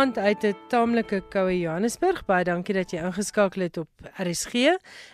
Goeienaand 0.00 0.26
uit 0.26 0.44
'n 0.44 0.56
taamlike 0.68 1.22
koue 1.28 1.58
Johannesburg. 1.60 2.24
Baie 2.24 2.44
dankie 2.44 2.74
dat 2.74 2.90
jy 2.90 3.02
ingeskakel 3.04 3.62
het 3.62 3.76
op 3.76 3.88
RSG. 4.16 4.54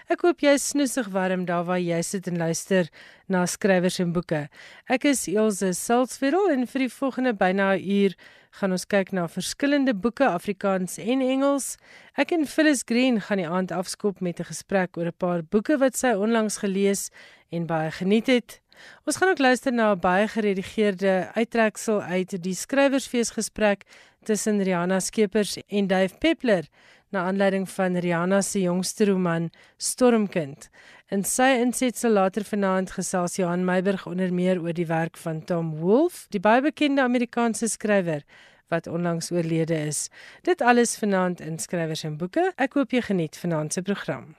Ek 0.06 0.20
hoop 0.22 0.40
jy 0.40 0.52
is 0.54 0.68
snoesig 0.68 1.08
warm 1.10 1.44
daar 1.44 1.64
waar 1.64 1.80
jy 1.80 2.02
sit 2.02 2.26
en 2.26 2.38
luister 2.38 2.88
na 3.26 3.46
skrywers 3.46 3.98
en 3.98 4.12
boeke. 4.12 4.48
Ek 4.86 5.04
is 5.04 5.26
Elsje 5.26 5.72
Salzwetel 5.72 6.50
en 6.50 6.66
vir 6.66 6.78
die 6.78 6.88
volgende 6.88 7.34
byna 7.34 7.74
'n 7.74 7.82
uur 7.82 8.14
gaan 8.50 8.70
ons 8.70 8.86
kyk 8.86 9.12
na 9.12 9.26
verskillende 9.26 9.94
boeke 9.94 10.28
Afrikaans 10.28 10.98
en 10.98 11.20
Engels. 11.20 11.76
Ek 12.16 12.30
en 12.30 12.46
Phyllis 12.46 12.82
Green 12.84 13.20
gaan 13.20 13.38
die 13.38 13.48
aand 13.48 13.72
afskop 13.72 14.20
met 14.20 14.38
'n 14.38 14.44
gesprek 14.44 14.96
oor 14.96 15.06
'n 15.06 15.18
paar 15.18 15.42
boeke 15.42 15.78
wat 15.78 15.96
sy 15.96 16.14
onlangs 16.14 16.58
gelees 16.58 17.10
en 17.50 17.66
baie 17.66 17.90
geniet 17.90 18.26
het. 18.26 18.60
Ons 19.04 19.16
gaan 19.16 19.28
ook 19.28 19.38
luister 19.38 19.72
na 19.72 19.92
'n 19.94 20.00
baie 20.00 20.28
geredigeerde 20.28 21.30
uittreksel 21.34 22.02
uit 22.02 22.42
die 22.42 22.54
skrywersfeesgesprek 22.54 23.84
tussen 24.24 24.62
Rihanna 24.62 25.00
Skeepers 25.00 25.56
en 25.68 25.86
Dave 25.86 26.18
Peppler 26.18 26.64
na 27.10 27.24
aanleiding 27.24 27.68
van 27.70 27.96
Rihanna 27.96 28.40
se 28.42 28.60
jongste 28.60 29.04
roman 29.04 29.50
Stormkind. 29.76 30.68
In 31.08 31.24
sy 31.24 31.60
insetsel 31.62 32.10
later 32.10 32.44
vanaand 32.44 32.90
gesels 32.90 33.36
Johan 33.36 33.64
Meiburg 33.64 34.06
onder 34.06 34.32
meer 34.34 34.60
oor 34.62 34.74
die 34.74 34.86
werk 34.86 35.16
van 35.16 35.44
Tom 35.44 35.76
Wolfe, 35.78 36.26
die 36.34 36.40
baie 36.40 36.64
bekende 36.64 37.02
Amerikaanse 37.02 37.68
skrywer 37.68 38.24
wat 38.68 38.86
onlangs 38.86 39.30
oorlede 39.30 39.74
is. 39.86 40.08
Dit 40.42 40.60
alles 40.60 40.96
vanaand 40.98 41.40
in 41.40 41.58
skrywers 41.58 42.02
en 42.04 42.16
boeke. 42.16 42.52
Ek 42.56 42.74
hoop 42.78 42.90
jy 42.90 43.02
geniet 43.06 43.38
vanaand 43.38 43.72
se 43.72 43.82
program. 43.82 44.34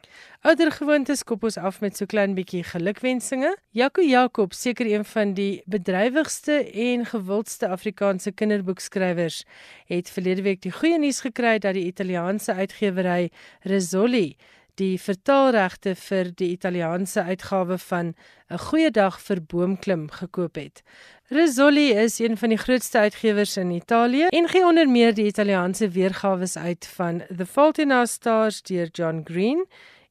Ouer 0.48 0.72
gewoontes 0.72 1.24
kop 1.28 1.44
ons 1.44 1.58
af 1.58 1.80
met 1.82 1.98
so 1.98 2.06
klein 2.06 2.36
bietjie 2.38 2.64
gelukwensinge. 2.64 3.56
Jaco 3.72 4.02
Jakob, 4.02 4.54
seker 4.54 4.88
een 4.92 5.06
van 5.06 5.34
die 5.34 5.62
bedrywigste 5.66 6.60
en 6.72 7.06
gewildste 7.06 7.68
Afrikaanse 7.68 8.32
kinderboekskrywers, 8.32 9.44
het 9.88 10.10
verlede 10.10 10.42
week 10.42 10.62
die 10.62 10.72
goeie 10.72 11.00
nuus 11.00 11.24
gekry 11.26 11.58
dat 11.60 11.74
die 11.74 11.88
Italiaanse 11.90 12.54
uitgewery 12.54 13.30
Rizzoli 13.62 14.36
die 14.78 14.98
vertaalregte 15.02 15.96
vir 15.98 16.30
die 16.38 16.52
Italiaanse 16.54 17.24
uitgawe 17.24 17.78
van 17.78 18.14
'n 18.50 18.58
goeie 18.58 18.92
dag 18.92 19.20
vir 19.20 19.42
boomklim 19.42 20.10
gekoop 20.10 20.56
het. 20.56 20.84
Rizzoli 21.30 21.92
is 21.92 22.20
een 22.20 22.38
van 22.38 22.50
die 22.50 22.58
grootste 22.58 22.98
uitgewers 23.00 23.58
in 23.58 23.72
Italië 23.72 24.28
en 24.30 24.48
gee 24.48 24.66
onder 24.66 24.90
meer 24.90 25.14
die 25.14 25.26
Italiaanse 25.26 25.90
weergawe 25.90 26.48
uit 26.54 26.86
van 26.96 27.24
The 27.38 27.46
Fault 27.46 27.78
in 27.78 27.92
Our 27.92 28.08
Stars 28.08 28.62
deur 28.62 28.88
John 28.92 29.22
Green 29.24 29.66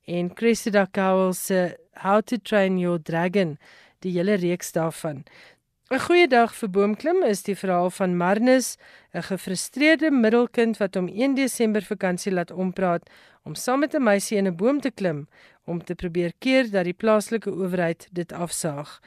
en 0.04 0.34
Cressida 0.34 0.86
Cowell 0.90 1.32
se 1.32 1.78
How 2.02 2.22
to 2.22 2.36
Train 2.42 2.78
Your 2.78 3.02
Dragon, 3.02 3.58
die 3.98 4.12
hele 4.12 4.34
reeks 4.34 4.72
daarvan. 4.72 5.24
'n 5.86 6.00
Goeie 6.02 6.26
dag 6.26 6.50
vir 6.58 6.70
boomklim 6.74 7.20
is 7.22 7.44
die 7.46 7.54
verhaal 7.54 7.92
van 7.94 8.16
Marnus, 8.18 8.76
'n 9.14 9.22
gefrustreerde 9.22 10.10
middelkind 10.10 10.78
wat 10.78 10.96
om 10.96 11.06
1 11.06 11.34
Desember 11.34 11.82
vakansie 11.82 12.32
laat 12.32 12.50
ompraat 12.50 13.10
om 13.44 13.54
saam 13.54 13.78
met 13.80 13.94
'n 13.94 14.02
meisie 14.02 14.36
in 14.36 14.48
'n 14.48 14.56
boom 14.56 14.80
te 14.80 14.90
klim 14.90 15.28
om 15.64 15.84
te 15.84 15.94
probeer 15.94 16.32
keer 16.38 16.70
dat 16.70 16.84
die 16.84 16.92
plaaslike 17.02 17.50
owerheid 17.50 18.08
dit 18.12 18.32
afsaag. 18.32 19.00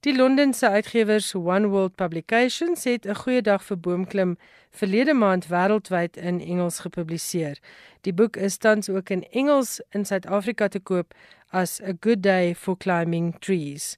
Die 0.00 0.16
Londense 0.16 0.68
uitgewers 0.68 1.34
One 1.34 1.68
World 1.68 1.94
Publications 1.94 2.84
het 2.84 3.06
'n 3.06 3.14
goeie 3.14 3.42
dag 3.42 3.64
vir 3.64 3.78
boomklim 3.78 4.36
verlede 4.70 5.14
maand 5.14 5.46
wêreldwyd 5.46 6.16
in 6.16 6.40
Engels 6.40 6.78
gepubliseer. 6.78 7.58
Die 8.00 8.12
boek 8.12 8.36
is 8.36 8.56
tans 8.56 8.88
ook 8.88 9.08
in 9.08 9.24
Engels 9.30 9.80
in 9.90 10.04
Suid-Afrika 10.04 10.68
te 10.68 10.80
koop 10.80 11.14
as 11.50 11.80
A 11.80 11.92
Good 12.00 12.22
Day 12.22 12.54
for 12.54 12.76
Climbing 12.76 13.38
Trees. 13.38 13.96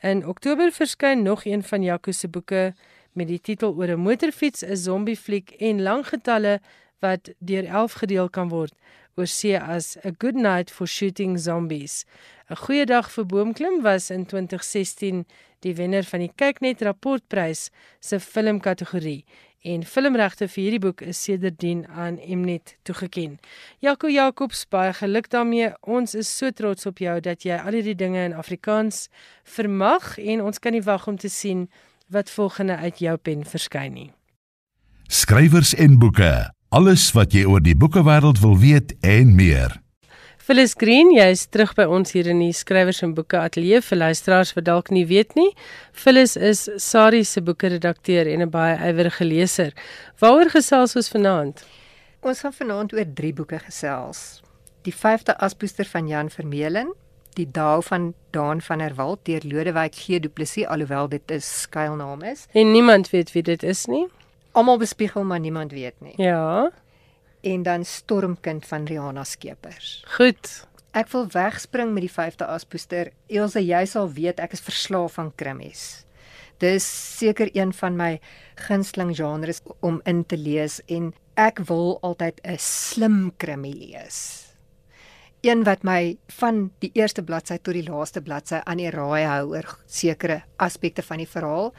In 0.00 0.26
Oktober 0.26 0.72
verskyn 0.72 1.22
nog 1.22 1.44
een 1.44 1.62
van 1.62 1.82
Jaco 1.82 2.12
se 2.12 2.28
boeke 2.28 2.74
met 3.12 3.28
die 3.28 3.40
titel 3.40 3.74
oor 3.76 3.88
'n 3.88 4.00
motorfiets, 4.00 4.64
'n 4.64 4.76
zombiefliek 4.76 5.50
en 5.50 5.82
lang 5.82 6.06
getalle 6.08 6.60
wat 6.98 7.30
deur 7.38 7.64
11 7.64 7.92
gedeel 7.92 8.30
kan 8.30 8.48
word 8.48 8.72
oor 9.16 9.26
see 9.26 9.58
as 9.58 9.96
A 10.04 10.10
Good 10.18 10.34
Night 10.34 10.70
for 10.70 10.86
Shooting 10.86 11.38
Zombies. 11.38 12.04
'n 12.48 12.56
Goeie 12.56 12.86
dag 12.86 13.10
vir 13.12 13.26
boomklim 13.26 13.82
was 13.82 14.10
in 14.10 14.26
2016 14.26 15.26
die 15.58 15.74
wenner 15.74 16.04
van 16.04 16.20
die 16.20 16.32
Kyknet 16.34 16.82
rapportprys 16.82 17.70
se 18.00 18.20
filmkategorie 18.20 19.24
en 19.62 19.84
filmregte 19.84 20.48
vir 20.48 20.62
hierdie 20.62 20.82
boek 20.82 21.02
is 21.04 21.22
sedertdien 21.22 21.86
aan 21.88 22.20
Mnet 22.20 22.76
toegeken. 22.82 23.38
Jaco 23.78 24.08
Jacobs, 24.08 24.64
baie 24.68 24.92
geluk 24.92 25.30
daarmee. 25.30 25.72
Ons 25.80 26.14
is 26.14 26.30
so 26.36 26.50
trots 26.50 26.86
op 26.86 26.98
jou 26.98 27.18
dat 27.20 27.44
jy 27.44 27.58
al 27.58 27.76
hierdie 27.76 27.96
dinge 27.96 28.24
in 28.24 28.36
Afrikaans 28.36 29.08
vermag 29.44 30.16
en 30.18 30.42
ons 30.42 30.58
kan 30.58 30.72
nie 30.72 30.84
wag 30.86 31.06
om 31.06 31.18
te 31.20 31.28
sien 31.28 31.68
wat 32.08 32.30
volgende 32.30 32.76
uit 32.76 32.98
jou 32.98 33.16
pen 33.16 33.44
verskyn 33.44 33.92
nie. 33.92 34.10
Skrywers 35.10 35.74
en 35.74 35.98
boeke 35.98 36.50
Alles 36.70 37.08
wat 37.16 37.32
jy 37.34 37.40
oor 37.50 37.62
die 37.66 37.74
boekewêreld 37.74 38.38
wil 38.38 38.52
weet 38.62 38.92
en 39.02 39.32
meer. 39.34 39.72
Phyllis 40.50 40.72
Green, 40.74 41.12
jy 41.14 41.28
is 41.30 41.44
terug 41.46 41.76
by 41.78 41.84
ons 41.94 42.10
hier 42.10 42.26
in 42.26 42.40
die 42.42 42.50
skrywers 42.50 43.04
en 43.06 43.12
boeke 43.14 43.38
ateljee 43.38 43.78
vir 43.86 43.98
luisteraars 44.00 44.50
wat 44.56 44.64
dalk 44.66 44.88
nie 44.90 45.04
weet 45.06 45.36
nie. 45.38 45.52
Phyllis 45.94 46.32
is 46.34 46.64
Sari 46.82 47.20
se 47.22 47.38
boeke 47.46 47.68
redakteur 47.70 48.26
en 48.26 48.42
'n 48.42 48.50
baie 48.50 48.74
ywerige 48.88 49.22
leser. 49.24 49.70
Waaroor 50.18 50.50
gesels 50.50 50.96
ons 50.96 51.08
vanaand? 51.14 51.62
Ons 52.26 52.40
gaan 52.40 52.52
vanaand 52.52 52.92
oor 52.92 53.06
drie 53.14 53.32
boeke 53.32 53.60
gesels. 53.60 54.42
Die 54.82 54.92
5de 54.92 55.38
aspoester 55.38 55.84
van 55.84 56.08
Jan 56.08 56.30
Vermeulen, 56.30 56.94
Die 57.36 57.46
Daal 57.46 57.82
van 57.82 58.14
Daan 58.32 58.60
van 58.60 58.78
der 58.78 58.96
Walt 58.96 59.20
deur 59.22 59.42
Lodewyk 59.44 59.94
G 59.94 60.18
Du 60.18 60.28
Plessis 60.28 60.66
alhoewel 60.66 61.08
dit 61.08 61.30
'n 61.30 61.40
skuilnaam 61.40 62.22
is. 62.22 62.46
En 62.52 62.72
niemand 62.72 63.10
weet 63.10 63.32
wie 63.32 63.42
dit 63.42 63.62
is 63.62 63.86
nie. 63.86 64.08
Almal 64.52 64.78
bespiegel 64.78 65.24
maar 65.24 65.40
niemand 65.40 65.72
weet 65.72 65.94
nie. 66.00 66.14
Ja. 66.16 66.72
En 67.40 67.62
dan 67.62 67.84
Stormkind 67.84 68.66
van 68.66 68.84
Rihanna 68.84 69.24
Skeepers. 69.24 70.04
Goed. 70.16 70.68
Ek 70.90 71.08
wil 71.08 71.28
wegspring 71.30 71.92
met 71.94 72.04
die 72.04 72.12
5de 72.12 72.46
aspoester. 72.50 73.12
Elsje, 73.30 73.62
jy 73.64 73.84
sal 73.86 74.10
weet 74.12 74.40
ek 74.42 74.56
is 74.58 74.64
verslaaf 74.64 75.18
aan 75.22 75.30
krimmies. 75.38 76.04
Dis 76.60 76.84
seker 77.16 77.48
een 77.56 77.72
van 77.72 77.96
my 77.96 78.10
gunsteling 78.66 79.14
genres 79.16 79.62
om 79.80 80.00
in 80.04 80.24
te 80.28 80.36
lees 80.36 80.80
en 80.92 81.12
ek 81.40 81.62
wil 81.70 81.96
altyd 82.04 82.40
'n 82.44 82.58
slim 82.58 83.32
krimmie 83.36 83.74
lees. 83.74 84.50
Een 85.40 85.64
wat 85.64 85.82
my 85.82 86.18
van 86.28 86.70
die 86.80 86.90
eerste 86.92 87.22
bladsy 87.22 87.56
tot 87.56 87.74
die 87.74 87.88
laaste 87.88 88.20
bladsy 88.20 88.60
aan 88.64 88.76
die 88.76 88.90
raai 88.90 89.24
hou 89.24 89.54
oor 89.54 89.78
sekere 89.86 90.42
aspekte 90.58 91.02
van 91.02 91.16
die 91.16 91.28
verhaal 91.28 91.72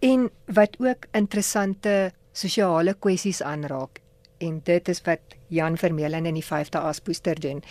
en 0.00 0.30
wat 0.46 0.76
ook 0.78 1.06
interessante 1.12 2.12
sosiale 2.32 2.94
kwessies 2.94 3.42
aanraak 3.42 4.00
en 4.38 4.60
dit 4.64 4.88
is 4.88 5.02
wat 5.06 5.20
Jan 5.48 5.76
Vermeulen 5.76 6.26
in 6.26 6.34
die 6.34 6.44
5de 6.44 6.78
aspoester 6.78 7.40
doen. 7.40 7.62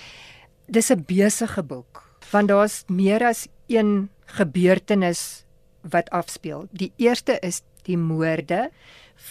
Dis 0.67 0.91
'n 0.91 1.03
besige 1.07 1.63
boek 1.63 2.05
want 2.31 2.47
daar's 2.47 2.83
meer 2.87 3.23
as 3.23 3.47
een 3.67 4.09
gebeurtenis 4.25 5.45
wat 5.81 6.09
afspeel. 6.09 6.67
Die 6.71 6.91
eerste 6.95 7.37
is 7.39 7.61
die 7.87 7.97
moorde 7.97 8.69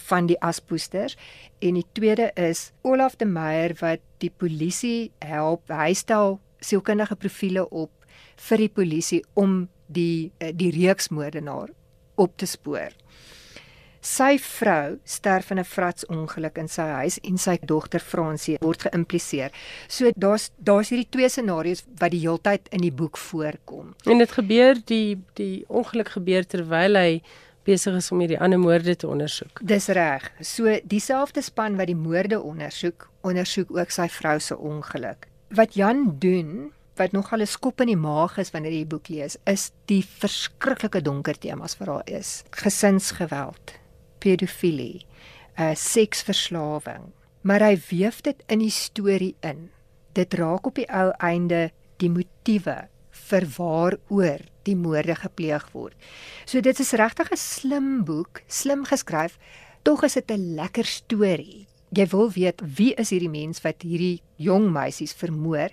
van 0.08 0.26
die 0.26 0.38
aspoesters 0.40 1.16
en 1.58 1.74
die 1.74 1.86
tweede 1.92 2.30
is 2.34 2.72
Olaf 2.82 3.16
de 3.16 3.24
Meyer 3.24 3.76
wat 3.80 4.00
die 4.18 4.30
polisie 4.30 5.12
help. 5.18 5.68
Hy 5.68 5.92
stel 5.94 6.40
sielkundige 6.60 7.16
profile 7.16 7.68
op 7.68 7.92
vir 8.48 8.64
die 8.64 8.72
polisie 8.72 9.22
om 9.34 9.66
die 9.86 10.32
eh, 10.38 10.52
die 10.54 10.72
reeksmoordenaar 10.74 11.70
op 12.16 12.36
te 12.36 12.46
spoor. 12.46 12.90
Sy 14.06 14.36
vrou 14.38 14.98
sterf 15.04 15.50
in 15.50 15.58
'n 15.58 15.64
fratsongeluk 15.66 16.58
in 16.62 16.68
sy 16.68 16.86
huis 17.00 17.18
en 17.24 17.38
sy 17.38 17.56
dogter 17.58 18.00
Fransie 18.00 18.58
word 18.60 18.82
geïmpliseer. 18.86 19.50
So 19.88 20.12
daar's 20.14 20.50
daar's 20.58 20.90
hierdie 20.90 21.10
twee 21.10 21.28
scenario's 21.28 21.82
wat 21.98 22.10
die 22.10 22.20
heeltyd 22.20 22.68
in 22.70 22.80
die 22.86 22.92
boek 22.92 23.18
voorkom. 23.18 23.94
En 24.06 24.18
dit 24.18 24.32
gebeur 24.32 24.78
die 24.86 25.18
die 25.34 25.64
ongeluk 25.68 26.08
gebeur 26.08 26.46
terwyl 26.46 26.94
hy 26.94 27.22
besig 27.66 27.96
is 27.98 28.12
om 28.12 28.20
hierdie 28.22 28.38
ander 28.38 28.58
moorde 28.58 28.94
te 28.96 29.08
ondersoek. 29.08 29.60
Dis 29.62 29.88
reg. 29.88 30.30
So 30.40 30.78
dieselfde 30.84 31.42
span 31.42 31.76
wat 31.76 31.90
die 31.90 31.98
moorde 31.98 32.38
ondersoek, 32.40 33.08
ondersoek 33.26 33.70
ook 33.74 33.90
sy 33.90 34.06
vrou 34.08 34.38
se 34.38 34.56
ongeluk. 34.56 35.26
Wat 35.50 35.74
Jan 35.74 36.14
doen 36.18 36.70
wat 36.96 37.12
nogal 37.12 37.40
'n 37.40 37.46
skop 37.46 37.80
in 37.80 37.86
die 37.86 37.96
maag 37.96 38.38
is 38.38 38.50
wanneer 38.50 38.72
jy 38.72 38.84
die 38.84 38.94
boek 38.94 39.08
lees, 39.08 39.36
is 39.44 39.72
die 39.86 40.02
verskriklike 40.02 41.02
donker 41.02 41.38
temas 41.38 41.74
vir 41.74 41.86
haar 41.86 42.02
is. 42.06 42.44
Gesinsgeweld, 42.50 43.74
pedofilie, 44.18 45.06
uh, 45.58 45.74
seksverslawing. 45.74 47.12
Maar 47.46 47.60
hy 47.60 47.76
weef 47.90 48.20
dit 48.26 48.42
in 48.50 48.58
die 48.58 48.72
storie 48.74 49.34
in. 49.40 49.70
Dit 50.12 50.34
raak 50.34 50.66
op 50.66 50.74
die 50.74 50.88
ou 50.90 51.10
einde 51.22 51.70
die 52.02 52.10
motiewe 52.10 52.88
vir 53.26 53.46
waaroor 53.56 54.42
die 54.66 54.76
moorde 54.76 55.14
gepleeg 55.14 55.68
word. 55.72 55.94
So 56.44 56.60
dit 56.60 56.80
is 56.80 56.92
regtig 56.92 57.30
'n 57.32 57.36
slim 57.36 58.04
boek, 58.04 58.42
slim 58.46 58.84
geskryf, 58.84 59.38
tog 59.82 60.02
is 60.04 60.14
dit 60.14 60.30
'n 60.30 60.54
lekker 60.54 60.84
storie. 60.84 61.66
Jy 61.92 62.06
wil 62.06 62.30
weet 62.30 62.60
wie 62.76 62.94
is 62.94 63.10
hierdie 63.10 63.30
mens 63.30 63.62
wat 63.62 63.82
hierdie 63.82 64.20
jong 64.36 64.72
meisies 64.72 65.12
vermoor? 65.12 65.70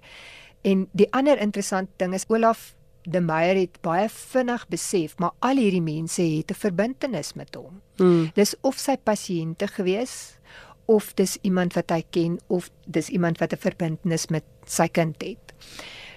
En 0.61 0.87
die 0.91 1.07
ander 1.11 1.39
interessante 1.39 1.91
ding 1.97 2.13
is 2.13 2.25
Olaf 2.27 2.75
de 3.03 3.21
Meyer 3.21 3.55
het 3.55 3.77
baie 3.81 4.09
vinnig 4.09 4.67
besef, 4.67 5.17
maar 5.17 5.31
al 5.39 5.57
hierdie 5.57 5.81
mense 5.81 6.21
het 6.21 6.51
'n 6.51 6.59
verbintenis 6.59 7.33
met 7.33 7.55
hom. 7.55 7.81
Hmm. 7.97 8.31
Dis 8.33 8.55
of 8.61 8.77
sy 8.77 8.97
pasiënte 8.97 9.67
gewees 9.67 10.37
of 10.85 11.13
dis 11.13 11.37
iemand 11.41 11.73
wat 11.73 11.89
hy 11.89 12.03
ken 12.09 12.39
of 12.47 12.69
dis 12.85 13.09
iemand 13.09 13.37
wat 13.37 13.53
'n 13.53 13.57
verbintenis 13.57 14.27
met 14.27 14.43
sy 14.65 14.87
kind 14.87 15.21
het. 15.21 15.53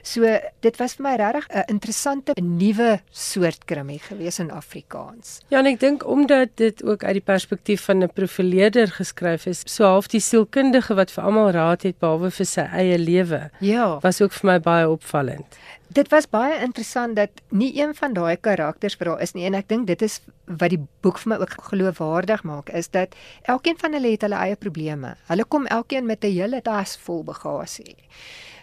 So 0.07 0.23
dit 0.63 0.77
was 0.79 0.95
vir 0.95 1.03
my 1.03 1.15
regtig 1.19 1.47
'n 1.51 1.65
interessante 1.73 2.33
nuwe 2.41 3.01
soort 3.11 3.65
krimie 3.65 3.99
gewees 3.99 4.39
in 4.39 4.51
Afrikaans. 4.51 5.41
Ja, 5.49 5.59
en 5.59 5.67
ek 5.67 5.81
dink 5.81 6.07
omdat 6.07 6.49
dit 6.55 6.85
ook 6.85 7.05
uit 7.05 7.13
die 7.13 7.27
perspektief 7.33 7.85
van 7.85 8.03
'n 8.03 8.13
profileerder 8.13 8.89
geskryf 8.89 9.47
is, 9.47 9.63
so 9.65 9.85
half 9.85 10.07
die 10.07 10.21
sielkundige 10.21 10.95
wat 10.95 11.11
vir 11.11 11.25
almal 11.25 11.51
raad 11.51 11.83
het 11.83 11.99
behalwe 11.99 12.31
vir 12.31 12.47
sy 12.47 12.61
eie 12.61 12.99
lewe. 12.99 13.51
Ja, 13.61 13.99
was 14.01 14.21
ook 14.21 14.33
vir 14.33 14.51
my 14.53 14.61
baie 14.61 14.89
opvallend. 14.89 15.57
dit 15.89 16.09
was 16.11 16.27
baie 16.29 16.59
interessant 16.61 17.17
dat 17.17 17.31
nie 17.49 17.71
een 17.81 17.95
van 17.95 18.13
daai 18.13 18.37
karakters 18.37 18.97
vir 18.99 19.13
haar 19.13 19.23
is 19.23 19.33
nie 19.37 19.47
en 19.47 19.55
ek 19.55 19.69
dink 19.69 19.87
dit 19.87 20.03
is 20.03 20.19
wat 20.47 20.71
die 20.71 20.81
boek 21.05 21.21
vir 21.23 21.33
my 21.33 21.39
ook 21.43 21.55
geloofwaardig 21.71 22.43
maak 22.49 22.73
is 22.81 22.91
dat 22.91 23.15
elkeen 23.43 23.79
van 23.79 23.97
hulle 23.97 24.11
het 24.11 24.27
hulle 24.27 24.43
eie 24.43 24.57
probleme. 24.57 25.15
Hulle 25.31 25.45
kom 25.45 25.67
elkeen 25.67 26.07
met 26.07 26.25
'n 26.25 26.33
hele 26.33 26.61
tas 26.63 26.97
vol 26.97 27.25
bagasie. 27.25 27.97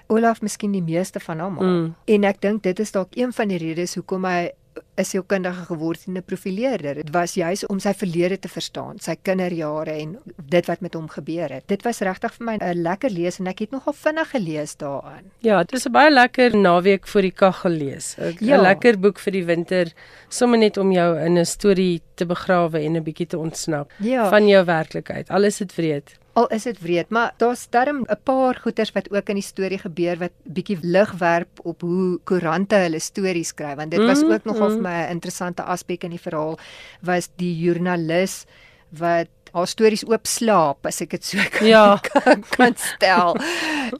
Olaf 0.07 0.41
miskien 0.41 0.71
die 0.71 0.81
meeste 0.81 1.19
van 1.19 1.39
almal. 1.39 1.63
Mm. 1.63 1.95
En 2.05 2.23
ek 2.23 2.41
dink 2.41 2.63
dit 2.63 2.79
is 2.79 2.91
dalk 2.91 3.15
een 3.15 3.33
van 3.33 3.47
die 3.47 3.57
redes 3.57 3.95
hoekom 3.95 4.25
hy 4.25 4.49
'n 4.97 5.03
sielkundige 5.05 5.65
geword 5.65 5.99
het 5.99 6.07
en 6.07 6.17
'n 6.17 6.23
profileerder. 6.23 6.95
Dit 6.95 7.09
was 7.11 7.33
juis 7.33 7.65
om 7.65 7.79
sy 7.79 7.93
verlede 7.93 8.39
te 8.39 8.47
verstaan, 8.47 8.99
sy 8.99 9.15
kinderjare 9.21 9.91
en 9.91 10.17
dit 10.49 10.65
wat 10.65 10.81
met 10.81 10.93
hom 10.93 11.07
gebeur 11.09 11.49
het. 11.49 11.63
Dit 11.67 11.81
was 11.83 11.99
regtig 11.99 12.33
vir 12.33 12.45
my 12.45 12.57
'n 12.59 12.81
lekker 12.81 13.09
lees 13.09 13.39
en 13.39 13.47
ek 13.47 13.59
het 13.59 13.71
nogal 13.71 13.93
vinnig 13.93 14.29
gelees 14.29 14.75
daaraan. 14.77 15.23
Ja, 15.39 15.63
dit 15.63 15.73
is 15.73 15.85
'n 15.87 15.91
baie 15.91 16.11
lekker 16.11 16.55
naweek 16.57 17.07
vir 17.07 17.21
die 17.21 17.31
kaggel 17.31 17.71
lees. 17.71 18.15
'n 18.17 18.35
Ja. 18.39 18.61
Lekker 18.61 18.99
boek 18.99 19.19
vir 19.19 19.31
die 19.31 19.45
winter, 19.45 19.91
sommer 20.29 20.57
net 20.59 20.77
om 20.77 20.91
jou 20.91 21.19
in 21.19 21.37
'n 21.37 21.45
storie 21.45 22.01
te 22.15 22.25
begrawe 22.25 22.79
en 22.79 22.95
'n 22.95 23.03
bietjie 23.03 23.27
te 23.27 23.37
ontsnap 23.37 23.91
Ja. 23.99 24.29
van 24.29 24.47
jou 24.47 24.65
werklikheid. 24.65 25.29
Alles 25.29 25.61
is 25.61 25.75
wreed. 25.75 26.17
Al 26.35 26.47
is 26.47 26.63
dit 26.63 26.79
wreed, 26.81 27.09
maar 27.09 27.33
daar's 27.37 27.67
darm 27.69 28.05
'n 28.09 28.17
paar 28.23 28.55
goeters 28.63 28.91
wat 28.91 29.11
ook 29.11 29.29
in 29.29 29.35
die 29.35 29.43
storie 29.43 29.77
gebeur 29.77 30.17
wat 30.17 30.31
bietjie 30.43 30.77
lig 30.81 31.11
werp 31.19 31.59
op 31.63 31.81
hoe 31.81 32.19
koerante 32.23 32.75
hulle 32.75 32.99
stories 32.99 33.47
skryf 33.47 33.75
want 33.75 33.91
dit 33.91 33.99
was 34.01 34.23
Mm, 34.23 34.31
ook 34.31 34.43
nogal 34.43 34.69
mm. 34.69 34.73
vir 34.73 34.81
my 34.81 34.95
'n 35.05 35.09
interessante 35.11 35.61
aspek 35.63 36.03
in 36.03 36.09
die 36.09 36.19
verhaal 36.19 36.57
was 37.01 37.29
die 37.37 37.53
joernalis 37.59 38.45
wat 38.89 39.27
haar 39.53 39.67
stories 39.67 40.03
oop 40.07 40.25
slaap 40.27 40.85
as 40.85 41.01
ek 41.01 41.09
dit 41.09 41.23
so 41.25 41.37
kan, 41.51 41.67
Ja. 41.67 41.99
kan, 42.01 42.43
kan 42.57 42.73
stel. 42.75 43.35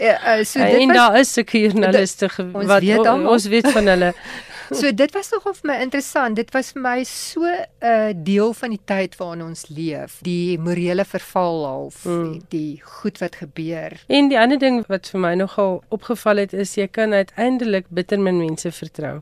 Uh, 0.01 0.43
so 0.51 0.59
dit 0.59 0.81
en 0.81 0.87
was 0.87 0.97
daar 0.97 1.19
is 1.19 1.33
sulke 1.33 1.59
joernaliste 1.59 2.29
wat 2.51 2.81
weet 2.81 3.05
almal. 3.05 3.31
ons 3.31 3.45
weet 3.45 3.67
van 3.71 3.85
hulle. 3.85 4.13
So 4.79 4.91
dit 4.93 5.11
was 5.13 5.29
nogal 5.31 5.53
vir 5.53 5.69
my 5.71 5.77
interessant. 5.81 6.35
Dit 6.35 6.51
was 6.53 6.71
vir 6.71 6.81
my 6.81 7.03
so 7.03 7.41
'n 7.43 7.65
uh, 7.81 8.11
deel 8.15 8.53
van 8.53 8.69
die 8.69 8.79
tyd 8.85 9.15
waarin 9.17 9.43
ons 9.43 9.67
leef. 9.69 10.19
Die 10.21 10.57
morele 10.59 11.05
verval 11.05 11.65
half, 11.65 12.05
Mm. 12.05 12.11
mm. 12.11 12.41
die 12.49 12.81
goed 12.83 13.17
wat 13.17 13.35
gebeur. 13.35 13.91
En 14.07 14.27
die 14.29 14.39
ander 14.39 14.57
ding 14.59 14.83
wat 14.87 15.09
vir 15.09 15.19
my 15.19 15.33
nogal 15.35 15.83
opgeval 15.89 16.37
het 16.37 16.53
is 16.53 16.75
jy 16.75 16.87
kan 16.87 17.13
uiteindelik 17.13 17.85
bitter 17.89 18.19
min 18.19 18.37
mense 18.37 18.71
vertrou. 18.71 19.21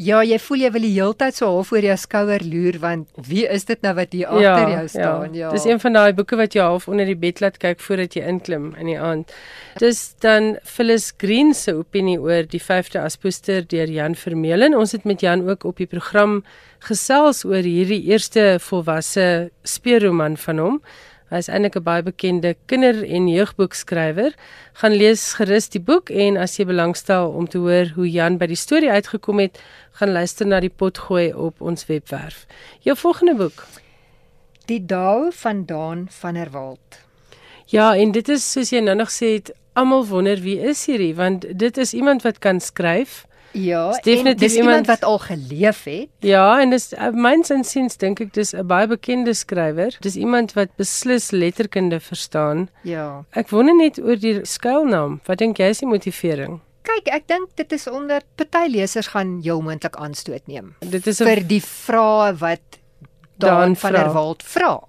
Ja, 0.00 0.22
jy 0.24 0.38
voel 0.40 0.62
jy 0.64 0.68
wil 0.72 0.84
die 0.86 0.94
heeltyd 0.94 1.36
so 1.36 1.48
half 1.50 1.74
oor 1.74 1.84
jou 1.84 1.94
skouer 2.00 2.40
loer 2.48 2.78
want 2.80 3.18
wie 3.28 3.42
is 3.44 3.66
dit 3.68 3.82
nou 3.84 3.92
wat 3.98 4.14
hier 4.16 4.30
agter 4.32 4.70
jou 4.72 4.84
staan? 4.88 5.34
Ja. 5.36 5.50
Dis 5.52 5.66
een 5.68 5.80
van 5.82 5.98
daai 5.98 6.14
boeke 6.16 6.38
wat 6.40 6.56
jy 6.56 6.64
half 6.64 6.86
onder 6.88 7.04
die 7.10 7.18
bed 7.20 7.42
laat 7.44 7.58
kyk 7.60 7.84
voordat 7.84 8.16
jy 8.16 8.24
inklim 8.30 8.70
in 8.80 8.88
die 8.88 8.96
aand. 8.96 9.34
Dis 9.82 10.00
dan 10.24 10.54
Phyllis 10.64 11.10
Green 11.20 11.52
se 11.52 11.74
opinie 11.76 12.16
oor 12.16 12.48
die 12.48 12.62
5de 12.62 13.02
aspoester 13.02 13.66
deur 13.68 13.92
Jan 13.92 14.16
Vermeulen. 14.16 14.78
Ons 14.78 14.96
het 14.96 15.04
met 15.04 15.20
Jan 15.20 15.44
ook 15.44 15.68
op 15.68 15.84
die 15.84 15.90
program 15.90 16.40
gesels 16.88 17.44
oor 17.44 17.60
hierdie 17.60 18.00
eerste 18.08 18.56
volwasse 18.70 19.50
speurroman 19.68 20.40
van 20.40 20.64
hom. 20.64 20.82
Hy 21.30 21.38
is 21.38 21.48
eintlik 21.48 21.76
'n 21.76 21.82
baie 21.86 22.02
bekende 22.02 22.56
kinder- 22.66 23.06
en 23.06 23.28
jeugboekskrywer. 23.28 24.34
Gaan 24.72 24.92
lees 24.92 25.34
gerus 25.38 25.68
die 25.68 25.80
boek 25.80 26.10
en 26.10 26.36
as 26.36 26.56
jy 26.56 26.64
belangstel 26.66 27.30
om 27.30 27.46
te 27.48 27.58
hoor 27.58 27.92
hoe 27.94 28.10
Jan 28.10 28.38
by 28.38 28.46
die 28.46 28.56
storie 28.56 28.90
uitgekom 28.90 29.38
het, 29.38 29.58
gaan 29.92 30.12
luister 30.12 30.46
na 30.46 30.60
die 30.60 30.72
potgooi 30.76 31.32
op 31.32 31.60
ons 31.60 31.86
webwerf. 31.86 32.46
Jou 32.80 32.96
volgende 32.96 33.34
boek. 33.34 33.66
Die 34.66 34.86
Dao 34.86 35.30
van 35.30 35.64
Daan 35.66 36.06
van 36.10 36.34
der 36.34 36.50
Walt. 36.50 36.98
Ja, 37.66 37.96
en 37.96 38.12
dit 38.12 38.28
is 38.28 38.52
soos 38.52 38.70
jy 38.70 38.80
nou 38.80 38.96
nog 38.96 39.10
sê 39.10 39.34
het, 39.34 39.52
almal 39.72 40.06
wonder 40.06 40.40
wie 40.40 40.58
is 40.58 40.86
hierdie 40.86 41.14
want 41.14 41.46
dit 41.58 41.76
is 41.78 41.94
iemand 41.94 42.22
wat 42.22 42.38
kan 42.38 42.60
skryf. 42.60 43.26
Ja, 43.52 43.90
en 43.90 44.36
dis 44.36 44.54
iemand 44.54 44.56
iemand- 44.56 44.86
wat 44.86 45.04
al 45.04 45.18
geleef 45.18 45.84
het. 45.84 46.08
Ja, 46.18 46.60
en 46.60 46.70
dis 46.70 46.92
uh, 46.92 47.08
myns 47.10 47.50
insiens 47.50 47.96
dink 47.96 48.20
ek 48.20 48.32
dis 48.34 48.52
'n 48.54 48.66
baie 48.66 48.86
bekende 48.86 49.34
skrywer. 49.34 49.96
Dis 50.00 50.16
iemand 50.16 50.52
wat 50.52 50.68
beslis 50.76 51.30
letterkunde 51.30 52.00
verstaan. 52.00 52.68
Ja. 52.82 53.24
Ek 53.30 53.48
wonder 53.50 53.74
net 53.76 53.98
oor 53.98 54.16
die 54.16 54.44
skuilnaam. 54.44 55.20
Wat 55.24 55.38
dink 55.38 55.56
jy 55.58 55.64
is 55.68 55.78
die 55.78 55.88
motivering? 55.88 56.60
Kyk, 56.82 57.08
ek 57.12 57.26
dink 57.28 57.48
dit 57.56 57.72
is 57.72 57.86
omdat 57.88 58.24
party 58.36 58.66
lesers 58.70 59.06
gaan 59.06 59.40
jou 59.40 59.62
moontlik 59.62 59.96
aanstoot 59.96 60.46
neem 60.46 60.74
Dit 60.80 61.06
is 61.06 61.18
vir 61.18 61.46
die 61.46 61.60
vrae 61.60 62.32
wat 62.40 62.60
Daan 63.36 63.76
van 63.76 63.92
der. 63.92 64.12
Walt 64.12 64.42
vra. 64.42 64.80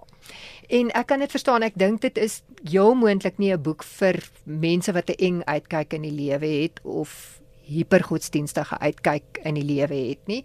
En 0.69 0.89
ek 0.91 1.07
kan 1.07 1.19
dit 1.19 1.31
verstaan. 1.31 1.63
Ek 1.63 1.73
dink 1.75 2.01
dit 2.01 2.17
is 2.17 2.41
heel 2.63 2.95
moontlik 2.95 3.37
nie 3.37 3.51
'n 3.53 3.61
boek 3.61 3.83
vir 3.83 4.23
mense 4.45 4.91
wat 4.93 5.09
'n 5.09 5.15
eng 5.19 5.41
uitkyk 5.45 5.93
in 5.93 6.01
die 6.01 6.11
lewe 6.11 6.45
het 6.61 6.79
of 6.83 7.40
hipergodsdienstige 7.71 8.77
uitkyk 8.79 9.41
in 9.43 9.57
die 9.59 9.65
lewe 9.65 9.97
het 10.09 10.27
nie. 10.27 10.43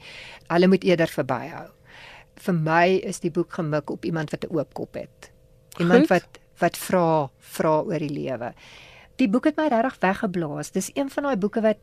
Hulle 0.49 0.71
moet 0.71 0.85
eerder 0.85 1.11
verbyhou. 1.11 1.69
Vir 2.47 2.55
my 2.55 2.87
is 3.09 3.21
die 3.25 3.31
boek 3.33 3.53
gemik 3.59 3.91
op 3.91 4.05
iemand 4.05 4.31
wat 4.31 4.45
'n 4.45 4.57
oop 4.57 4.75
kop 4.75 4.95
het. 4.95 5.31
Iemand 5.79 6.07
Goed. 6.07 6.09
wat 6.09 6.41
wat 6.59 6.77
vra 6.77 7.31
vra 7.39 7.81
oor 7.85 7.99
die 7.99 8.13
lewe. 8.13 8.55
Die 9.17 9.29
boek 9.29 9.45
het 9.45 9.57
my 9.57 9.69
regtig 9.69 9.99
weggeblaas. 10.01 10.71
Dis 10.71 10.91
een 10.95 11.11
van 11.11 11.23
daai 11.23 11.37
boeke 11.37 11.61
wat 11.61 11.79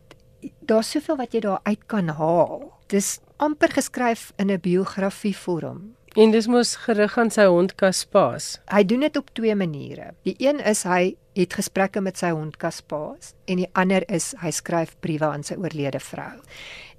daar's 0.60 0.92
soveel 0.92 1.18
wat 1.18 1.34
jy 1.34 1.40
daar 1.40 1.60
uit 1.64 1.86
kan 1.86 2.08
haal. 2.08 2.72
Dis 2.88 3.20
amper 3.38 3.72
geskryf 3.72 4.32
in 4.38 4.52
'n 4.52 4.60
biografie 4.60 5.38
vorm. 5.38 5.96
En 6.16 6.32
dis 6.32 6.46
mos 6.48 6.76
gerig 6.84 7.16
aan 7.18 7.32
sy 7.34 7.46
hond 7.50 7.74
Kaspaas. 7.80 8.60
Hy 8.70 8.84
doen 8.86 9.02
dit 9.06 9.16
op 9.18 9.32
twee 9.34 9.56
maniere. 9.58 10.12
Die 10.28 10.36
een 10.38 10.60
is 10.62 10.84
hy 10.86 11.16
het 11.34 11.56
gesprekke 11.58 12.04
met 12.06 12.20
sy 12.22 12.30
hond 12.36 12.60
Kaspaas 12.62 13.34
en 13.50 13.64
die 13.64 13.70
ander 13.80 14.06
is 14.14 14.34
hy 14.44 14.52
skryf 14.54 14.94
briewe 15.02 15.32
aan 15.32 15.46
sy 15.46 15.58
oorlede 15.58 16.02
vrou. 16.04 16.36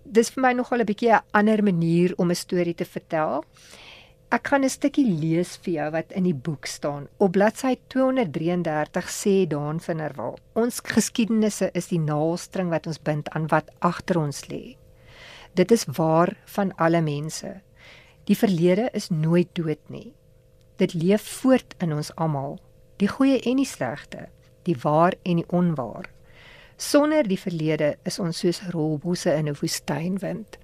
Dis 0.05 0.33
vir 0.35 0.43
my 0.43 0.53
nogal 0.53 0.83
'n 0.83 0.87
bietjie 0.91 1.13
'n 1.15 1.23
ander 1.33 1.63
manier 1.63 2.15
om 2.19 2.31
'n 2.31 2.35
storie 2.35 2.75
te 2.75 2.85
vertel. 2.85 3.45
Ek 4.33 4.49
gaan 4.49 4.65
'n 4.65 4.69
stukkie 4.69 5.07
lees 5.07 5.57
vir 5.63 5.75
jou 5.75 5.91
wat 5.91 6.13
in 6.13 6.25
die 6.25 6.35
boek 6.35 6.67
staan. 6.67 7.07
Op 7.19 7.33
bladsy 7.33 7.77
233 7.89 9.09
sê 9.09 9.47
Daan 9.47 9.81
van 9.81 9.97
der 9.97 10.13
Walt: 10.17 10.41
Ons 10.55 10.81
geskiedenisse 10.81 11.71
is 11.73 11.87
die 11.87 12.01
naaldstring 12.01 12.69
wat 12.69 12.87
ons 12.87 12.99
bind 12.99 13.29
aan 13.31 13.47
wat 13.47 13.71
agter 13.79 14.19
ons 14.19 14.49
lê. 14.49 14.77
Dit 15.55 15.71
is 15.71 15.85
waar 15.85 16.37
van 16.47 16.77
alle 16.77 17.01
mense. 17.01 17.63
Die 18.25 18.37
verlede 18.37 18.89
is 18.93 19.11
nooit 19.13 19.49
dood 19.53 19.81
nie. 19.93 20.15
Dit 20.77 20.95
leef 20.95 21.23
voort 21.43 21.75
in 21.79 21.93
ons 21.93 22.11
almal, 22.17 22.59
die 22.97 23.09
goeie 23.09 23.41
en 23.45 23.61
die 23.61 23.69
slegte, 23.69 24.29
die 24.65 24.77
waar 24.83 25.15
en 25.23 25.43
die 25.43 25.49
onwaar. 25.53 26.09
Sonder 26.81 27.27
die 27.29 27.39
verlede 27.39 27.95
is 28.09 28.19
ons 28.19 28.41
soos 28.43 28.63
rolbosse 28.73 29.35
in 29.35 29.49
'n 29.49 29.57
woestynwind. 29.61 30.59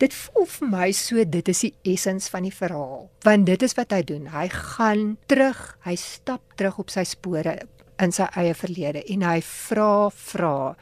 Dit 0.00 0.14
voel 0.14 0.46
vir 0.46 0.68
my 0.68 0.92
so 0.92 1.24
dit 1.24 1.48
is 1.48 1.60
die 1.60 1.74
essens 1.82 2.28
van 2.28 2.42
die 2.42 2.54
verhaal, 2.54 3.10
want 3.22 3.46
dit 3.46 3.62
is 3.62 3.74
wat 3.74 3.92
hy 3.92 4.02
doen. 4.02 4.26
Hy 4.26 4.48
gaan 4.48 5.18
terug, 5.26 5.78
hy 5.84 5.94
stap 5.94 6.40
terug 6.56 6.78
op 6.78 6.90
sy 6.90 7.04
spore 7.04 7.58
in 7.98 8.12
sy 8.12 8.26
eie 8.40 8.54
verlede 8.54 9.04
en 9.04 9.22
hy 9.22 9.40
vra 9.42 10.08
vra 10.08 10.76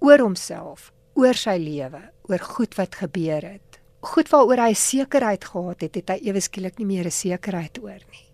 oor 0.00 0.18
homself, 0.18 0.92
oor 1.14 1.34
sy 1.34 1.56
lewe, 1.62 2.02
oor 2.28 2.38
goed 2.38 2.74
wat 2.74 2.94
gebeur 2.94 3.42
het. 3.42 3.67
Goed 4.00 4.28
waaroor 4.30 4.60
hy 4.62 4.74
sekerheid 4.78 5.44
gehad 5.44 5.80
het, 5.82 5.96
het 5.98 6.10
hy 6.12 6.18
ewe 6.30 6.40
skielik 6.40 6.78
nie 6.78 6.86
meer 6.86 7.06
'n 7.06 7.10
sekerheid 7.10 7.78
oor 7.82 7.98
nie. 8.12 8.26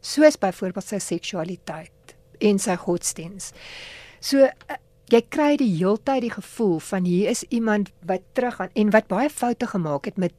Soos 0.00 0.36
byvoorbeeld 0.36 0.84
sy 0.84 0.98
seksualiteit 0.98 2.14
en 2.40 2.58
sy 2.58 2.76
godsdiens. 2.76 3.52
So 4.20 4.38
eh, 4.38 4.76
jy 5.10 5.20
kry 5.28 5.56
die 5.56 5.76
heeltyd 5.76 6.22
die 6.22 6.32
gevoel 6.32 6.78
van 6.80 7.04
hier 7.04 7.28
is 7.28 7.44
iemand 7.50 7.90
wat 8.06 8.22
teruggaan 8.32 8.70
en 8.74 8.90
wat 8.90 9.08
baie 9.08 9.30
foute 9.30 9.66
gemaak 9.66 10.04
het 10.04 10.16
met 10.16 10.32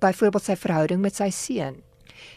byvoorbeeld 0.00 0.44
sy 0.44 0.56
verhouding 0.56 1.00
met 1.00 1.16
sy 1.16 1.30
seun. 1.30 1.82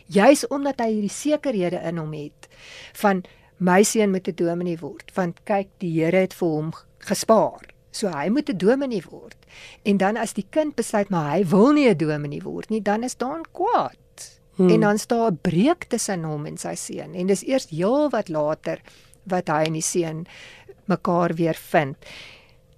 Juis 0.07 0.47
omdat 0.47 0.79
hy 0.79 0.89
hierdie 0.93 1.13
sekerhede 1.13 1.81
in 1.85 1.97
hom 1.97 2.13
het 2.13 2.49
van 2.93 3.23
my 3.57 3.83
seun 3.83 4.11
moet 4.11 4.27
'n 4.27 4.35
dominee 4.35 4.77
word 4.77 5.11
want 5.13 5.43
kyk 5.45 5.69
die 5.77 6.01
Here 6.01 6.17
het 6.17 6.33
vir 6.33 6.47
hom 6.47 6.73
gespaar. 6.97 7.70
So 7.91 8.07
hy 8.07 8.29
moet 8.29 8.49
'n 8.49 8.57
dominee 8.57 9.03
word. 9.09 9.37
En 9.83 9.97
dan 9.97 10.17
as 10.17 10.33
die 10.33 10.45
kind 10.49 10.75
besluit 10.75 11.09
maar 11.09 11.31
hy 11.31 11.45
wil 11.45 11.71
nie 11.73 11.89
'n 11.89 11.97
dominee 11.97 12.41
word 12.41 12.69
nie, 12.69 12.81
dan 12.81 13.03
is 13.03 13.17
daar 13.17 13.39
'n 13.39 13.51
kwaad. 13.51 14.39
Hmm. 14.55 14.69
En 14.69 14.79
dan 14.79 14.97
staan 14.97 15.31
'n 15.31 15.39
breuk 15.41 15.83
tussen 15.83 16.23
hom 16.23 16.45
en 16.45 16.57
sy 16.57 16.75
seun 16.75 17.15
en 17.15 17.27
dis 17.27 17.43
eers 17.43 17.69
heel 17.69 18.09
wat 18.09 18.29
later 18.29 18.79
wat 19.23 19.47
hy 19.47 19.63
en 19.65 19.73
die 19.73 19.81
seun 19.81 20.25
mekaar 20.85 21.33
weer 21.33 21.55
vind. 21.55 21.97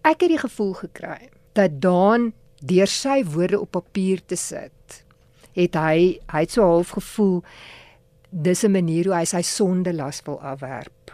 Ek 0.02 0.22
het 0.22 0.30
die 0.30 0.40
gevoel 0.40 0.74
gekry 0.74 1.30
dat 1.54 1.82
Daan 1.82 2.34
deur 2.64 2.88
sy 2.88 3.24
woorde 3.24 3.60
op 3.60 3.72
papier 3.72 4.22
te 4.26 4.36
sit, 4.36 5.06
het 5.54 5.76
hy 5.76 6.20
hy 6.32 6.40
het 6.40 6.52
so 6.52 6.62
half 6.62 6.90
gevoel 6.90 7.44
dis 8.30 8.64
'n 8.64 8.72
manier 8.72 9.06
hoe 9.06 9.16
hy 9.16 9.26
sy 9.26 9.42
sondelas 9.42 10.22
wil 10.26 10.42
afwerp. 10.42 11.14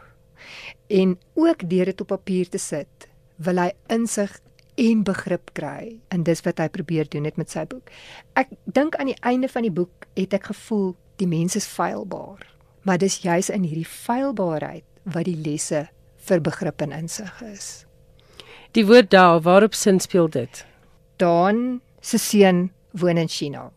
En 0.87 1.17
ook 1.33 1.69
deur 1.69 1.85
dit 1.85 2.01
op 2.01 2.07
papier 2.07 2.49
te 2.49 2.57
sit, 2.57 2.98
wil 3.43 3.59
hy 3.61 3.71
insig 3.91 4.31
en 4.79 5.03
begrip 5.03 5.51
kry. 5.57 5.97
En 6.13 6.23
dis 6.27 6.41
wat 6.45 6.61
hy 6.61 6.69
probeer 6.71 7.09
doen 7.11 7.27
het 7.27 7.39
met 7.39 7.51
sy 7.51 7.65
boek. 7.69 7.91
Ek 8.39 8.51
dink 8.65 8.95
aan 8.99 9.11
die 9.11 9.19
einde 9.27 9.49
van 9.51 9.67
die 9.67 9.73
boek 9.73 10.07
het 10.19 10.35
ek 10.37 10.51
gevoel 10.51 10.93
die 11.19 11.27
mens 11.27 11.57
is 11.59 11.67
feilbaar. 11.67 12.45
Maar 12.87 13.01
dis 13.01 13.19
juis 13.25 13.51
in 13.51 13.67
hierdie 13.67 13.87
feilbaarheid 13.87 14.85
wat 15.03 15.27
die 15.27 15.37
lesse 15.37 15.87
vir 16.29 16.43
begrip 16.43 16.81
en 16.85 16.95
insig 16.95 17.41
is. 17.43 17.67
Die 18.77 18.85
woord 18.85 19.09
daar, 19.11 19.41
waarop 19.41 19.73
sin 19.73 19.99
speel 19.99 20.29
dit? 20.29 20.63
Dan 21.17 21.81
se 22.01 22.19
seun 22.21 22.69
woon 22.91 23.17
in 23.17 23.27
China. 23.27 23.71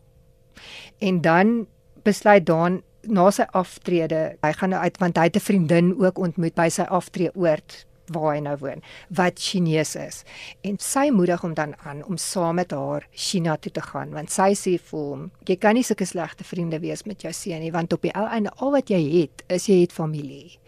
En 0.99 1.21
dan 1.21 1.65
besluit 2.03 2.45
Dan 2.45 2.81
na 3.03 3.29
sy 3.35 3.43
aftrede, 3.51 4.37
hy 4.39 4.51
gaan 4.55 4.71
nou 4.71 4.79
uit 4.79 4.97
want 5.01 5.17
hy 5.17 5.23
het 5.27 5.35
'n 5.35 5.43
vriendin 5.43 5.95
ook 5.99 6.17
ontmoet 6.17 6.55
by 6.55 6.69
sy 6.69 6.83
aftreeoord 6.83 7.85
waar 8.15 8.35
hy 8.35 8.41
nou 8.45 8.55
woon 8.61 8.83
wat 9.09 9.41
Chinees 9.41 9.95
is. 9.99 10.23
En 10.61 10.77
sy 10.79 11.09
moedig 11.13 11.41
hom 11.41 11.53
dan 11.57 11.75
aan 11.83 12.03
om 12.05 12.17
saam 12.17 12.55
met 12.61 12.71
haar 12.71 13.07
China 13.11 13.57
toe 13.57 13.71
te 13.71 13.81
gaan 13.81 14.13
want 14.15 14.31
sy 14.31 14.53
sê 14.57 14.77
vir 14.77 14.99
hom 14.99 15.29
jy 15.49 15.57
kan 15.57 15.77
nie 15.77 15.85
sulke 15.85 16.07
slegte 16.07 16.47
vriende 16.47 16.79
wees 16.83 17.05
met 17.09 17.25
jou 17.25 17.33
seun 17.33 17.63
nie 17.63 17.73
want 17.73 17.93
op 17.93 18.01
die 18.05 18.13
ou 18.17 18.25
einde 18.27 18.53
al 18.57 18.73
wat 18.77 18.89
jy 18.93 19.01
het 19.21 19.45
is 19.47 19.67
jy 19.69 19.81
het 19.83 19.95
familie. 19.95 20.59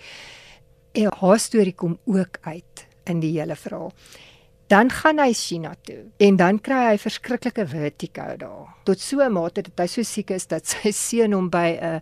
En 0.96 1.12
haar 1.22 1.40
storie 1.40 1.76
kom 1.76 1.98
ook 2.06 2.40
uit 2.42 2.88
in 3.06 3.20
die 3.20 3.34
hele 3.36 3.56
verhaal. 3.56 3.92
Dan 4.72 4.90
gaan 4.90 5.20
hy 5.22 5.34
China 5.38 5.76
toe 5.86 6.06
en 6.18 6.40
dan 6.42 6.60
kry 6.60 6.82
hy 6.92 6.96
verskriklike 6.98 7.68
vertigo 7.70 8.38
daar. 8.42 8.72
Tot 8.84 9.00
so 9.00 9.22
'n 9.22 9.32
mate 9.32 9.62
dat 9.62 9.80
hy 9.80 9.88
so 9.88 10.04
siek 10.04 10.32
is 10.32 10.48
dat 10.48 10.66
sy 10.66 10.92
seun 10.92 11.34
hom 11.34 11.50
by 11.50 11.78
'n 11.82 12.02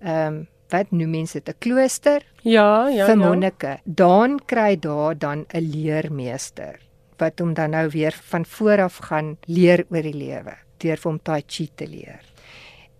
ehm 0.00 0.34
um, 0.34 0.46
wat 0.70 0.90
noem 0.92 1.10
mense 1.10 1.40
dit 1.40 1.48
'n 1.48 1.58
klooster 1.58 2.22
Ja, 2.42 2.88
ja, 2.88 3.06
vir 3.06 3.16
ja. 3.18 3.28
monnike. 3.28 3.78
Dan 3.84 4.38
kry 4.46 4.76
daar 4.78 5.18
dan 5.18 5.46
'n 5.54 5.60
leermeester 5.60 6.78
wat 7.18 7.38
hom 7.40 7.54
dan 7.54 7.70
nou 7.70 7.88
weer 7.90 8.12
van 8.12 8.44
voor 8.44 8.80
af 8.82 8.96
gaan 8.96 9.36
leer 9.46 9.86
oor 9.90 10.02
die 10.02 10.12
lewe 10.14 10.54
deur 10.78 10.96
vir 10.96 11.10
hom 11.10 11.20
tai 11.22 11.42
chi 11.46 11.70
te 11.74 11.86
leer. 11.86 12.20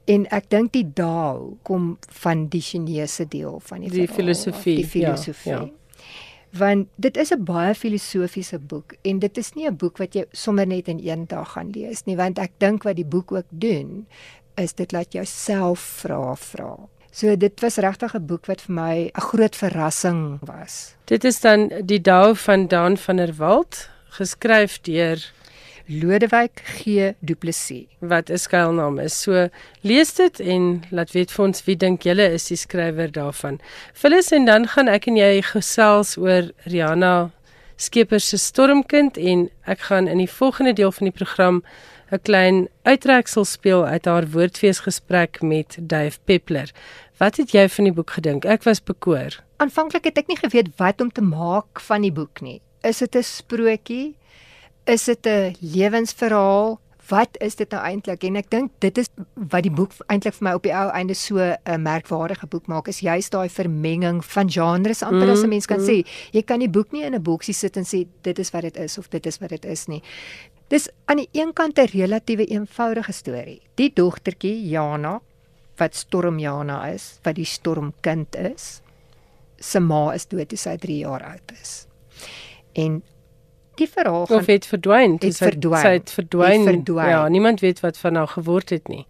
En 0.06 0.26
ek 0.30 0.48
dink 0.50 0.72
die 0.72 0.92
Dao 0.94 1.58
kom 1.62 1.98
van 2.08 2.46
die 2.48 2.60
Chinese 2.60 3.26
deel 3.28 3.60
van 3.60 3.80
die 3.80 3.90
Die 3.90 4.06
verhaal 4.06 4.16
filosofie, 4.16 4.76
die 4.76 4.82
ja, 4.84 4.88
filosofie. 4.88 5.52
ja. 5.52 5.70
Want 6.52 6.88
dit 6.96 7.16
is 7.16 7.32
'n 7.32 7.44
baie 7.44 7.74
filosofiese 7.74 8.58
boek 8.58 8.94
en 9.02 9.18
dit 9.18 9.38
is 9.38 9.52
nie 9.54 9.66
'n 9.68 9.76
boek 9.76 9.98
wat 9.98 10.14
jy 10.14 10.24
sommer 10.32 10.66
net 10.66 10.88
in 10.88 11.00
een 11.02 11.26
dag 11.26 11.52
gaan 11.52 11.70
lees 11.70 12.04
nie, 12.06 12.16
want 12.16 12.38
ek 12.38 12.52
dink 12.58 12.82
wat 12.84 12.96
die 12.96 13.04
boek 13.04 13.32
ook 13.32 13.46
doen 13.50 14.06
is 14.56 14.72
dit 14.72 14.92
laat 14.92 15.12
jou 15.12 15.24
self 15.24 15.78
vra 15.80 16.34
vra. 16.34 16.76
So 17.16 17.32
dit 17.36 17.60
was 17.60 17.76
regtig 17.80 18.14
'n 18.14 18.26
boek 18.26 18.46
wat 18.46 18.60
vir 18.60 18.74
my 18.74 18.96
'n 19.08 19.20
groot 19.20 19.56
verrassing 19.56 20.38
was. 20.44 20.94
Dit 21.04 21.24
is 21.24 21.40
dan 21.40 21.72
die 21.84 22.00
Dao 22.00 22.34
van 22.34 22.68
Daan 22.68 22.96
van 22.96 23.16
der 23.16 23.34
Walt, 23.36 23.88
geskryf 24.08 24.80
deur 24.80 25.32
Lodewyk 25.86 26.60
G 26.64 27.14
Du 27.20 27.34
Plessis. 27.34 27.86
wat 28.00 28.28
'n 28.30 28.38
skuilnaam 28.38 28.98
is. 28.98 29.22
So 29.22 29.48
lees 29.80 30.14
dit 30.14 30.40
en 30.40 30.82
laat 30.90 31.12
weet 31.12 31.30
vir 31.32 31.44
ons 31.44 31.64
wie 31.64 31.76
dink 31.76 32.02
julle 32.02 32.32
is 32.32 32.48
die 32.48 32.56
skrywer 32.56 33.12
daarvan. 33.12 33.60
Phyllis 33.94 34.30
en 34.32 34.44
dan 34.44 34.68
gaan 34.68 34.88
ek 34.88 35.06
en 35.06 35.16
jy 35.16 35.42
gesels 35.42 36.16
oor 36.18 36.50
Rihanna 36.64 37.30
Skeepers 37.76 38.28
se 38.28 38.36
Stormkind 38.36 39.16
en 39.16 39.50
ek 39.64 39.80
gaan 39.80 40.08
in 40.08 40.18
die 40.18 40.30
volgende 40.30 40.72
deel 40.72 40.92
van 40.92 41.04
die 41.04 41.24
program 41.24 41.62
'n 42.10 42.22
klein 42.22 42.68
uittreksel 42.82 43.44
speel 43.44 43.86
uit 43.86 44.04
haar 44.04 44.26
woordfeesgesprek 44.30 45.42
met 45.42 45.76
Dave 45.80 46.18
Peppler. 46.24 46.70
Wat 47.16 47.38
het 47.40 47.54
jy 47.56 47.62
van 47.72 47.86
die 47.88 47.94
boek 47.96 48.10
gedink? 48.18 48.44
Ek 48.44 48.66
was 48.66 48.82
bekoor. 48.84 49.38
Aanvanklik 49.62 50.04
het 50.04 50.18
ek 50.20 50.26
nie 50.28 50.36
geweet 50.36 50.74
wat 50.76 51.00
om 51.00 51.08
te 51.08 51.22
maak 51.24 51.80
van 51.86 52.04
die 52.04 52.12
boek 52.12 52.42
nie. 52.44 52.60
Is 52.84 52.98
dit 53.00 53.16
'n 53.16 53.22
sprokie? 53.22 54.16
Is 54.84 55.04
dit 55.04 55.26
'n 55.26 55.56
lewensverhaal? 55.60 56.78
Wat 57.08 57.38
is 57.40 57.56
dit 57.56 57.70
nou 57.70 57.82
eintlik? 57.82 58.24
En 58.24 58.36
ek 58.36 58.50
dink 58.50 58.70
dit 58.80 58.98
is 58.98 59.08
wat 59.34 59.62
die 59.62 59.70
boek 59.70 59.92
eintlik 60.08 60.34
vir 60.34 60.44
my 60.44 60.52
op 60.54 60.62
die 60.62 60.74
ou 60.74 60.90
einde 60.90 61.14
so 61.14 61.38
'n 61.38 61.82
merkwaardige 61.82 62.46
boek 62.46 62.66
maak, 62.66 62.88
is 62.88 63.00
juist 63.00 63.32
daai 63.32 63.48
vermenging 63.48 64.24
van 64.24 64.50
genres 64.50 65.02
amper 65.02 65.30
as 65.30 65.42
'n 65.42 65.48
mens 65.48 65.66
kan 65.66 65.80
sê. 65.80 66.04
Jy 66.32 66.42
kan 66.42 66.58
die 66.58 66.68
boek 66.68 66.92
nie 66.92 67.04
in 67.04 67.14
'n 67.14 67.22
boksie 67.22 67.54
sit 67.54 67.76
en 67.76 67.84
sê 67.84 68.06
dit 68.22 68.38
is 68.38 68.50
wat 68.50 68.62
dit 68.62 68.76
is 68.76 68.98
of 68.98 69.08
dit 69.08 69.26
is 69.26 69.38
wat 69.38 69.48
dit 69.48 69.64
is 69.64 69.86
nie. 69.86 70.02
Dis 70.68 70.88
aan 71.06 71.16
die 71.16 71.28
een 71.32 71.52
kant 71.52 71.78
'n 71.78 71.86
relatiewe 71.86 72.44
eenvoudige 72.44 73.12
storie. 73.12 73.62
Die 73.74 73.92
dogtertjie 73.94 74.68
Jana 74.68 75.22
wat 75.78 75.94
Storm 75.94 76.38
Jana 76.38 76.86
is, 76.88 77.18
wat 77.24 77.34
die 77.36 77.44
stormkind 77.44 78.36
is, 78.36 78.80
se 79.60 79.80
ma 79.80 80.10
is 80.14 80.26
dood 80.26 80.48
toe 80.48 80.58
sy 80.58 80.76
3 80.80 80.98
jaar 81.02 81.22
oud 81.24 81.52
is. 81.60 81.86
En 82.76 83.02
die 83.76 83.88
verhaal 83.88 84.26
gaan 84.26 84.38
Of 84.40 84.46
het 84.46 84.66
verdwyn. 84.66 85.18
Het 85.20 85.34
sy- 85.34 85.50
verdwyn. 85.50 85.80
Sy 85.82 85.92
het 85.98 86.10
verdwyn. 86.10 86.60
Het 86.66 86.74
verdwyn. 86.74 87.08
Ja, 87.08 87.28
niemand 87.28 87.60
weet 87.60 87.80
wat 87.84 87.98
van 87.98 88.14
haar 88.14 88.28
geword 88.28 88.70
het 88.70 88.88
nie. 88.88 89.06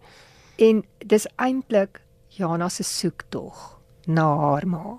en 0.57 0.83
dis 1.05 1.27
eintlik 1.37 2.01
Jana 2.29 2.69
se 2.69 2.83
soektog 2.83 3.79
na 4.07 4.25
haar 4.37 4.67
ma. 4.67 4.97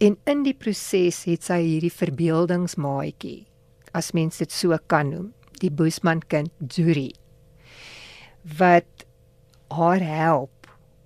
En 0.00 0.16
in 0.24 0.42
die 0.42 0.54
proses 0.54 1.24
het 1.24 1.42
sy 1.44 1.60
hierdie 1.62 1.92
verbeeldingsmaatjie, 1.92 3.46
as 3.92 4.12
mens 4.12 4.38
dit 4.38 4.50
so 4.52 4.76
kan 4.86 5.10
noem, 5.10 5.32
die 5.60 5.70
Boesman 5.70 6.22
kind 6.26 6.50
Juri 6.74 7.12
wat 8.58 9.04
haar 9.70 10.00
help 10.00 10.61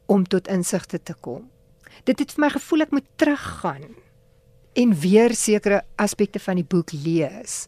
om 0.06 0.24
tot 0.26 0.48
insigte 0.48 0.98
te 1.02 1.14
kom. 1.20 1.50
Dit 2.04 2.18
het 2.18 2.32
vir 2.32 2.40
my 2.46 2.50
gevoel 2.50 2.80
ek 2.86 2.90
moet 2.90 3.06
teruggaan 3.16 3.86
en 4.76 4.92
weer 5.00 5.34
sekere 5.34 5.82
aspekte 5.96 6.38
van 6.38 6.56
die 6.60 6.64
boek 6.68 6.92
lees 6.92 7.66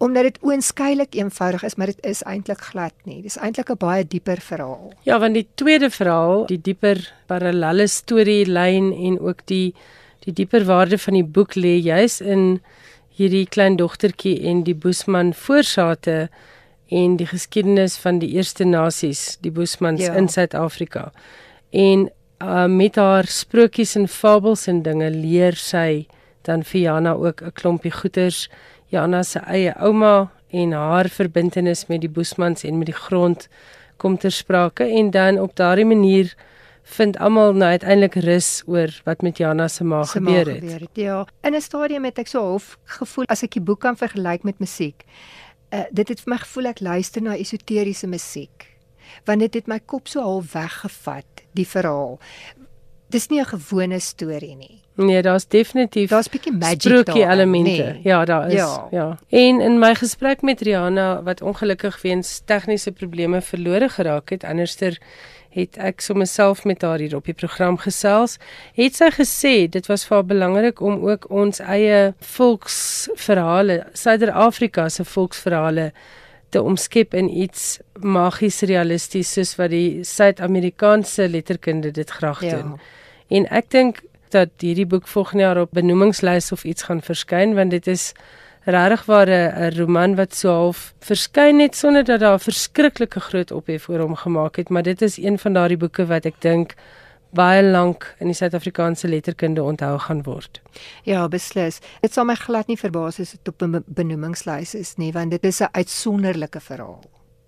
omdat 0.00 0.22
dit 0.22 0.38
oënskynlik 0.42 1.14
eenvoudig 1.14 1.62
is, 1.62 1.74
maar 1.76 1.90
dit 1.92 1.98
is 2.08 2.22
eintlik 2.24 2.62
glad 2.70 2.94
nie. 3.04 3.20
Dis 3.22 3.36
eintlik 3.36 3.68
'n 3.70 3.76
baie 3.76 4.04
dieper 4.04 4.40
verhaal. 4.40 4.92
Ja, 5.04 5.18
want 5.18 5.34
die 5.34 5.46
tweede 5.54 5.90
verhaal, 5.90 6.46
die 6.46 6.60
dieper 6.60 7.12
parallelle 7.26 7.86
storielyn 7.86 8.92
en 8.92 9.20
ook 9.20 9.46
die 9.46 9.74
die 10.24 10.32
dieper 10.32 10.64
waarde 10.64 10.98
van 10.98 11.14
die 11.14 11.24
boek 11.24 11.54
lê 11.54 11.76
juis 11.82 12.20
in 12.20 12.60
hierdie 13.08 13.46
klein 13.46 13.76
dogtertjie 13.76 14.40
en 14.48 14.62
die 14.62 14.74
Boesman 14.74 15.34
voorsate 15.34 16.28
en 16.90 17.16
die 17.16 17.26
geskiedenis 17.26 17.96
van 17.96 18.18
die 18.18 18.30
eerste 18.36 18.64
nasies, 18.64 19.38
die 19.40 19.50
Boesmans 19.50 20.00
Ja. 20.00 20.14
in 20.14 20.28
Suid-Afrika. 20.28 21.12
En 21.70 22.10
uh, 22.42 22.66
met 22.66 22.96
haar 22.96 23.26
sprokies 23.26 23.94
en 23.94 24.08
fabels 24.08 24.66
en 24.66 24.82
dinge 24.82 25.10
leer 25.10 25.54
sy 25.54 26.06
dan 26.42 26.64
vir 26.64 26.80
Jana 26.80 27.12
ook 27.14 27.42
'n 27.42 27.52
klompie 27.52 27.92
goeters 27.92 28.48
Jana 28.90 29.22
se 29.22 29.38
eie 29.38 29.74
ouma 29.78 30.30
en 30.50 30.72
haar 30.72 31.08
verbintenis 31.08 31.86
met 31.86 32.00
die 32.00 32.10
Boesmans 32.10 32.64
en 32.64 32.78
met 32.78 32.86
die 32.86 33.00
grond 33.06 33.48
kom 33.96 34.16
ter 34.18 34.32
sprake 34.32 34.84
en 34.84 35.10
dan 35.10 35.38
op 35.38 35.54
daardie 35.56 35.84
manier 35.84 36.34
vind 36.82 37.18
almal 37.18 37.52
nou 37.52 37.70
uiteindelik 37.70 38.14
rus 38.14 38.62
oor 38.66 38.90
wat 39.04 39.22
met 39.22 39.38
Jana 39.38 39.68
se 39.68 39.84
ma 39.84 40.02
gebeur 40.04 40.46
het. 40.46 40.58
gebeur 40.58 40.80
het. 40.80 40.90
Ja, 40.92 41.26
in 41.42 41.54
'n 41.54 41.60
stadium 41.60 42.04
het 42.04 42.18
ek 42.18 42.26
so 42.26 42.40
half 42.40 42.78
gevoel 42.84 43.24
as 43.26 43.42
ek 43.42 43.52
die 43.52 43.62
boek 43.62 43.80
kan 43.80 43.96
vergelyk 43.96 44.42
met 44.42 44.58
musiek. 44.58 45.04
Uh, 45.70 45.80
dit 45.90 46.08
het 46.08 46.20
vir 46.20 46.32
my 46.32 46.38
gevoel 46.38 46.66
ek 46.66 46.80
luister 46.80 47.22
na 47.22 47.36
esoteriese 47.36 48.06
musiek. 48.06 48.69
Want 49.24 49.40
dit 49.40 49.54
het 49.54 49.66
my 49.66 49.80
kop 49.84 50.08
so 50.08 50.20
half 50.20 50.52
weggevat, 50.52 51.24
die 51.52 51.66
verhaal. 51.66 52.18
Dis 53.10 53.28
nie 53.28 53.40
'n 53.40 53.44
gewone 53.44 53.98
storie 54.00 54.56
nie. 54.56 54.80
Nee, 54.94 55.22
daar's 55.22 55.46
definitief 55.48 56.10
Daar's 56.10 56.28
bietjie 56.28 56.52
magic 56.52 56.80
sprookie 56.80 57.04
daarin, 57.22 57.30
elemente. 57.30 57.70
nee. 57.82 58.00
Ja, 58.04 58.24
daar 58.24 58.46
is. 58.46 58.52
Ja. 58.52 58.88
Ja. 58.90 59.18
ja. 59.30 59.38
En 59.38 59.60
in 59.60 59.78
my 59.78 59.94
gesprek 59.94 60.42
met 60.42 60.60
Rihanna 60.60 61.22
wat 61.22 61.42
ongelukkig 61.42 62.02
weens 62.02 62.42
tegniese 62.44 62.92
probleme 62.92 63.40
verlore 63.40 63.88
geraak 63.88 64.30
het, 64.30 64.44
anderster 64.44 64.98
het 65.50 65.76
ek 65.76 66.00
sommer 66.00 66.26
self 66.26 66.64
met 66.64 66.82
haar 66.82 66.98
hier 66.98 67.16
op 67.16 67.24
die 67.24 67.34
program 67.34 67.76
gesels, 67.78 68.36
het 68.74 68.94
sy 68.94 69.10
gesê 69.10 69.68
dit 69.68 69.86
was 69.86 70.04
vir 70.06 70.16
haar 70.16 70.26
belangrik 70.26 70.80
om 70.80 71.08
ook 71.08 71.30
ons 71.30 71.58
eie 71.58 72.14
volksverhale, 72.18 73.86
Suider-Afrika 73.92 74.88
se 74.88 75.04
volksverhale 75.04 75.92
te 76.50 76.62
omskep 76.62 77.14
in 77.14 77.28
iets 77.42 77.78
magies 78.02 78.60
realisties 78.60 79.32
soos 79.32 79.56
wat 79.56 79.70
die 79.70 80.04
Suid-Amerikaanse 80.04 81.28
letterkunde 81.28 81.90
dit 81.90 82.10
graag 82.10 82.42
Ja. 82.44 82.56
doen. 82.56 82.80
En 83.28 83.46
ek 83.50 83.70
dink 83.70 84.00
dat 84.28 84.48
hierdie 84.58 84.86
boek 84.86 85.06
volgende 85.08 85.42
jaar 85.42 85.60
op 85.60 85.70
benoemingslys 85.72 86.52
of 86.52 86.64
iets 86.64 86.82
gaan 86.82 87.02
verskyn 87.02 87.54
want 87.54 87.70
dit 87.70 87.86
is 87.86 88.12
regtig 88.64 89.04
waar 89.06 89.26
'n 89.28 89.52
'n 89.72 89.78
roman 89.78 90.14
wat 90.16 90.34
so 90.34 90.48
half 90.50 90.94
verskyn 91.00 91.58
het 91.60 91.76
sonder 91.76 92.04
dat 92.04 92.20
daar 92.20 92.34
'n 92.34 92.38
verskriklike 92.50 93.20
groot 93.20 93.50
ophef 93.50 93.88
oor 93.88 93.98
hom 94.00 94.14
gemaak 94.16 94.56
het, 94.56 94.68
maar 94.68 94.82
dit 94.82 95.02
is 95.02 95.16
een 95.18 95.38
van 95.38 95.52
daardie 95.52 95.76
boeke 95.76 96.06
wat 96.06 96.24
ek 96.24 96.34
dink 96.40 96.74
baie 97.36 97.62
lank 97.62 98.06
in 98.18 98.30
die 98.30 98.36
Suid-Afrikaanse 98.36 99.08
letterkunde 99.08 99.62
onthou 99.62 99.98
gaan 100.06 100.22
word. 100.26 100.60
Ja, 101.06 101.26
beslis. 101.28 101.80
Dit 102.02 102.14
sal 102.14 102.26
my 102.28 102.36
glad 102.38 102.70
nie 102.70 102.78
verbaas 102.80 103.20
as 103.20 103.36
dit 103.36 103.48
op 103.48 103.62
'n 103.62 103.84
benoemingslys 103.86 104.74
is 104.74 104.96
nie, 104.96 105.12
want 105.12 105.30
dit 105.30 105.44
is 105.44 105.60
'n 105.60 105.68
uitsonderlike 105.72 106.60
verhaal. 106.60 107.02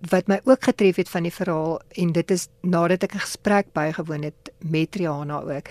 Wat 0.09 0.27
my 0.27 0.39
ook 0.43 0.63
getref 0.63 0.95
het 0.95 1.09
van 1.09 1.23
die 1.23 1.31
verhaal 1.33 1.81
en 1.95 2.11
dit 2.11 2.31
is 2.31 2.47
nadat 2.61 3.03
ek 3.03 3.15
'n 3.15 3.19
gesprek 3.19 3.73
bygewoon 3.73 4.23
het 4.23 4.51
met 4.59 4.95
Rihanna 4.95 5.41
ook 5.41 5.69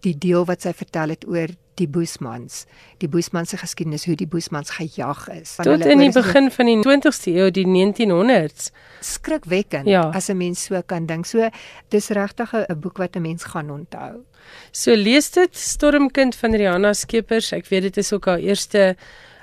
die 0.00 0.18
deel 0.18 0.44
wat 0.44 0.62
sy 0.62 0.72
vertel 0.72 1.08
het 1.08 1.26
oor 1.26 1.48
die 1.80 1.88
Boesmans, 1.88 2.64
die 3.00 3.08
Boesman 3.08 3.48
se 3.48 3.58
geskiedenis, 3.60 4.04
hoe 4.08 4.16
die 4.18 4.28
Boesmans 4.28 4.74
gejag 4.76 5.26
is. 5.32 5.56
Tot 5.64 5.84
in 5.88 6.02
die 6.02 6.10
begin 6.14 6.50
van 6.52 6.70
die 6.70 6.78
20ste 6.84 7.32
eeu, 7.32 7.50
die 7.54 7.66
1900s. 7.66 8.70
Skrikwekkend 9.00 9.88
ja. 9.88 10.08
as 10.14 10.28
'n 10.28 10.36
mens 10.36 10.64
so 10.64 10.82
kan 10.86 11.06
dink. 11.06 11.26
So 11.26 11.48
dis 11.88 12.10
regtig 12.10 12.52
'n 12.54 12.80
boek 12.80 12.98
wat 12.98 13.16
'n 13.16 13.22
mens 13.22 13.44
gaan 13.44 13.70
onthou. 13.70 14.24
So 14.72 14.94
lees 14.94 15.30
dit 15.30 15.56
Stormkind 15.56 16.36
van 16.36 16.54
Rihanna 16.54 16.92
Skeepers. 16.92 17.52
Ek 17.52 17.66
weet 17.68 17.82
dit 17.82 17.96
is 17.96 18.12
ook 18.12 18.26
haar 18.26 18.38
eerste 18.38 18.96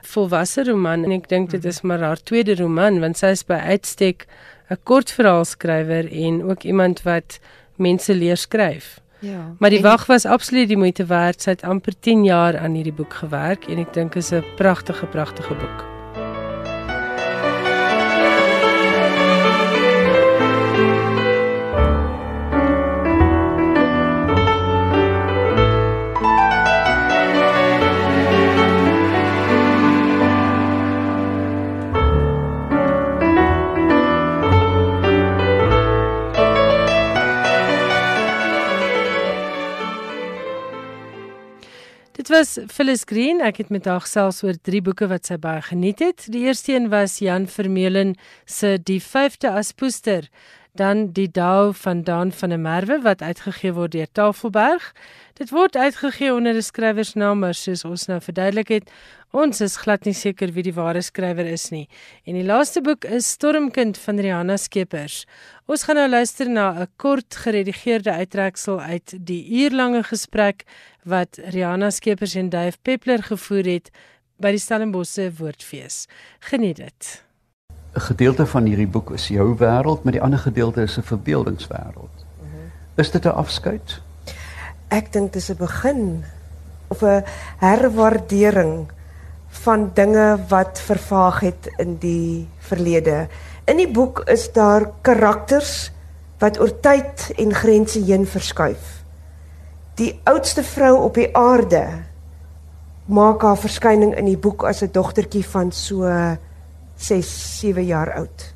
volwasse 0.08 0.64
roman 0.64 1.04
en 1.04 1.12
ek 1.12 1.28
dink 1.30 1.50
dit 1.50 1.66
is 1.66 1.82
maar 1.82 2.00
haar 2.00 2.22
tweede 2.24 2.56
roman 2.56 3.00
want 3.00 3.18
sy 3.18 3.34
is 3.36 3.44
by 3.44 3.60
uitstek 3.74 4.28
'n 4.70 4.78
kortverhaalskrywer 4.84 6.12
en 6.12 6.44
ook 6.44 6.64
iemand 6.64 7.04
wat 7.04 7.40
mense 7.76 8.14
leer 8.14 8.38
skryf. 8.38 9.00
Ja. 9.20 9.56
Maar 9.60 9.70
die 9.70 9.82
wag 9.82 10.06
was 10.06 10.26
absoluut 10.26 10.68
die 10.68 10.78
moeite 10.78 11.06
werd. 11.06 11.42
Sy 11.42 11.50
het 11.50 11.64
amper 11.64 12.00
10 12.00 12.24
jaar 12.24 12.58
aan 12.58 12.74
hierdie 12.74 12.94
boek 12.94 13.14
gewerk 13.14 13.68
en 13.68 13.78
ek 13.78 13.94
dink 13.94 14.16
is 14.16 14.32
'n 14.32 14.44
pragtige 14.56 15.06
pragtige 15.06 15.54
boek. 15.54 15.97
Dit 42.18 42.32
was 42.34 42.56
Phyllis 42.74 43.04
Green. 43.06 43.44
Ek 43.46 43.60
het 43.62 43.68
met 43.70 43.86
haar 43.86 44.02
gesels 44.02 44.40
oor 44.42 44.56
drie 44.66 44.80
boeke 44.82 45.06
wat 45.06 45.28
sy 45.30 45.36
baie 45.38 45.62
geniet 45.62 46.00
het. 46.02 46.24
Die 46.34 46.48
eerste 46.50 46.74
een 46.74 46.88
was 46.90 47.20
Jan 47.22 47.46
Vermeulen 47.46 48.16
se 48.50 48.80
Die 48.82 48.98
5de 49.04 49.52
Aspoester, 49.52 50.26
dan 50.78 51.12
Die 51.12 51.28
Dao 51.32 51.72
van 51.72 52.04
Daan 52.04 52.32
van 52.32 52.50
der 52.50 52.60
Merwe 52.60 53.00
wat 53.02 53.22
uitgegee 53.22 53.74
word 53.74 53.92
deur 53.92 54.08
Tafelberg. 54.12 54.94
Dit 55.38 55.50
word 55.50 55.76
uitgegee 55.76 56.34
onder 56.34 56.54
'n 56.56 56.62
skrywersnaam, 56.62 57.40
maar 57.40 57.54
soos 57.54 57.84
ons 57.86 58.06
nou 58.08 58.22
verduidelik 58.22 58.68
het, 58.68 58.92
ons 59.32 59.62
is 59.62 59.76
glad 59.78 60.06
nie 60.06 60.14
seker 60.14 60.52
wie 60.54 60.64
die 60.64 60.74
ware 60.74 61.02
skrywer 61.02 61.46
is 61.46 61.70
nie. 61.70 61.88
En 62.26 62.34
die 62.34 62.44
laaste 62.44 62.82
boek 62.82 63.06
is 63.06 63.30
Stormkind 63.30 63.98
van 63.98 64.20
Rihanna 64.20 64.58
Skeepers. 64.58 65.26
Ons 65.66 65.84
gaan 65.84 65.96
nou 65.96 66.10
luister 66.10 66.50
na 66.50 66.82
'n 66.82 66.88
kort 66.96 67.36
geredigeerde 67.36 68.12
uittreksel 68.12 68.80
uit 68.80 69.14
die 69.20 69.46
uurlange 69.50 70.04
gesprek 70.04 70.64
wat 71.04 71.40
Rihanna 71.44 71.90
Skeepers 71.90 72.36
en 72.36 72.50
Dave 72.50 72.78
Peppler 72.82 73.24
gevoer 73.24 73.66
het 73.66 73.92
by 74.40 74.52
die 74.52 74.60
Stellenbosse 74.60 75.32
Woordfees. 75.38 76.06
Geniet 76.40 76.78
dit. 76.78 77.27
'n 77.98 78.06
Gedeelte 78.06 78.46
van 78.46 78.66
hierdie 78.70 78.88
boek 78.88 79.12
is 79.12 79.28
jou 79.28 79.56
wêreld, 79.58 80.04
maar 80.04 80.14
die 80.14 80.22
ander 80.22 80.40
gedeelte 80.40 80.82
is 80.82 80.98
'n 80.98 81.02
verbeeldingswêreld. 81.02 82.26
Is 82.96 83.12
dit 83.12 83.26
'n 83.26 83.36
afskeid? 83.36 84.02
Ek 84.88 85.12
dink 85.12 85.34
dit 85.34 85.42
is 85.42 85.50
'n 85.50 85.58
begin 85.58 86.24
of 86.88 87.02
'n 87.02 87.24
herwaardering 87.58 88.92
van 89.48 89.92
dinge 89.94 90.38
wat 90.48 90.80
vervaag 90.80 91.40
het 91.40 91.74
in 91.78 91.98
die 91.98 92.48
verlede. 92.58 93.28
In 93.66 93.78
die 93.78 93.92
boek 93.92 94.20
is 94.20 94.52
daar 94.52 94.90
karakters 95.02 95.92
wat 96.38 96.60
oor 96.60 96.80
tyd 96.80 97.32
en 97.36 97.54
grense 97.54 98.00
heen 98.00 98.28
verskuif 98.28 98.98
die 99.98 100.14
oudste 100.30 100.62
vrou 100.64 100.94
op 101.08 101.16
die 101.18 101.30
aarde 101.38 101.84
maak 103.10 103.42
haar 103.42 103.58
verskyning 103.58 104.14
in 104.20 104.28
die 104.30 104.38
boek 104.38 104.66
as 104.68 104.84
'n 104.84 104.94
dogtertjie 104.94 105.46
van 105.46 105.72
so 105.72 106.06
6, 106.98 107.60
7 107.60 107.86
jaar 107.86 108.14
oud. 108.14 108.54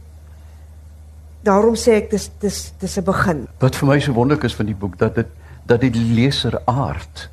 Daarom 1.41 1.75
sê 1.75 1.97
ek 1.97 2.12
dis 2.12 2.30
dis 2.39 2.73
dis 2.80 2.97
'n 2.97 3.04
begin. 3.04 3.47
Wat 3.60 3.75
vir 3.75 3.88
my 3.88 3.99
so 3.99 4.13
wonderlik 4.13 4.43
is 4.43 4.56
van 4.56 4.65
die 4.65 4.75
boek 4.75 4.97
dat 4.97 5.15
dit 5.15 5.27
dat 5.65 5.82
die 5.82 5.91
leser 5.93 6.62
aard. 6.65 7.30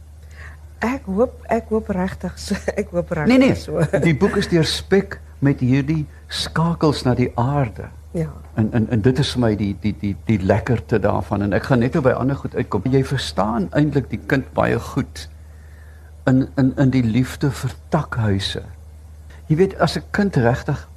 Ek 0.79 1.05
hoop 1.05 1.45
ek 1.49 1.69
hoop 1.69 1.89
regtig 1.89 2.39
so 2.39 2.55
ek 2.81 2.91
hoop 2.91 3.11
regtig 3.11 3.39
nee, 3.39 3.49
nee, 3.49 3.55
so. 3.55 3.81
Die 4.09 4.15
boek 4.15 4.37
is 4.37 4.49
deurspek 4.49 5.21
met 5.39 5.61
hierdie 5.61 6.07
skakels 6.29 7.05
na 7.05 7.15
die 7.15 7.33
aarde. 7.35 7.89
Ja. 8.17 8.31
En 8.55 8.73
en 8.73 8.89
en 8.91 9.01
dit 9.01 9.19
is 9.19 9.33
vir 9.33 9.41
my 9.41 9.57
die 9.57 9.77
die 9.81 9.95
die 10.01 10.15
die 10.27 10.39
lekkerte 10.39 10.99
daarvan 10.99 11.43
en 11.43 11.53
ek 11.53 11.69
gaan 11.69 11.83
net 11.85 11.97
oor 11.97 12.03
by 12.03 12.15
ander 12.17 12.37
goed 12.37 12.55
uitkom. 12.55 12.87
Jy 12.89 13.05
verstaan 13.05 13.69
eintlik 13.77 14.09
die 14.11 14.21
kind 14.27 14.49
baie 14.55 14.79
goed 14.79 15.29
in 16.27 16.49
in 16.57 16.73
in 16.77 16.91
die 16.91 17.05
liefde 17.05 17.51
vir 17.51 17.75
takhuise. 17.89 18.63
Jy 19.49 19.57
weet 19.57 19.79
as 19.79 19.97
'n 19.97 20.05
kind 20.11 20.37
regtig 20.37 20.89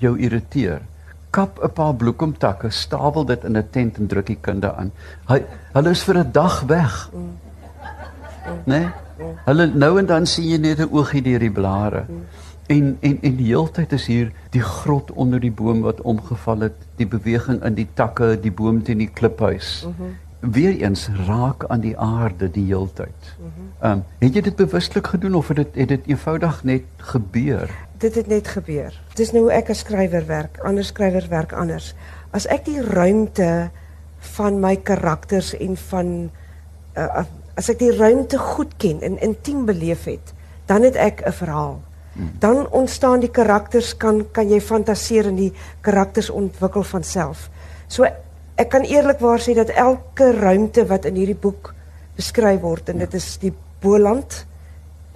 jou 0.00 0.18
irriteer, 0.18 0.82
kap 1.30 1.58
'n 1.62 1.72
paar 1.72 1.94
bloekomtakke, 1.94 2.70
stapel 2.70 3.24
dit 3.24 3.44
in 3.44 3.56
'n 3.56 3.68
tent 3.70 3.98
en 3.98 4.06
druk 4.06 4.26
die 4.26 4.38
kinde 4.40 4.74
aan. 4.74 4.92
Hy 5.28 5.42
hulle 5.72 5.90
is 5.90 6.02
vir 6.02 6.18
'n 6.18 6.32
dag 6.32 6.60
weg. 6.60 7.10
Mm. 7.12 7.20
Mm. 7.20 8.60
Nee? 8.64 8.86
Mm. 9.18 9.24
Hulle 9.44 9.66
nou 9.66 9.98
en 9.98 10.06
dan 10.06 10.26
sien 10.26 10.48
jy 10.48 10.58
net 10.58 10.78
'n 10.78 10.92
oogie 10.92 11.22
deur 11.22 11.38
die 11.38 11.50
blare. 11.50 12.04
Mm. 12.08 12.24
En 12.66 12.96
en 13.00 13.18
en 13.22 13.36
die 13.36 13.46
hele 13.46 13.70
tyd 13.70 13.92
is 13.92 14.06
hier 14.06 14.32
die 14.50 14.62
grot 14.62 15.10
onder 15.12 15.40
die 15.40 15.52
boom 15.52 15.80
wat 15.80 16.00
omgeval 16.00 16.60
het, 16.60 16.76
die 16.96 17.06
beweging 17.06 17.62
in 17.64 17.74
die 17.74 17.88
takke, 17.94 18.40
die 18.40 18.52
boom 18.52 18.82
teen 18.82 18.98
die 18.98 19.10
kliphuis. 19.12 19.86
Mm 19.86 20.16
Weereens 20.44 21.08
raak 21.26 21.64
aan 21.72 21.80
die 21.80 21.98
aarde 21.98 22.50
die 22.50 22.66
hele 22.66 22.92
tyd. 22.92 23.36
Mm 23.40 23.64
ehm 23.80 23.92
um, 23.92 24.02
het 24.18 24.34
jy 24.34 24.40
dit 24.40 24.56
bewuslik 24.56 25.06
gedoen 25.06 25.34
of 25.34 25.48
het 25.48 25.56
dit 25.56 25.74
het 25.74 25.88
dit 25.88 26.06
eenvoudig 26.06 26.64
net 26.64 26.84
gebeur? 26.96 27.70
Dit 28.04 28.18
het 28.20 28.28
net 28.28 28.50
gebeur. 28.52 28.92
Dis 29.16 29.32
nou 29.32 29.46
hoe 29.46 29.54
ek 29.56 29.70
as 29.72 29.80
skrywer 29.80 30.26
werk. 30.28 30.58
Ander 30.66 30.84
skrywers 30.84 31.30
werk 31.32 31.54
anders. 31.56 31.94
As 32.36 32.44
ek 32.52 32.66
die 32.68 32.82
ruimte 32.84 33.70
van 34.36 34.60
my 34.60 34.74
karakters 34.76 35.54
en 35.56 35.78
van 35.88 36.12
uh, 37.00 37.24
as 37.56 37.70
ek 37.72 37.80
die 37.80 37.92
ruimte 37.96 38.38
goed 38.38 38.76
ken 38.82 39.00
en 39.06 39.16
intiem 39.24 39.64
beleef 39.64 40.04
het, 40.10 40.34
dan 40.68 40.84
het 40.84 40.96
ek 41.00 41.24
'n 41.24 41.32
verhaal 41.32 41.80
dan 42.38 42.70
ontstaan 42.70 43.20
die 43.20 43.30
karakters 43.30 43.96
kan 43.96 44.22
kan 44.32 44.48
jy 44.50 44.60
fantaseer 44.62 45.26
en 45.26 45.38
die 45.38 45.52
karakters 45.82 46.30
ontwikkel 46.30 46.86
van 46.86 47.04
self. 47.04 47.48
So 47.88 48.06
ek 48.54 48.70
kan 48.70 48.86
eerlikwaar 48.86 49.42
sê 49.42 49.54
dat 49.54 49.72
elke 49.74 50.30
ruimte 50.32 50.86
wat 50.86 51.08
in 51.10 51.18
hierdie 51.18 51.38
boek 51.38 51.72
beskryf 52.16 52.60
word 52.62 52.92
en 52.92 53.02
dit 53.02 53.14
is 53.18 53.26
die 53.42 53.52
Boland 53.82 54.44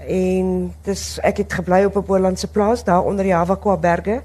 en 0.08 0.74
dis 0.88 1.02
ek 1.26 1.42
het 1.44 1.52
gebly 1.60 1.84
op 1.84 1.96
'n 1.96 2.06
Bolandse 2.06 2.48
plaas 2.48 2.84
daar 2.84 3.04
onder 3.04 3.24
die 3.24 3.34
Havakwa 3.34 3.76
berge 3.76 4.22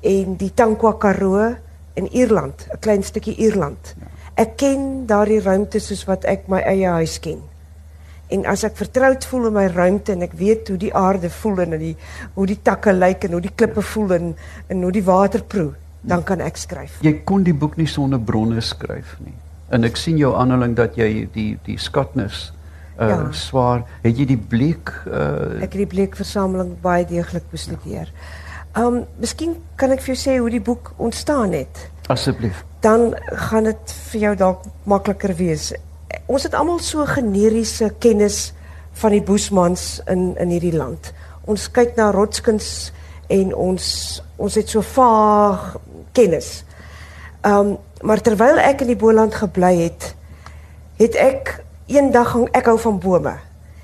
en 0.00 0.36
die 0.36 0.52
Tankwa 0.54 0.92
Karoo 0.92 1.54
in 1.94 2.08
Ierland, 2.12 2.66
'n 2.72 2.78
klein 2.78 3.02
stukkie 3.02 3.36
Ierland. 3.36 3.94
Ek 4.34 4.56
ken 4.56 5.06
daardie 5.06 5.40
ruimtes 5.40 5.86
soos 5.86 6.04
wat 6.04 6.24
ek 6.24 6.48
my 6.48 6.58
eie 6.58 6.88
huis 6.88 7.20
ken. 7.20 7.38
En 8.28 8.46
as 8.46 8.64
ek 8.64 8.76
vertroud 8.76 9.24
voel 9.24 9.46
in 9.46 9.52
my 9.52 9.66
ruimte 9.66 10.12
en 10.12 10.22
ek 10.22 10.32
weet 10.32 10.68
hoe 10.68 10.76
die 10.76 10.94
aarde 10.94 11.30
voel 11.30 11.58
en 11.58 11.78
die 11.78 11.96
hoe 12.34 12.46
die 12.46 12.58
takke 12.62 12.92
lyk 12.92 13.24
en 13.24 13.32
hoe 13.32 13.40
die 13.40 13.54
klippe 13.54 13.82
voel 13.82 14.12
en 14.12 14.36
en 14.66 14.82
hoe 14.82 14.92
die 14.92 15.04
water 15.04 15.42
proe, 15.42 15.74
dan 16.00 16.24
kan 16.24 16.40
ek 16.40 16.56
skryf. 16.56 16.98
Jy 17.00 17.12
kon 17.24 17.42
die 17.42 17.54
boek 17.54 17.76
nie 17.76 17.86
sonder 17.86 18.20
bronne 18.20 18.60
skryf 18.60 19.16
nie. 19.20 19.34
En 19.68 19.84
ek 19.84 19.96
sien 19.96 20.16
jou 20.16 20.34
aanhaling 20.34 20.74
dat 20.76 20.96
jy 20.96 21.28
die 21.32 21.58
die 21.64 21.78
skatnis 21.78 22.52
uh 22.98 23.08
ja. 23.08 23.32
swaar, 23.32 23.84
het 24.02 24.18
jy 24.18 24.26
die 24.26 24.38
bleek 24.38 24.92
uh 25.06 25.62
Ek 25.62 25.72
het 25.72 25.82
die 25.82 25.90
bleek 25.96 26.16
versameling 26.16 26.74
baie 26.82 27.06
deeglik 27.06 27.50
bestudeer. 27.50 28.12
Ja. 28.74 28.86
Um 28.86 29.04
miskien 29.22 29.56
kan 29.76 29.90
ek 29.94 30.02
vir 30.02 30.14
jou 30.14 30.20
sê 30.22 30.38
hoe 30.38 30.50
die 30.50 30.62
boek 30.62 30.92
ontstaan 30.96 31.52
het. 31.52 31.88
Asseblief. 32.08 32.64
Dan 32.80 33.14
gaan 33.48 33.64
dit 33.64 33.92
vir 34.12 34.20
jou 34.20 34.36
dalk 34.36 34.64
makliker 34.84 35.34
wees 35.38 35.72
ons 36.26 36.44
het 36.46 36.54
almal 36.56 36.80
so 36.82 37.04
generiese 37.08 37.90
kennis 38.00 38.52
van 39.00 39.14
die 39.14 39.22
boesmans 39.24 40.00
in 40.10 40.32
in 40.40 40.52
hierdie 40.54 40.76
land. 40.76 41.12
Ons 41.50 41.68
kyk 41.74 41.96
na 41.98 42.10
rotskuns 42.14 42.92
en 43.32 43.54
ons 43.54 43.86
ons 44.36 44.54
het 44.54 44.70
so 44.70 44.84
vaag 44.94 45.74
kennis. 46.16 46.62
Ehm 47.42 47.74
um, 47.74 47.76
maar 48.04 48.20
terwyl 48.20 48.58
ek 48.60 48.82
in 48.84 48.90
die 48.92 49.00
Boland 49.00 49.32
gebly 49.32 49.86
het, 49.86 50.10
het 50.98 51.14
ek 51.16 51.54
eendag 51.86 52.32
hang 52.32 52.48
ek 52.52 52.66
hou 52.66 52.78
van 52.78 52.98
bome. 52.98 53.34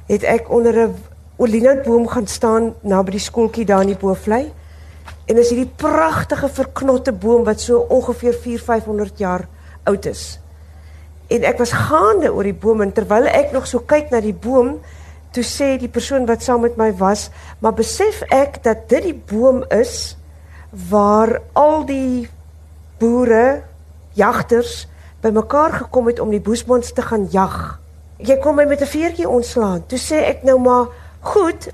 Het 0.06 0.22
ek 0.22 0.50
onder 0.50 0.88
'n 0.88 0.94
olienoutboom 1.36 2.08
gaan 2.08 2.26
staan 2.26 2.74
na 2.82 3.02
by 3.02 3.10
die 3.10 3.20
skooltjie 3.20 3.64
daar 3.64 3.80
in 3.80 3.94
die 3.94 3.96
Boevlei. 3.96 4.52
En 5.26 5.38
is 5.38 5.50
hierdie 5.50 5.72
pragtige 5.76 6.48
verknotte 6.48 7.12
boom 7.12 7.44
wat 7.44 7.60
so 7.60 7.78
ongeveer 7.78 8.34
4-500 8.34 9.18
jaar 9.18 9.48
oud 9.84 10.06
is 10.06 10.40
en 11.30 11.46
ek 11.46 11.60
was 11.62 11.72
gaande 11.74 12.32
oor 12.34 12.46
die 12.46 12.56
boom 12.56 12.82
en 12.82 12.92
terwyl 12.94 13.28
ek 13.30 13.54
nog 13.54 13.68
so 13.70 13.82
kyk 13.86 14.10
na 14.10 14.20
die 14.22 14.34
boom 14.34 14.78
toe 15.34 15.44
sê 15.46 15.76
die 15.78 15.90
persoon 15.92 16.26
wat 16.26 16.42
saam 16.42 16.64
met 16.66 16.78
my 16.80 16.90
was 16.98 17.28
maar 17.62 17.76
besef 17.78 18.24
ek 18.34 18.58
dat 18.66 18.88
dit 18.90 19.12
die 19.12 19.18
boom 19.30 19.62
is 19.74 20.16
waar 20.90 21.38
al 21.58 21.84
die 21.86 22.26
boere 22.98 23.62
jagters 24.18 24.88
bymekaar 25.22 25.84
gekom 25.84 26.10
het 26.10 26.18
om 26.22 26.32
die 26.32 26.42
boesmans 26.42 26.92
te 26.96 27.02
gaan 27.04 27.26
jag. 27.30 27.78
Jy 28.22 28.36
kom 28.42 28.56
my 28.56 28.64
met 28.64 28.80
'n 28.80 28.86
veertjie 28.86 29.28
ontslaan. 29.28 29.86
Toe 29.86 29.98
sê 29.98 30.16
ek 30.28 30.42
nou 30.42 30.58
maar, 30.58 30.86
goed, 31.20 31.70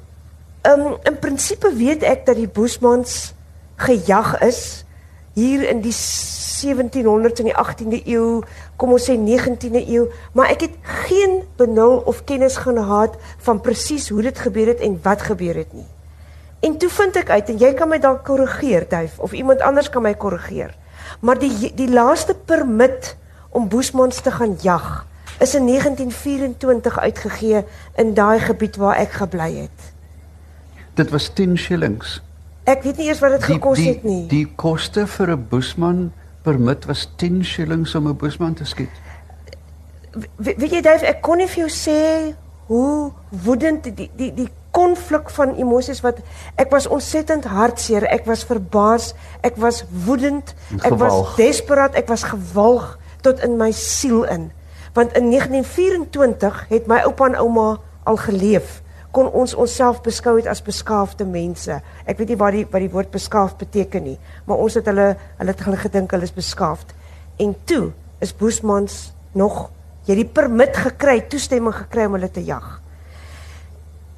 um, 0.63 0.97
in 1.03 1.19
prinsipie 1.19 1.75
weet 1.75 2.03
ek 2.03 2.27
dat 2.27 2.37
die 2.37 2.49
boesmans 2.49 3.35
gejag 3.77 4.41
is 4.41 4.85
hier 5.35 5.69
in 5.69 5.81
die 5.81 5.93
1700s 5.93 7.43
en 7.43 7.51
die 7.51 7.57
18de 7.57 8.01
eeu, 8.09 8.41
kom 8.77 8.93
ons 8.97 9.09
sê 9.09 9.17
19de 9.21 9.83
eeu, 9.85 10.07
maar 10.33 10.49
ek 10.51 10.61
het 10.61 10.79
geen 11.07 11.43
benul 11.57 12.01
of 12.09 12.25
kennis 12.25 12.57
gehad 12.57 13.17
van 13.45 13.61
presies 13.61 14.09
hoe 14.09 14.23
dit 14.23 14.39
gebeur 14.39 14.67
het 14.67 14.81
en 14.81 14.99
wat 15.03 15.23
gebeur 15.23 15.55
het 15.55 15.73
nie. 15.73 15.87
En 16.65 16.79
toe 16.81 16.89
vind 16.89 17.17
ek 17.17 17.31
uit 17.31 17.51
en 17.53 17.59
jy 17.61 17.75
kan 17.77 17.89
my 17.89 17.99
dalk 18.01 18.25
korrigeer, 18.25 18.89
Duif, 18.89 19.19
of 19.19 19.37
iemand 19.37 19.61
anders 19.61 19.91
kan 19.93 20.03
my 20.03 20.15
korrigeer. 20.15 20.73
Maar 21.21 21.39
die 21.39 21.73
die 21.77 21.91
laaste 21.93 22.35
permit 22.35 23.15
om 23.51 23.69
boesmans 23.69 24.21
te 24.21 24.31
gaan 24.31 24.57
jag 24.63 25.05
is 25.39 25.55
in 25.55 25.67
1924 25.67 26.99
uitgegee 26.99 27.65
in 27.97 28.15
daai 28.15 28.41
gebied 28.41 28.77
waar 28.77 28.97
ek 28.97 29.19
gebly 29.21 29.51
het. 29.55 29.93
Dit 30.95 31.11
was 31.11 31.29
10 31.35 31.59
shillings. 31.59 32.21
Ek 32.65 32.83
weet 32.83 32.97
nie 32.97 33.07
eers 33.07 33.21
wat 33.23 33.37
dit 33.37 33.45
gekos 33.45 33.79
het 33.85 34.03
nie. 34.03 34.27
Die 34.31 34.47
koste 34.57 35.07
vir 35.07 35.37
'n 35.37 35.47
boesman 35.49 36.13
permit 36.43 36.85
was 36.85 37.09
10 37.17 37.45
shillings 37.45 37.95
om 37.95 38.09
'n 38.09 38.17
boesman 38.17 38.55
te 38.55 38.65
skiet. 38.65 38.91
We, 40.37 40.55
weet 40.57 40.71
jy 40.71 40.81
Dave, 40.81 41.07
ek 41.07 41.21
kon 41.23 41.37
nie 41.37 41.47
vir 41.47 41.67
jou 41.67 41.71
sê 41.71 42.35
hoe 42.67 43.13
woedend 43.29 43.85
die 43.85 44.11
die 44.17 44.33
die 44.35 44.49
konflik 44.71 45.31
van 45.31 45.55
emosies 45.57 46.01
wat 46.01 46.19
ek 46.61 46.71
was 46.71 46.87
ontsettend 46.87 47.45
hartseer, 47.45 48.05
ek 48.05 48.27
was 48.29 48.45
verbaas, 48.45 49.15
ek 49.41 49.57
was 49.57 49.85
woedend, 50.05 50.55
ek 50.83 50.99
was 51.01 51.37
desperaat, 51.37 51.95
ek 51.95 52.09
was 52.09 52.23
gewalg 52.23 52.99
tot 53.25 53.41
in 53.41 53.57
my 53.57 53.71
siel 53.73 54.25
in. 54.25 54.51
Want 54.97 55.13
in 55.13 55.29
1924 55.31 56.65
het 56.69 56.87
my 56.89 57.03
oupa 57.05 57.27
en 57.29 57.37
ouma 57.37 57.77
al 58.09 58.17
geleef 58.17 58.81
kon 59.17 59.29
ons 59.33 59.55
onsself 59.57 60.03
beskou 60.05 60.35
het 60.37 60.49
as 60.49 60.63
beskaafde 60.65 61.25
mense. 61.29 61.79
Ek 62.05 62.19
weet 62.21 62.33
nie 62.33 62.39
wat 62.41 62.57
die 62.57 62.65
wat 62.69 62.83
die 62.85 62.93
woord 62.93 63.13
beskaafd 63.15 63.57
beteken 63.61 64.05
nie, 64.05 64.17
maar 64.45 64.61
ons 64.61 64.77
het 64.77 64.89
hulle 64.91 65.15
hulle 65.39 65.53
het 65.55 65.63
hulle 65.65 65.81
gedink 65.81 66.13
hulle 66.13 66.29
is 66.29 66.35
beskaafd. 66.37 66.93
En 67.41 67.55
toe 67.69 67.93
is 68.25 68.35
Boesmans 68.37 68.99
nog 69.37 69.71
jy 70.09 70.19
die 70.21 70.29
permit 70.29 70.77
gekry, 70.77 71.21
toestemming 71.29 71.75
gekry 71.77 72.07
om 72.09 72.17
hulle 72.17 72.31
te 72.33 72.45
jag. 72.45 72.67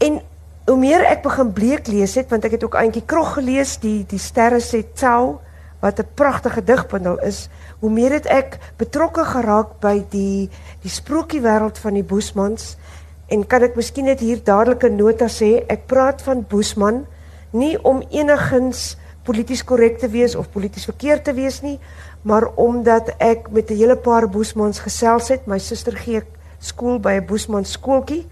En 0.04 0.20
hoe 0.68 0.78
meer 0.78 1.06
ek 1.08 1.22
begin 1.24 1.52
bleek 1.56 1.88
lees 1.88 2.14
het, 2.18 2.28
want 2.30 2.44
ek 2.44 2.58
het 2.58 2.66
ook 2.66 2.76
eintjie 2.78 3.06
krog 3.06 3.38
gelees, 3.38 3.78
die 3.82 4.02
die 4.06 4.20
sterre 4.22 4.60
sê 4.62 4.82
tel 4.94 5.38
wat 5.80 5.98
'n 5.98 6.10
pragtige 6.14 6.62
digbundel 6.62 7.18
is, 7.22 7.48
hoe 7.80 7.90
meer 7.90 8.12
het 8.12 8.26
ek 8.26 8.58
betrokke 8.76 9.24
geraak 9.24 9.80
by 9.80 10.04
die 10.10 10.50
die 10.82 10.90
sprokiewêreld 10.90 11.78
van 11.78 11.94
die 11.94 12.04
Boesmans 12.04 12.76
En 13.28 13.44
kan 13.44 13.64
ek 13.66 13.76
miskien 13.76 14.08
net 14.08 14.22
hier 14.24 14.40
dadelik 14.40 14.84
'n 14.84 14.96
nota 14.96 15.28
sê? 15.28 15.64
Ek 15.68 15.86
praat 15.86 16.22
van 16.22 16.46
Boesman 16.48 17.06
nie 17.52 17.76
om 17.84 18.02
enigsins 18.10 18.96
polities 19.22 19.64
korrek 19.64 19.98
te 19.98 20.08
wees 20.08 20.34
of 20.34 20.50
polities 20.50 20.84
verkeerd 20.84 21.24
te 21.24 21.34
wees 21.34 21.60
nie, 21.60 21.78
maar 22.22 22.48
omdat 22.56 23.14
ek 23.18 23.50
met 23.50 23.70
'n 23.70 23.76
hele 23.76 23.96
paar 23.96 24.28
Boesmans 24.28 24.78
gesels 24.80 25.28
het. 25.28 25.46
My 25.46 25.58
suster 25.58 25.96
gee 25.96 26.22
skool 26.58 26.98
by 26.98 27.12
'n 27.20 27.26
Boesman 27.26 27.64
skooltjie 27.64 28.26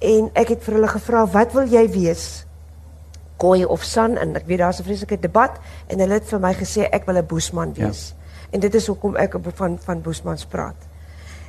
en 0.00 0.30
ek 0.34 0.48
het 0.48 0.62
vir 0.62 0.74
hulle 0.74 0.88
gevra, 0.88 1.26
"Wat 1.26 1.52
wil 1.52 1.66
jy 1.66 1.88
wees?" 1.90 2.46
Koei 3.36 3.64
of 3.64 3.84
San 3.84 4.16
en 4.16 4.36
ek 4.36 4.46
weet 4.46 4.58
daar's 4.58 4.80
'n 4.80 4.84
vreeslike 4.84 5.20
debat 5.20 5.58
en 5.86 5.98
hulle 5.98 6.14
het 6.14 6.28
vir 6.28 6.40
my 6.40 6.54
gesê 6.54 6.88
ek 6.90 7.06
wil 7.06 7.16
'n 7.16 7.26
Boesman 7.26 7.72
ja. 7.74 7.86
wees. 7.86 8.08
Ja. 8.08 8.15
En 8.50 8.60
dit 8.60 8.74
is 8.74 8.86
hoekom 8.86 9.16
ek 9.16 9.36
van 9.54 9.78
van 9.78 10.02
Boesmans 10.02 10.46
praat. 10.46 10.76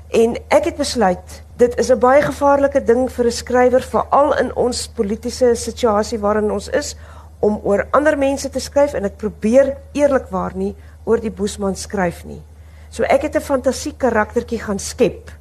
En 0.08 0.38
ek 0.48 0.72
het 0.72 0.78
besluit 0.78 1.44
dit 1.58 1.78
is 1.78 1.92
'n 1.92 2.00
baie 2.00 2.22
gevaarlike 2.22 2.84
ding 2.84 3.12
vir 3.12 3.26
'n 3.26 3.32
skrywer 3.32 3.82
veral 3.82 4.38
in 4.38 4.56
ons 4.56 4.88
politieke 4.88 5.56
situasie 5.56 6.20
waarin 6.20 6.52
ons 6.52 6.70
is 6.70 6.96
om 7.40 7.60
oor 7.64 7.88
ander 7.92 8.18
mense 8.18 8.50
te 8.50 8.60
skryf 8.60 8.94
en 8.94 9.06
ek 9.06 9.18
probeer 9.18 9.78
eerlikwaar 9.94 10.56
nie 10.56 10.76
oor 11.04 11.20
die 11.20 11.32
Boesman 11.32 11.76
skryf 11.76 12.26
nie. 12.26 12.42
So 12.90 13.04
ek 13.04 13.22
het 13.22 13.36
'n 13.36 13.42
fantasie 13.42 13.94
karaktertjie 13.98 14.60
gaan 14.60 14.80
skep. 14.80 15.32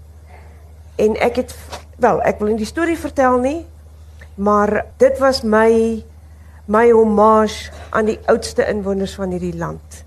En 0.96 1.16
ek 1.16 1.36
het 1.36 1.54
wel, 1.98 2.22
ek 2.22 2.38
wil 2.38 2.48
nie 2.48 2.56
die 2.56 2.66
storie 2.66 2.98
vertel 2.98 3.38
nie, 3.38 3.66
maar 4.34 4.84
dit 4.98 5.18
was 5.18 5.42
my 5.42 6.04
my 6.66 6.90
hommage 6.90 7.70
aan 7.90 8.04
die 8.04 8.18
oudste 8.26 8.66
inwoners 8.66 9.14
van 9.14 9.30
hierdie 9.30 9.56
land. 9.56 10.04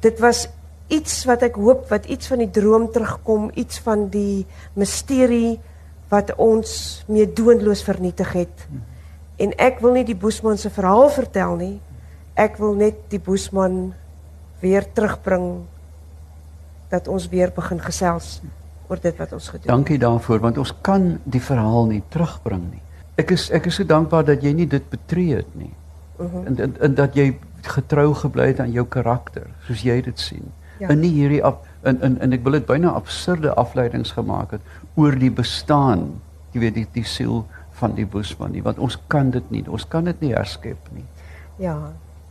Dit 0.00 0.18
was 0.20 0.48
iets 0.92 1.24
wat 1.24 1.44
ek 1.46 1.56
hoop 1.56 1.88
wat 1.88 2.06
iets 2.12 2.28
van 2.28 2.42
die 2.44 2.50
droom 2.50 2.90
terugkom, 2.92 3.50
iets 3.54 3.80
van 3.84 4.08
die 4.12 4.44
misterie 4.76 5.58
wat 6.12 6.34
ons 6.36 7.04
mee 7.08 7.26
doonloos 7.26 7.82
vernietig 7.84 8.32
het. 8.36 8.66
En 9.40 9.54
ek 9.58 9.80
wil 9.82 9.96
nie 9.96 10.06
die 10.06 10.18
Boesman 10.18 10.58
se 10.60 10.70
verhaal 10.70 11.08
vertel 11.10 11.56
nie. 11.58 11.76
Ek 12.38 12.58
wil 12.60 12.74
net 12.78 12.98
die 13.10 13.18
Boesman 13.22 13.94
weer 14.60 14.86
terugbring 14.92 15.64
dat 16.92 17.08
ons 17.08 17.26
weer 17.32 17.50
begin 17.54 17.80
gesels 17.82 18.38
oor 18.88 19.00
dit 19.00 19.16
wat 19.18 19.32
ons 19.32 19.48
gedoen 19.48 19.64
het. 19.64 19.72
Dankie 19.72 19.98
daarvoor 19.98 20.44
want 20.44 20.58
ons 20.58 20.74
kan 20.84 21.16
die 21.24 21.42
verhaal 21.42 21.88
nie 21.90 22.02
terugbring 22.12 22.68
nie. 22.70 22.82
Ek 23.18 23.32
is 23.34 23.48
ek 23.54 23.66
is 23.70 23.80
so 23.80 23.88
dankbaar 23.88 24.26
dat 24.26 24.44
jy 24.44 24.52
nie 24.52 24.68
dit 24.70 24.84
betree 24.90 25.40
het 25.40 25.50
nie. 25.56 25.72
Uh 26.18 26.26
mhm. 26.26 26.36
-huh. 26.36 26.46
en, 26.46 26.58
en 26.58 26.76
en 26.80 26.94
dat 26.94 27.14
jy 27.14 27.38
getrou 27.62 28.14
gebly 28.14 28.46
het 28.52 28.60
aan 28.60 28.72
jou 28.72 28.84
karakter 28.86 29.48
soos 29.66 29.82
jy 29.82 30.00
dit 30.02 30.20
sien 30.20 30.52
ja. 30.80 30.88
in 30.88 31.02
hierdie 31.02 31.42
op 31.44 31.64
in 31.84 32.00
in 32.02 32.18
en 32.20 32.32
ek 32.32 32.44
wil 32.44 32.56
dit 32.58 32.66
byna 32.66 32.94
absurde 32.98 33.54
afleidings 33.60 34.14
gemaak 34.16 34.56
het 34.56 34.60
oor 34.94 35.18
die 35.18 35.30
bestaan 35.30 36.06
jy 36.52 36.60
weet 36.66 36.78
die 36.78 36.86
die 36.92 37.06
siel 37.08 37.44
van 37.80 37.94
die 37.98 38.06
boesman 38.06 38.54
nie 38.54 38.62
want 38.62 38.78
ons 38.78 38.98
kan 39.12 39.30
dit 39.34 39.50
nie 39.50 39.64
ons 39.68 39.86
kan 39.88 40.04
dit 40.04 40.20
nie 40.20 40.32
herskep 40.34 40.90
nie. 40.94 41.04
Ja. 41.58 41.76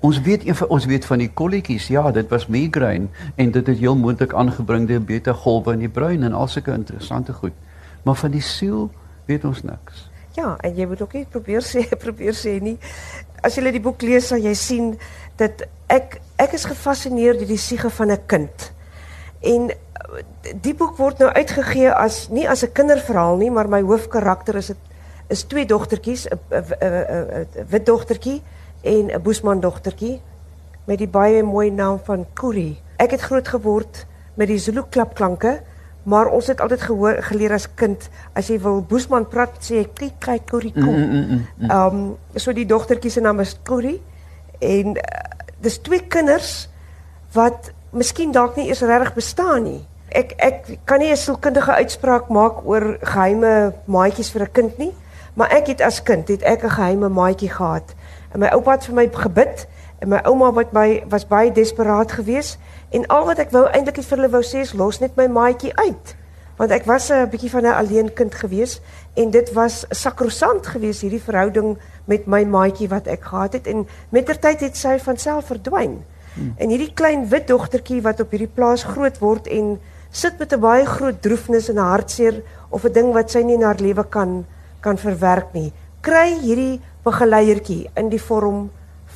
Ons 0.04 0.20
weet 0.22 0.44
een 0.48 0.56
van 0.56 0.68
ons 0.76 0.86
weet 0.86 1.06
van 1.08 1.22
die 1.24 1.30
kolletjies 1.32 1.88
ja 1.92 2.12
dit 2.12 2.30
was 2.32 2.48
migraine 2.48 3.08
en 3.36 3.52
dit 3.52 3.68
het 3.68 3.78
heel 3.80 3.96
moontlik 3.96 4.34
aangebring 4.34 4.88
deur 4.88 5.04
beta 5.04 5.34
golwe 5.34 5.76
in 5.78 5.86
die 5.86 5.92
brein 5.92 6.24
en 6.24 6.34
al 6.34 6.48
sulke 6.48 6.74
interessante 6.76 7.34
goed 7.34 7.56
maar 8.04 8.20
van 8.20 8.32
die 8.32 8.44
siel 8.44 8.90
weet 9.26 9.46
ons 9.46 9.64
niks. 9.64 10.10
Ja 10.36 10.56
en 10.60 10.76
jy 10.76 10.88
moet 10.88 11.02
ook 11.02 11.14
nie 11.14 11.26
probeer 11.30 11.64
sê 11.64 11.86
probeer 12.06 12.36
sê 12.36 12.58
nie. 12.62 12.78
As 13.44 13.56
jy 13.60 13.72
die 13.76 13.84
boek 13.84 14.02
lees 14.02 14.32
sal 14.32 14.40
jy 14.40 14.54
sien 14.56 14.94
dat 15.36 15.66
ek 15.88 16.20
ek 16.42 16.54
is 16.58 16.66
gefassineer 16.66 17.38
deur 17.38 17.48
die 17.48 17.58
siege 17.58 17.90
van 17.90 18.12
'n 18.12 18.26
kind. 18.26 18.72
En 19.42 19.72
die 20.62 20.74
boek 20.74 20.98
word 20.98 21.20
nou 21.20 21.30
uitgegee 21.32 21.92
as 21.92 22.30
nie 22.30 22.50
as 22.50 22.64
'n 22.64 22.72
kinderverhaal 22.72 23.38
nie, 23.38 23.52
maar 23.52 23.70
my 23.70 23.82
hoofkarakter 23.82 24.56
is 24.56 24.68
dit 24.68 24.78
is 25.28 25.44
twee 25.44 25.66
dogtertjies, 25.66 26.28
'n 26.28 27.66
wit 27.70 27.86
dogtertjie 27.86 28.42
en 28.82 29.12
'n 29.12 29.22
boesman 29.22 29.60
dogtertjie 29.60 30.22
met 30.86 30.98
die 30.98 31.08
baie 31.08 31.44
mooi 31.44 31.72
naam 31.72 32.00
van 32.04 32.26
Kuri. 32.34 32.80
Ek 32.98 33.12
het 33.12 33.22
groot 33.22 33.48
geword 33.48 34.06
met 34.34 34.48
die 34.48 34.58
Zulu 34.58 34.84
klapklanke, 34.90 35.62
maar 36.04 36.28
ons 36.28 36.48
het 36.48 36.62
altyd 36.62 36.82
gehoor 36.82 37.24
geleer 37.24 37.54
as 37.54 37.68
kind 37.76 38.10
as 38.34 38.48
jy 38.48 38.60
wil 38.60 38.82
boesman 38.82 39.28
praat 39.28 39.56
sê 39.60 39.80
jy 39.80 39.88
kyk 39.94 40.20
kyk 40.20 40.46
Kuri 40.46 40.72
kom. 40.72 40.96
Mm, 40.96 41.10
mm, 41.10 41.26
mm, 41.30 41.46
mm. 41.58 41.70
Ehm 41.70 41.96
um, 41.96 42.18
so 42.36 42.54
die 42.54 42.66
dogtertjie 42.66 43.12
se 43.12 43.22
naam 43.22 43.40
is 43.40 43.60
Kuri 43.64 44.02
en 44.64 44.98
dis 45.64 45.78
twee 45.84 46.00
kinders 46.08 46.70
wat 47.36 47.72
miskien 47.94 48.32
dalk 48.32 48.56
nie 48.58 48.68
eers 48.68 48.82
regtig 48.82 49.14
bestaan 49.14 49.64
nie. 49.68 49.82
Ek 50.14 50.34
ek 50.38 50.78
kan 50.86 51.00
nie 51.00 51.12
'n 51.12 51.18
sielkundige 51.18 51.74
uitspraak 51.74 52.30
maak 52.30 52.66
oor 52.66 52.98
geheime 53.02 53.74
maatjies 53.86 54.32
vir 54.32 54.42
'n 54.42 54.52
kind 54.52 54.78
nie, 54.78 54.94
maar 55.34 55.52
ek 55.52 55.68
het 55.68 55.82
as 55.82 56.04
kind 56.04 56.28
het 56.28 56.42
ek 56.42 56.64
'n 56.64 56.70
geheime 56.70 57.10
maatjie 57.10 57.50
gehad. 57.50 57.96
En 58.34 58.40
my 58.40 58.48
oupa 58.48 58.72
het 58.72 58.86
vir 58.86 58.96
my 58.96 59.10
gebid 59.14 59.68
en 60.00 60.10
my 60.10 60.20
ouma 60.24 60.52
wat 60.52 60.74
my 60.74 61.04
was 61.10 61.28
baie 61.28 61.52
desperaat 61.52 62.12
geweest 62.12 62.58
en 62.90 63.08
al 63.08 63.26
wat 63.26 63.40
ek 63.40 63.52
wou 63.52 63.66
eintlik 63.70 64.04
vir 64.04 64.18
hulle 64.18 64.30
wou 64.30 64.44
sê 64.44 64.62
is 64.62 64.74
los 64.74 65.00
net 65.00 65.16
my 65.16 65.28
maatjie 65.28 65.72
uit. 65.76 66.16
Want 66.58 66.72
ek 66.72 66.86
was 66.86 67.10
'n 67.10 67.30
bietjie 67.30 67.50
van 67.50 67.66
'n 67.66 67.74
alleen 67.74 68.14
kind 68.14 68.36
geweest 68.36 68.82
en 69.14 69.32
dit 69.32 69.54
was 69.54 69.86
sakrosant 69.90 70.68
geweest 70.68 71.02
hierdie 71.02 71.22
verhouding 71.22 71.78
met 72.06 72.26
my 72.28 72.44
maatjie 72.44 72.90
wat 72.92 73.08
ek 73.08 73.24
gehad 73.32 73.54
het 73.54 73.68
en 73.68 73.88
mettertyd 74.10 74.60
het 74.60 74.78
sy 74.78 74.98
van 75.00 75.18
self 75.18 75.46
verdwyn. 75.52 76.02
Hmm. 76.34 76.54
En 76.58 76.70
hierdie 76.70 76.94
klein 76.94 77.28
wit 77.30 77.48
dogtertjie 77.48 78.02
wat 78.02 78.20
op 78.20 78.32
hierdie 78.32 78.52
plaas 78.56 78.84
groot 78.84 79.20
word 79.22 79.48
en 79.48 79.78
sit 80.12 80.40
met 80.40 80.54
'n 80.54 80.60
baie 80.60 80.86
groot 80.86 81.22
droefnis 81.22 81.70
en 81.70 81.78
hartseer 81.78 82.44
of 82.70 82.86
'n 82.86 82.94
ding 82.94 83.14
wat 83.14 83.32
sy 83.32 83.42
nie 83.42 83.56
in 83.56 83.64
haar 83.64 83.80
lewe 83.80 84.04
kan 84.04 84.46
kan 84.82 84.98
verwerk 84.98 85.54
nie, 85.54 85.72
kry 86.02 86.40
hierdie 86.40 86.82
begeleiertjie 87.04 87.90
in 87.96 88.10
die 88.10 88.22
vorm 88.22 88.70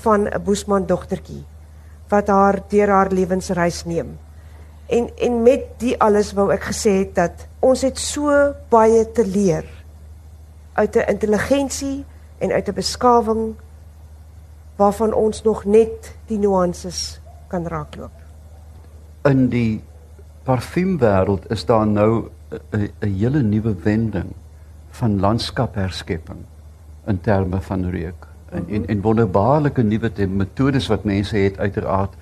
van 0.04 0.28
'n 0.28 0.44
boesman 0.44 0.86
dogtertjie 0.86 1.44
wat 2.10 2.28
haar 2.28 2.62
deur 2.70 2.90
haar 2.90 3.12
lewensreis 3.12 3.86
neem. 3.86 4.18
En 4.88 5.10
en 5.18 5.44
met 5.44 5.80
die 5.80 6.00
alles 6.00 6.34
wou 6.34 6.52
ek 6.52 6.64
gesê 6.64 6.92
het 7.04 7.16
dat 7.16 7.48
ons 7.60 7.82
het 7.82 7.98
so 8.00 8.54
baie 8.70 9.12
te 9.12 9.26
leer 9.26 9.66
uit 10.74 10.96
'n 10.96 11.10
intelligensie 11.10 12.06
en 12.38 12.52
uit 12.52 12.68
'n 12.68 12.74
beskawing 12.74 13.56
waarvan 14.76 15.14
ons 15.14 15.44
nog 15.44 15.66
net 15.66 16.16
die 16.26 16.38
nuances 16.38 17.20
kan 17.48 17.68
raakloop. 17.68 18.12
In 19.24 19.50
die 19.50 19.84
parfuumwêreld 20.44 21.50
is 21.50 21.66
daar 21.66 21.88
nou 21.88 22.30
'n 22.72 22.92
hele 23.00 23.42
nuwe 23.42 23.76
wending 23.84 24.32
van 24.90 25.20
landskapherskepping 25.20 26.40
in 27.06 27.22
terme 27.22 27.62
van 27.62 27.90
reuk 27.90 28.28
en 28.50 28.68
en, 28.68 28.88
en 28.88 29.02
wonderbaarlike 29.02 29.84
nuwe 29.84 30.28
metodes 30.28 30.88
wat 30.88 31.04
mense 31.04 31.38
het 31.38 31.60
uiteraard 31.60 32.14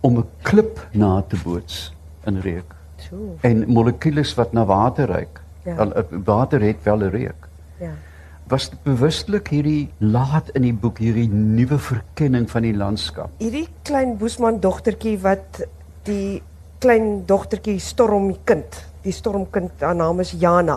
om 0.00 0.18
'n 0.18 0.28
klip 0.42 0.88
na 0.92 1.24
te 1.28 1.36
boots 1.44 1.94
in 2.24 2.40
reuk. 2.40 2.74
So. 2.96 3.36
En 3.40 3.64
molekules 3.72 4.34
wat 4.34 4.52
na 4.52 4.64
water 4.64 5.06
ruik. 5.06 5.40
Ja. 5.64 5.76
Al, 5.76 5.92
eh, 5.92 6.02
water 6.24 6.62
het 6.62 6.82
wel 6.82 6.98
'n 6.98 7.10
reuk. 7.10 7.48
Ja. 7.78 7.92
Was 8.52 8.66
bewustelik 8.84 9.48
hierdie 9.48 9.86
laat 10.04 10.50
in 10.52 10.66
die 10.66 10.74
boek 10.76 10.98
hierdie 11.00 11.30
nuwe 11.32 11.78
verkenning 11.80 12.44
van 12.52 12.66
die 12.66 12.74
landskap? 12.76 13.30
Hierdie 13.40 13.70
klein 13.88 14.18
Boesman 14.20 14.58
dogtertjie 14.60 15.14
wat 15.22 15.62
die 16.04 16.42
klein 16.84 17.22
dogtertjie 17.24 17.78
Stormkind, 17.80 18.76
die 19.06 19.14
Stormkind, 19.16 19.80
haar 19.80 19.96
naam 19.96 20.20
is 20.20 20.34
Jana. 20.36 20.76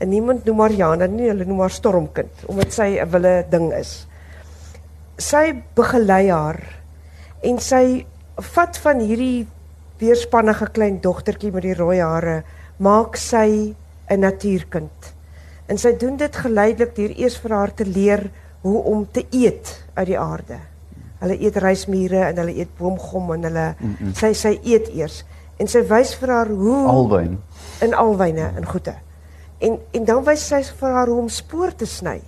En 0.00 0.08
niemand 0.08 0.48
noem 0.48 0.62
haar 0.64 0.76
Jana 0.78 1.08
nie, 1.12 1.28
hulle 1.28 1.44
noem 1.44 1.60
haar 1.66 1.74
Stormkind 1.76 2.46
omdat 2.48 2.72
sy 2.72 2.96
'n 2.96 3.10
wille 3.12 3.34
ding 3.52 3.68
is. 3.76 4.06
Sy 5.18 5.52
begelei 5.76 6.30
haar 6.30 6.60
en 7.42 7.58
sy 7.58 8.06
vat 8.56 8.78
van 8.80 9.00
hierdie 9.00 9.46
weerspannige 10.00 10.72
klein 10.72 11.02
dogtertjie 11.04 11.52
met 11.52 11.68
die 11.68 11.76
rooi 11.76 12.00
hare, 12.00 12.44
maak 12.78 13.16
sy 13.16 13.76
'n 14.08 14.20
natuurkind. 14.20 15.13
En 15.66 15.78
sy 15.80 15.94
doen 15.96 16.16
dit 16.20 16.36
geleidelik 16.36 16.94
deur 16.96 17.12
eers 17.16 17.36
vir 17.40 17.56
haar 17.56 17.74
te 17.74 17.86
leer 17.86 18.30
hoe 18.64 18.82
om 18.82 19.06
te 19.10 19.26
eet 19.30 19.84
uit 19.94 20.06
die 20.06 20.18
aarde. 20.18 20.58
Hulle 21.22 21.38
eet 21.40 21.56
rysmure 21.56 22.20
en 22.26 22.40
hulle 22.42 22.56
eet 22.56 22.76
boomgom 22.78 23.32
en 23.32 23.48
hulle 23.48 23.74
mm 23.78 23.96
-mm. 24.00 24.14
sy 24.14 24.32
sy 24.32 24.58
eet 24.62 24.88
eers 24.92 25.24
en 25.56 25.68
sy 25.70 25.84
wys 25.88 26.14
vir 26.18 26.32
haar 26.34 26.50
hoe 26.50 26.88
Alwyn. 26.88 27.38
in 27.80 27.94
alwyne 27.94 28.50
en 28.56 28.66
goede. 28.66 28.94
En 29.58 29.78
en 29.90 30.04
dan 30.04 30.24
wys 30.24 30.46
sy 30.46 30.62
vir 30.80 30.90
haar 30.90 31.08
hoe 31.08 31.20
om 31.20 31.28
spoor 31.28 31.74
te 31.74 31.86
sny, 31.86 32.20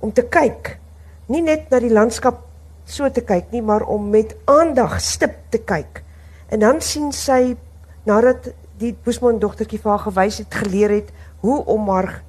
om 0.00 0.12
te 0.12 0.22
kyk. 0.22 0.78
Nie 1.26 1.42
net 1.42 1.70
na 1.70 1.78
die 1.78 1.92
landskap 1.92 2.40
so 2.84 3.10
te 3.10 3.20
kyk 3.20 3.52
nie, 3.52 3.62
maar 3.62 3.82
om 3.82 4.10
met 4.10 4.34
aandag 4.44 5.00
stip 5.00 5.36
te 5.50 5.58
kyk. 5.58 6.02
En 6.48 6.60
dan 6.60 6.80
sien 6.80 7.12
sy 7.12 7.56
nadat 8.04 8.48
die 8.78 8.96
Boesman 9.04 9.38
dogtertjie 9.38 9.78
vir 9.78 9.90
haar 9.90 10.06
gewys 10.08 10.38
het, 10.42 10.54
geleer 10.54 10.90
het 10.90 11.12
hoe 11.40 11.64
om 11.64 11.88
haar 11.88 12.22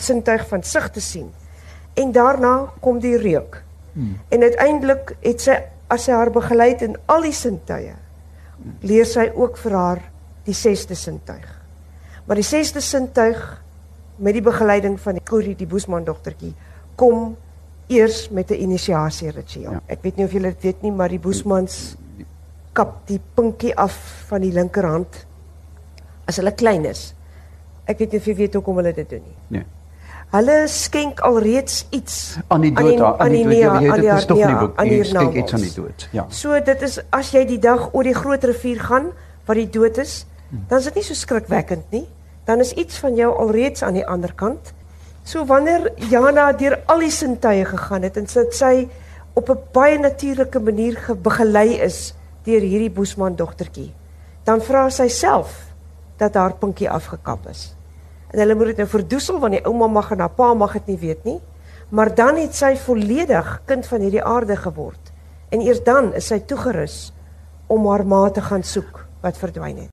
sintuig 0.00 0.46
van 0.48 0.62
sig 0.62 0.90
te 0.90 1.00
sien. 1.00 1.30
En 1.94 2.12
daarna 2.12 2.72
kom 2.80 2.98
die 2.98 3.16
reuk. 3.16 3.62
Hmm. 3.92 4.18
En 4.28 4.42
uiteindelik 4.42 5.16
het 5.20 5.40
sy 5.40 5.58
as 5.92 6.06
sy 6.08 6.12
haar 6.12 6.30
begelei 6.32 6.74
in 6.82 6.96
al 7.06 7.22
die 7.22 7.34
sintuie, 7.36 7.94
leer 8.82 9.06
sy 9.06 9.28
ook 9.34 9.58
vir 9.60 9.76
haar 9.76 10.00
die 10.44 10.56
sesde 10.56 10.96
sintuig. 10.98 11.46
Maar 12.24 12.40
die 12.40 12.46
sesde 12.46 12.80
sintuig 12.80 13.40
met 14.16 14.36
die 14.36 14.44
begeleiding 14.44 14.96
van 15.00 15.18
die 15.18 15.24
Kuri 15.24 15.54
die 15.58 15.68
Boesman 15.68 16.06
dogtertjie 16.06 16.54
kom 16.96 17.36
eers 17.88 18.28
met 18.30 18.50
'n 18.50 18.62
inisiasie 18.62 19.30
ritueel. 19.30 19.72
Ja. 19.72 19.80
Ek 19.86 20.02
weet 20.02 20.16
nie 20.16 20.24
of 20.24 20.32
julle 20.32 20.48
dit 20.48 20.62
weet 20.62 20.82
nie, 20.82 20.92
maar 20.92 21.08
die 21.08 21.18
Boesmans 21.18 21.96
kap 22.72 23.06
die 23.06 23.20
pinkie 23.34 23.76
af 23.76 24.24
van 24.28 24.40
die 24.40 24.52
linkerhand 24.52 25.26
as 26.26 26.36
hulle 26.36 26.52
klein 26.52 26.84
is. 26.84 27.13
Ek 27.86 27.98
weet 27.98 28.12
nie 28.12 28.18
of 28.20 28.26
jy 28.26 28.34
weet 28.34 28.54
hoekom 28.54 28.76
hulle 28.76 28.92
dit 28.96 29.08
doen 29.10 29.22
nie. 29.22 29.36
Nee. 29.48 29.64
Hulle 30.34 30.54
skenk 30.68 31.20
alreeds 31.20 31.86
iets 31.90 32.38
Aan 32.48 32.60
die 32.64 32.72
dood, 32.72 33.02
aan 33.20 33.30
die 33.30 33.42
dood. 33.44 33.48
nee, 33.52 33.58
Ja, 33.60 33.80
jy 33.80 33.88
aan 33.90 34.00
dit 34.00 34.04
die 34.10 34.16
is 34.18 34.24
tog 34.26 34.38
ja, 34.38 34.58
boek. 34.60 34.76
aan 34.76 34.86
Jy 34.86 34.94
die 34.96 35.04
skenk 35.04 35.34
iets 35.34 35.52
aan 35.54 35.60
die 35.60 35.74
dood. 35.74 36.08
Ja. 36.12 36.24
So 36.28 36.60
dit 36.60 36.82
is 36.82 36.98
as 37.12 37.30
jy 37.30 37.44
die 37.46 37.58
dag 37.58 37.90
oor 37.94 38.02
die 38.02 38.14
groot 38.14 38.44
rivier 38.44 38.80
gaan 38.80 39.10
waar 39.46 39.54
die 39.60 39.68
dood 39.70 39.98
is, 39.98 40.26
dan 40.68 40.78
is 40.78 40.84
dit 40.84 40.94
nie 40.94 41.02
so 41.04 41.14
skrikwekkend 41.14 41.90
nie. 41.92 42.06
Dan 42.46 42.60
is 42.60 42.72
iets 42.72 42.98
van 42.98 43.14
jou 43.16 43.30
alreeds 43.38 43.82
aan 43.82 43.94
die 43.94 44.06
ander 44.06 44.32
kant. 44.34 44.72
So 45.24 45.44
wanneer 45.44 45.90
Jana 46.10 46.52
deur 46.52 46.78
al 46.86 46.98
die 46.98 47.10
sintuie 47.10 47.64
gegaan 47.64 48.02
het 48.02 48.16
en 48.16 48.26
sit 48.26 48.54
sy 48.54 48.88
op 49.34 49.48
'n 49.50 49.58
baie 49.72 49.98
natuurlike 49.98 50.60
manier 50.60 50.98
begelei 51.22 51.80
is 51.80 52.14
deur 52.44 52.60
hierdie 52.60 52.90
Boesman 52.90 53.36
dogtertjie, 53.36 53.92
dan 54.44 54.60
vra 54.60 54.90
sy 54.90 55.08
self 55.08 55.73
dat 56.16 56.34
haar 56.34 56.54
pinkie 56.60 56.90
afgekap 56.90 57.48
is. 57.50 57.74
En 58.30 58.38
hulle 58.38 58.54
moet 58.54 58.72
dit 58.72 58.82
nou 58.82 58.88
verdoesel 58.90 59.38
want 59.38 59.56
die 59.58 59.64
ouma 59.66 59.86
mag 59.86 60.10
en 60.10 60.24
haar 60.24 60.34
pa 60.34 60.52
mag 60.54 60.72
dit 60.80 60.94
nie 60.94 60.98
weet 60.98 61.24
nie. 61.24 61.40
Maar 61.94 62.14
dan 62.14 62.36
het 62.40 62.54
sy 62.56 62.74
volledig 62.80 63.50
kind 63.68 63.86
van 63.86 64.00
hierdie 64.00 64.24
aarde 64.24 64.56
geword. 64.56 65.12
En 65.54 65.60
eers 65.62 65.82
dan 65.84 66.12
is 66.14 66.26
sy 66.26 66.40
toegerus 66.40 67.12
om 67.66 67.86
haar 67.86 68.06
ma 68.06 68.26
te 68.30 68.42
gaan 68.42 68.62
soek 68.62 69.04
wat 69.22 69.38
verdwyn 69.38 69.84
het. 69.84 69.92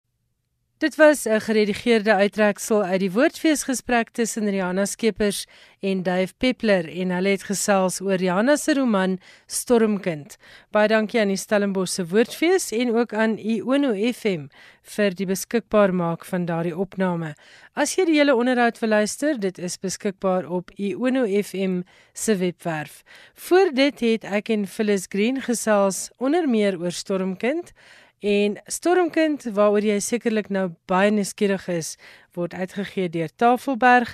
Dit 0.81 0.95
was 0.95 1.25
'n 1.25 1.39
geredigeerde 1.39 2.13
uittreksel 2.13 2.83
uit 2.83 2.99
die 2.99 3.11
woordfeesgesprek 3.11 4.09
tussen 4.09 4.49
Rihanna 4.49 4.85
Skeepers 4.85 5.45
en 5.79 6.03
Dave 6.03 6.33
Peppler 6.37 6.89
en 6.89 7.09
hulle 7.09 7.29
het 7.29 7.43
gesels 7.43 8.01
oor 8.01 8.17
Rihanna 8.17 8.55
se 8.55 8.73
roman 8.73 9.19
Stormkind. 9.45 10.37
Baie 10.71 10.87
dankie 10.87 11.19
aan 11.19 11.27
die 11.27 11.37
Stellenbosch 11.37 11.93
se 11.93 12.07
woordfees 12.07 12.71
en 12.71 12.95
ook 12.95 13.13
aan 13.13 13.37
Iono 13.37 13.93
FM 14.13 14.47
vir 14.81 15.13
die 15.13 15.25
beskikbaar 15.25 15.93
maak 15.93 16.25
van 16.25 16.45
daardie 16.45 16.77
opname. 16.77 17.35
As 17.73 17.95
jy 17.95 18.05
die 18.05 18.17
hele 18.17 18.35
onderhoud 18.35 18.79
wil 18.79 18.89
luister, 18.89 19.39
dit 19.39 19.57
is 19.57 19.77
beskikbaar 19.77 20.49
op 20.49 20.71
Iono 20.75 21.25
FM 21.43 21.81
se 22.13 22.35
webwerf. 22.35 23.03
Voor 23.33 23.69
dit 23.73 23.99
het 23.99 24.23
ek 24.23 24.49
en 24.49 24.67
Phyllis 24.67 25.05
Green 25.09 25.41
gesels 25.41 26.09
onder 26.17 26.49
meer 26.49 26.79
oor 26.79 26.91
Stormkind. 26.91 27.71
En 28.21 28.59
Stormkind 28.69 29.47
waaroor 29.49 29.81
jy 29.81 29.95
sekerlik 29.97 30.51
nou 30.53 30.67
baie 30.85 31.09
nuuskierig 31.09 31.63
is, 31.73 31.95
word 32.37 32.53
uitgegee 32.53 33.09
deur 33.09 33.31
Tafelberg 33.33 34.11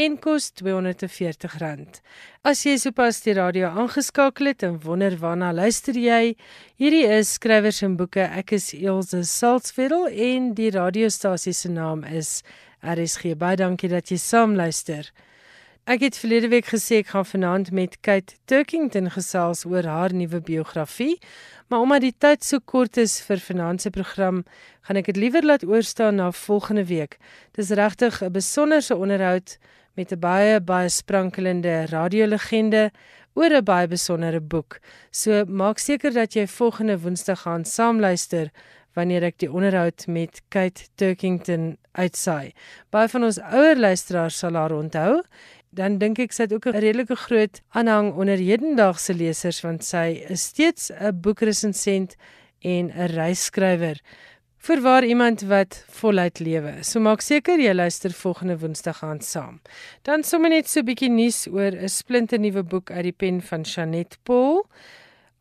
en 0.00 0.16
kos 0.16 0.48
R240. 0.64 2.00
As 2.40 2.64
jy 2.64 2.78
sopas 2.80 3.20
die 3.20 3.34
radio 3.36 3.68
aangeskakel 3.68 4.48
het 4.48 4.64
en 4.64 4.80
wonder 4.80 5.18
waarna 5.20 5.52
luister 5.52 5.92
jy, 5.92 6.38
hierdie 6.80 7.04
is 7.04 7.34
skrywers 7.36 7.82
en 7.84 7.98
boeke. 8.00 8.24
Ek 8.24 8.56
is 8.56 8.72
Elsje 8.72 9.26
Salzwetel 9.28 10.08
en 10.08 10.54
die 10.56 10.70
radiostasie 10.72 11.52
se 11.52 11.68
naam 11.68 12.00
is 12.08 12.40
RSG. 12.80 13.36
Baie 13.36 13.60
dankie 13.60 13.92
dat 13.92 14.08
jy 14.08 14.16
saam 14.16 14.56
luister. 14.56 15.12
Ek 15.90 16.04
het 16.04 16.14
verlede 16.14 16.46
week 16.52 16.68
gesê 16.70 17.00
ek 17.02 17.08
gaan 17.10 17.24
vanaand 17.26 17.72
met 17.74 17.96
Kate 18.06 18.36
Turkington 18.46 19.08
gesels 19.10 19.64
oor 19.66 19.88
haar 19.90 20.12
nuwe 20.14 20.38
biografie, 20.38 21.16
maar 21.66 21.82
omdat 21.82 22.04
die 22.04 22.12
tyd 22.14 22.46
so 22.46 22.62
kort 22.62 22.94
is 23.02 23.16
vir 23.26 23.42
vanaand 23.42 23.82
se 23.82 23.90
program, 23.90 24.44
gaan 24.86 25.00
ek 25.00 25.10
dit 25.10 25.18
liewer 25.18 25.42
laat 25.42 25.66
oorstaan 25.66 26.22
na 26.22 26.28
volgende 26.44 26.84
week. 26.86 27.18
Dis 27.58 27.74
regtig 27.74 28.22
'n 28.22 28.30
besonderse 28.30 28.94
onderhoud 28.94 29.58
met 29.96 30.12
'n 30.12 30.20
baie 30.20 30.60
baie 30.60 30.88
sprankelende 30.88 31.90
radiolegende 31.90 32.92
oor 33.34 33.50
'n 33.50 33.64
baie 33.64 33.88
besondere 33.88 34.40
boek. 34.40 34.78
So 35.10 35.44
maak 35.44 35.78
seker 35.78 36.12
dat 36.12 36.34
jy 36.34 36.46
volgende 36.46 37.00
Woensdag 37.02 37.42
gaan 37.42 37.64
saamluister 37.64 38.50
wanneer 38.94 39.22
ek 39.22 39.38
die 39.38 39.52
onderhoud 39.52 40.06
met 40.06 40.42
Kate 40.48 40.86
Turkington 40.94 41.78
uitsaai. 41.92 42.52
Baie 42.90 43.08
van 43.08 43.24
ons 43.24 43.38
ouer 43.38 43.78
luisteraars 43.78 44.38
sal 44.38 44.54
haar 44.54 44.72
onthou 44.72 45.22
dan 45.70 45.98
dink 45.98 46.18
ek 46.18 46.32
sy 46.32 46.42
het 46.42 46.52
ook 46.52 46.66
'n 46.66 46.82
redelike 46.82 47.16
groot 47.16 47.60
aanhang 47.70 48.12
onder 48.12 48.38
hedendaagse 48.38 49.14
lesers 49.14 49.60
want 49.62 49.84
sy 49.84 50.24
is 50.28 50.42
steeds 50.42 50.90
'n 50.90 51.20
boekresensent 51.20 52.16
en 52.60 52.90
'n 52.90 53.06
reisskrywer. 53.14 54.00
Voorwaar 54.58 55.04
iemand 55.04 55.40
wat 55.40 55.84
voluit 55.88 56.38
lewe. 56.38 56.82
So 56.82 57.00
maak 57.00 57.20
seker 57.20 57.58
jy 57.58 57.72
luister 57.72 58.12
volgende 58.12 58.58
Woensdag 58.58 59.02
aan 59.02 59.20
saam. 59.20 59.60
Dan 60.02 60.22
sommer 60.22 60.50
net 60.50 60.68
so 60.68 60.80
'n 60.80 60.84
bietjie 60.84 61.08
nuus 61.08 61.46
oor 61.48 61.72
'n 61.72 61.88
splinte 61.88 62.36
nuwe 62.38 62.62
boek 62.62 62.90
uit 62.90 63.02
die 63.02 63.12
pen 63.12 63.40
van 63.40 63.62
Janet 63.62 64.18
Paul. 64.22 64.66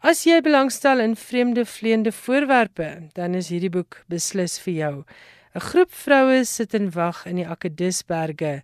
As 0.02 0.24
jy 0.24 0.42
belangstel 0.42 1.00
in 1.00 1.16
vreemde 1.16 1.66
vleiende 1.66 2.12
voorwerpe, 2.12 3.10
dan 3.14 3.36
is 3.36 3.50
hierdie 3.50 3.70
boek 3.70 4.04
beslis 4.08 4.60
vir 4.60 4.74
jou. 4.74 5.06
'n 5.56 5.60
Groep 5.60 5.92
vroue 5.92 6.46
sit 6.46 6.74
en 6.74 6.92
wag 6.92 7.26
in 7.26 7.36
die 7.36 7.48
Akedisberge 7.48 8.62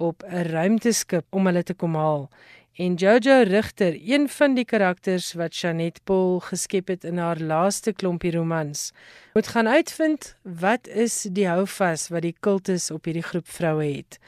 op 0.00 0.22
'n 0.26 0.42
ruimteskip 0.42 1.26
om 1.30 1.46
hulle 1.46 1.62
te 1.62 1.74
kom 1.74 1.94
haal. 1.94 2.28
En 2.74 2.94
Jojo 2.94 3.42
Rigter, 3.42 3.98
een 4.04 4.28
van 4.28 4.54
die 4.54 4.64
karakters 4.64 5.32
wat 5.32 5.56
Janet 5.56 6.00
Paul 6.04 6.38
geskep 6.40 6.88
het 6.88 7.04
in 7.04 7.18
haar 7.18 7.40
laaste 7.40 7.92
klompie 7.92 8.30
romans, 8.32 8.92
moet 9.34 9.46
gaan 9.46 9.68
uitvind 9.68 10.36
wat 10.42 10.88
is 10.88 11.26
die 11.32 11.48
houvas 11.48 12.08
wat 12.08 12.22
die 12.22 12.36
kultus 12.40 12.90
op 12.90 13.04
hierdie 13.04 13.26
groep 13.26 13.48
vroue 13.48 13.84
het. 13.84 14.18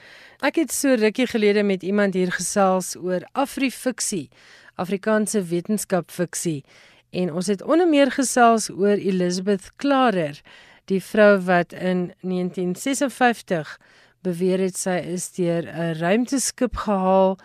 Ek 0.45 0.61
het 0.61 0.73
so 0.73 0.95
rukkie 0.95 1.27
gelede 1.27 1.63
met 1.63 1.83
iemand 1.83 2.15
hier 2.15 2.33
gesels 2.33 2.97
oor 2.97 3.25
Afrifiksie, 3.33 4.29
Afrikaanse 4.75 5.43
wetenskapfiksie, 5.43 6.65
en 7.11 7.33
ons 7.33 7.47
het 7.47 7.63
onder 7.63 7.89
meer 7.89 8.11
gesels 8.11 8.69
oor 8.71 9.01
Elizabeth 9.01 9.71
Klarer, 9.77 10.41
die 10.85 11.01
vrou 11.01 11.39
wat 11.47 11.73
in 11.73 12.13
1956 12.21 13.79
beweer 14.23 14.61
het 14.63 14.77
sy 14.79 14.99
is 15.15 15.31
deur 15.37 15.67
'n 15.67 15.99
ruimteskip 15.99 16.77
gehaal. 16.77 17.39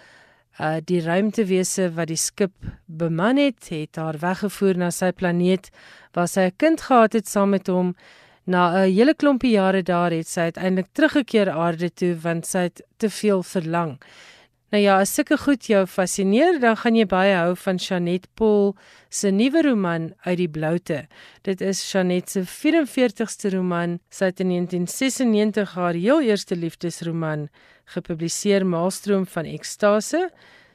Uh 0.59 0.77
die 0.81 1.01
ruimtewese 1.01 1.91
wat 1.93 2.07
die 2.07 2.17
skip 2.17 2.53
beman 2.85 3.37
het, 3.37 3.69
het 3.69 3.95
haar 3.95 4.17
weggevoer 4.17 4.77
na 4.77 4.89
sy 4.91 5.11
planeet 5.11 5.69
waar 6.13 6.27
sy 6.27 6.47
'n 6.49 6.57
kind 6.57 6.81
gehad 6.81 7.13
het 7.13 7.27
saam 7.27 7.49
met 7.49 7.67
hom. 7.67 7.95
Na 8.45 8.85
'n 8.85 8.91
hele 8.93 9.13
klompie 9.13 9.51
jare 9.51 9.83
daar 9.83 10.11
het 10.11 10.27
sy 10.27 10.39
uiteindelik 10.49 10.89
teruggekeer 10.93 11.49
aarde 11.49 11.89
toe 11.89 12.15
want 12.15 12.45
sy 12.45 12.59
het 12.59 12.81
te 12.97 13.09
veel 13.09 13.43
verlang. 13.43 13.99
Nou 14.67 14.81
ja, 14.83 14.97
as 14.99 15.13
sulke 15.15 15.37
goed 15.39 15.63
jou 15.69 15.85
fascineer, 15.87 16.57
dan 16.59 16.75
gaan 16.75 16.95
jy 16.99 17.05
baie 17.07 17.35
hou 17.39 17.53
van 17.55 17.77
Janet 17.79 18.25
Paul 18.35 18.73
se 19.07 19.29
nuwe 19.31 19.61
roman 19.63 20.09
Uit 20.25 20.41
die 20.41 20.49
Bloute. 20.51 20.97
Dit 21.47 21.61
is 21.63 21.79
Janet 21.87 22.27
se 22.33 22.43
44ste 22.43 23.53
roman. 23.53 23.95
Sy 24.11 24.27
het 24.27 24.43
in 24.43 24.51
1996 24.51 25.71
haar 25.79 25.95
heel 25.95 26.19
eerste 26.27 26.57
liefdesroman 26.59 27.47
gepubliseer, 27.95 28.67
Maalstroom 28.67 29.23
van 29.31 29.47
Ekstase. 29.47 30.25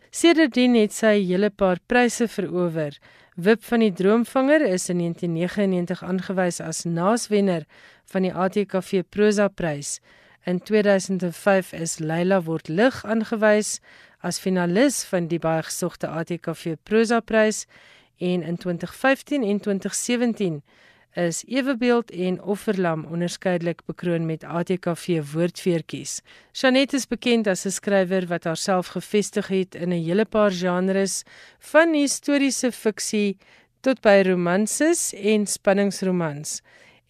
Sedertdien 0.09 0.73
het 0.81 0.97
sy 0.97 1.21
'n 1.21 1.29
hele 1.29 1.51
paar 1.51 1.77
pryse 1.87 2.29
verower. 2.29 2.97
Wip 3.37 3.63
van 3.65 3.81
die 3.81 3.93
Droomvanger 3.93 4.63
is 4.63 4.89
in 4.89 4.99
1999 5.01 6.03
aangewys 6.03 6.61
as 6.61 6.85
naaswenner 6.85 7.67
van 8.07 8.23
die 8.23 8.33
ATKV 8.33 9.03
Prosa 9.11 9.49
Prys. 9.49 10.01
In 10.45 10.63
2005 10.63 11.73
is 11.73 11.99
Leila 11.99 12.41
word 12.43 12.69
lig 12.69 12.97
aangewys 13.07 13.77
as 14.27 14.41
finalis 14.43 15.05
van 15.07 15.29
die 15.31 15.39
baie 15.39 15.63
gesogte 15.63 16.09
ATKV 16.11 16.75
Prosa 16.83 17.21
Prys 17.23 17.67
en 18.19 18.43
in 18.43 18.59
2015 18.59 19.45
en 19.47 19.61
2017 19.63 20.57
is 21.23 21.45
Ewebeeld 21.47 22.11
en 22.11 22.41
Offerlam 22.43 23.05
onderskeidelik 23.05 23.85
bekroon 23.87 24.27
met 24.27 24.43
ATKV 24.45 25.23
woordfeertjies. 25.33 26.21
Janet 26.53 26.93
is 26.93 27.07
bekend 27.07 27.47
as 27.47 27.65
'n 27.65 27.71
skrywer 27.71 28.27
wat 28.27 28.45
haarself 28.45 28.87
gevestig 28.99 29.47
het 29.47 29.75
in 29.75 29.93
'n 29.93 30.05
hele 30.05 30.25
paar 30.25 30.51
genres 30.51 31.23
van 31.59 31.95
historiese 31.95 32.73
fiksie 32.73 33.39
tot 33.81 34.01
by 34.01 34.23
romanses 34.27 35.15
en 35.15 35.47
spanningsromans. 35.47 36.63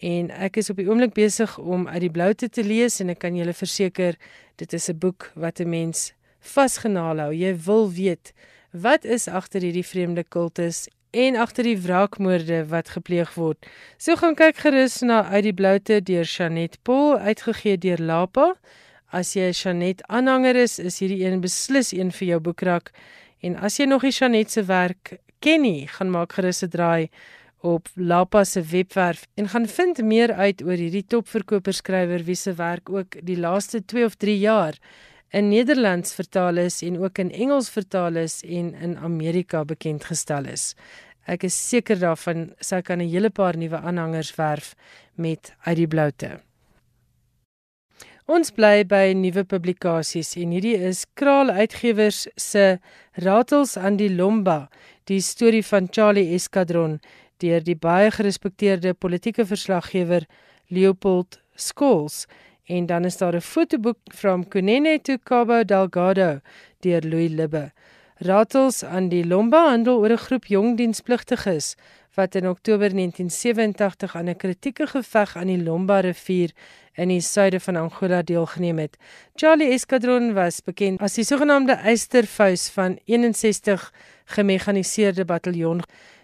En 0.03 0.33
ek 0.35 0.57
is 0.59 0.71
op 0.73 0.81
die 0.81 0.89
oomblik 0.89 1.13
besig 1.15 1.53
om 1.63 1.87
uit 1.87 2.01
die 2.03 2.11
blou 2.11 2.33
te, 2.35 2.49
lees 2.67 2.99
en 3.01 3.13
ek 3.13 3.21
kan 3.23 3.37
julle 3.39 3.55
verseker 3.55 4.17
dit 4.59 4.73
is 4.75 4.89
'n 4.91 4.99
boek 4.99 5.31
wat 5.35 5.61
'n 5.61 5.69
mens 5.69 6.13
vasgenaal 6.41 7.19
hou. 7.19 7.33
Jy 7.33 7.55
wil 7.67 7.91
weet 7.91 8.33
wat 8.73 9.05
is 9.05 9.29
agter 9.29 9.61
hierdie 9.63 9.87
vreemde 9.87 10.25
kultus 10.25 10.89
en 11.11 11.37
agter 11.37 11.65
die 11.65 11.79
wraakmoorde 11.79 12.65
wat 12.69 12.89
gepleeg 12.89 13.35
word. 13.35 13.67
So 13.99 14.17
gaan 14.17 14.35
kyk 14.35 14.57
gerus 14.57 15.01
na 15.01 15.23
uit 15.29 15.45
die 15.45 15.55
bloute 15.55 16.01
deur 16.03 16.25
Chanet 16.25 16.79
Paul 16.83 17.19
uitgegee 17.19 17.79
deur 17.79 18.01
Lapa. 18.01 18.55
As 19.13 19.35
jy 19.35 19.49
'n 19.49 19.53
Chanet 19.55 20.03
aanhanger 20.09 20.57
is, 20.57 20.79
is 20.79 20.99
hierdie 20.99 21.25
een 21.25 21.41
beslis 21.41 21.93
een 21.93 22.11
vir 22.11 22.29
jou 22.29 22.41
boekrak. 22.41 22.91
En 23.41 23.57
as 23.57 23.77
jy 23.77 23.85
nog 23.85 24.03
die 24.03 24.11
Chanet 24.11 24.51
se 24.51 24.63
werk 24.63 25.19
ken 25.41 25.61
nie, 25.61 25.87
gaan 25.87 26.11
maak 26.11 26.33
gerus 26.33 26.63
'n 26.63 26.69
draai 26.69 27.11
op 27.63 27.89
Lapa 27.95 28.45
se 28.45 28.63
webwerf 28.63 29.27
en 29.35 29.49
gaan 29.49 29.67
vind 29.67 30.03
meer 30.03 30.33
uit 30.33 30.63
oor 30.63 30.79
hierdie 30.79 31.07
topverkoperskrywer 31.07 32.25
wie 32.27 32.37
se 32.39 32.55
werk 32.59 32.91
ook 32.91 33.17
die 33.23 33.39
laaste 33.39 33.85
2 33.85 34.05
of 34.05 34.19
3 34.19 34.39
jaar 34.39 34.79
in 35.33 35.49
Nederlands 35.49 36.15
vertaal 36.15 36.57
is 36.57 36.83
en 36.83 36.99
ook 37.01 37.19
in 37.19 37.31
Engels 37.33 37.71
vertaal 37.71 38.17
is 38.21 38.43
en 38.43 38.75
in 38.75 38.99
Amerika 38.99 39.65
bekend 39.65 40.05
gestel 40.05 40.45
is. 40.45 40.75
Ek 41.25 41.47
is 41.47 41.57
seker 41.57 42.01
daarvan 42.03 42.51
sy 42.61 42.83
kan 42.83 43.01
'n 43.01 43.09
hele 43.09 43.31
paar 43.31 43.57
nuwe 43.57 43.79
aanhangers 43.79 44.35
werf 44.37 44.75
met 45.15 45.55
uit 45.65 45.77
die 45.77 45.87
bloute. 45.87 46.41
Ons 48.27 48.51
bly 48.51 48.85
by 48.85 49.13
nuwe 49.17 49.45
publikasies 49.45 50.37
en 50.37 50.51
hierdie 50.51 50.77
is 50.77 51.07
Kraal 51.15 51.51
Uitgewers 51.51 52.29
se 52.37 52.79
Ratels 53.13 53.77
aan 53.77 53.97
die 53.97 54.11
Lomba, 54.11 54.69
die 55.05 55.21
storie 55.21 55.65
van 55.65 55.89
Charlie 55.91 56.35
Eskadron 56.35 57.01
deur 57.43 57.63
die 57.67 57.77
baie 57.77 58.11
gerespekteerde 58.15 58.95
politieke 58.95 59.47
verslaggewer 59.47 60.27
Leopold 60.71 61.41
Skols 61.55 62.27
en 62.71 62.87
dan 62.87 63.05
is 63.05 63.19
daar 63.19 63.35
'n 63.35 63.41
fotoboek 63.41 63.99
from 64.15 64.49
Kunene 64.49 65.01
to 65.03 65.17
Cabo 65.25 65.65
Delgado 65.65 66.41
deur 66.81 67.03
Louis 67.03 67.31
Libbe. 67.31 67.73
Ratels 68.17 68.85
aan 68.85 69.09
die 69.09 69.27
Lomba 69.27 69.69
handel 69.69 69.99
oor 69.99 70.13
'n 70.13 70.25
groep 70.27 70.45
jong 70.47 70.77
dienspligtiges 70.77 71.75
wat 72.15 72.35
in 72.35 72.49
Oktober 72.49 72.95
1987 72.95 74.17
aan 74.17 74.29
'n 74.29 74.37
kritieke 74.37 74.87
geveg 74.87 75.37
aan 75.37 75.47
die 75.47 75.63
Lomba 75.63 76.01
rivier 76.01 76.51
in 76.95 77.09
die 77.09 77.21
suide 77.21 77.61
van 77.61 77.77
Angola 77.77 78.23
deelgeneem 78.23 78.79
het. 78.79 78.97
Charlie 79.35 79.73
Escadron 79.73 80.33
was 80.33 80.61
bekend 80.61 81.01
as 81.01 81.15
die 81.15 81.25
sogenaamde 81.25 81.73
Eystervuis 81.73 82.69
van 82.69 82.99
61 83.05 83.93
gemekaniseerde 84.25 85.25
bataljon 85.25 85.83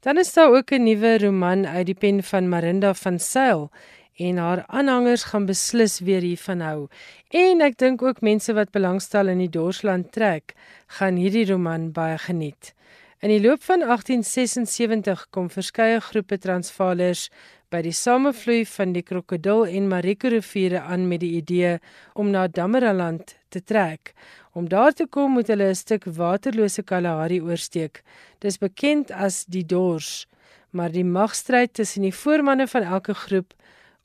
Dan 0.00 0.18
is 0.18 0.32
daar 0.32 0.50
ook 0.50 0.70
'n 0.70 0.82
nuwe 0.82 1.18
roman 1.18 1.66
uit 1.66 1.86
die 1.86 1.94
pen 1.94 2.22
van 2.22 2.48
Marinda 2.48 2.94
van 2.94 3.18
Sail 3.18 3.70
en 4.16 4.36
haar 4.36 4.64
aanhangers 4.66 5.22
gaan 5.22 5.46
beslis 5.46 6.00
weer 6.00 6.20
hiervan 6.20 6.60
hou. 6.60 6.88
En 7.28 7.60
ek 7.60 7.78
dink 7.78 8.02
ook 8.02 8.20
mense 8.20 8.52
wat 8.52 8.70
belangstel 8.70 9.28
in 9.28 9.38
die 9.38 9.48
Dorsland 9.48 10.12
trek, 10.12 10.54
gaan 10.86 11.16
hierdie 11.16 11.52
roman 11.52 11.92
baie 11.92 12.18
geniet. 12.18 12.74
In 13.20 13.28
die 13.28 13.40
loop 13.40 13.60
van 13.68 13.82
1876 13.84 15.26
kom 15.28 15.50
verskeie 15.52 15.98
groepe 16.00 16.38
Transvaalers 16.40 17.26
by 17.68 17.82
die 17.84 17.92
samevloei 17.92 18.62
van 18.64 18.94
die 18.94 19.02
Krokodil 19.04 19.66
en 19.68 19.90
Mariko 19.90 20.30
riviere 20.32 20.80
aan 20.80 21.04
met 21.10 21.20
die 21.20 21.34
idee 21.36 21.74
om 22.16 22.30
na 22.32 22.46
Damaraland 22.48 23.34
te 23.52 23.60
trek. 23.60 24.14
Om 24.56 24.70
daar 24.72 24.96
te 24.96 25.04
kom 25.04 25.36
moet 25.36 25.52
hulle 25.52 25.68
'n 25.68 25.76
stuk 25.76 26.08
waterlose 26.08 26.82
Kalahari 26.82 27.42
oorsteek. 27.42 28.02
Dis 28.38 28.56
bekend 28.56 29.12
as 29.12 29.44
die 29.44 29.66
Dors, 29.66 30.26
maar 30.70 30.90
die 30.90 31.04
magstryd 31.04 31.74
tussen 31.74 32.02
die 32.02 32.14
voormanne 32.14 32.66
van 32.66 32.82
elke 32.82 33.14
groep 33.14 33.52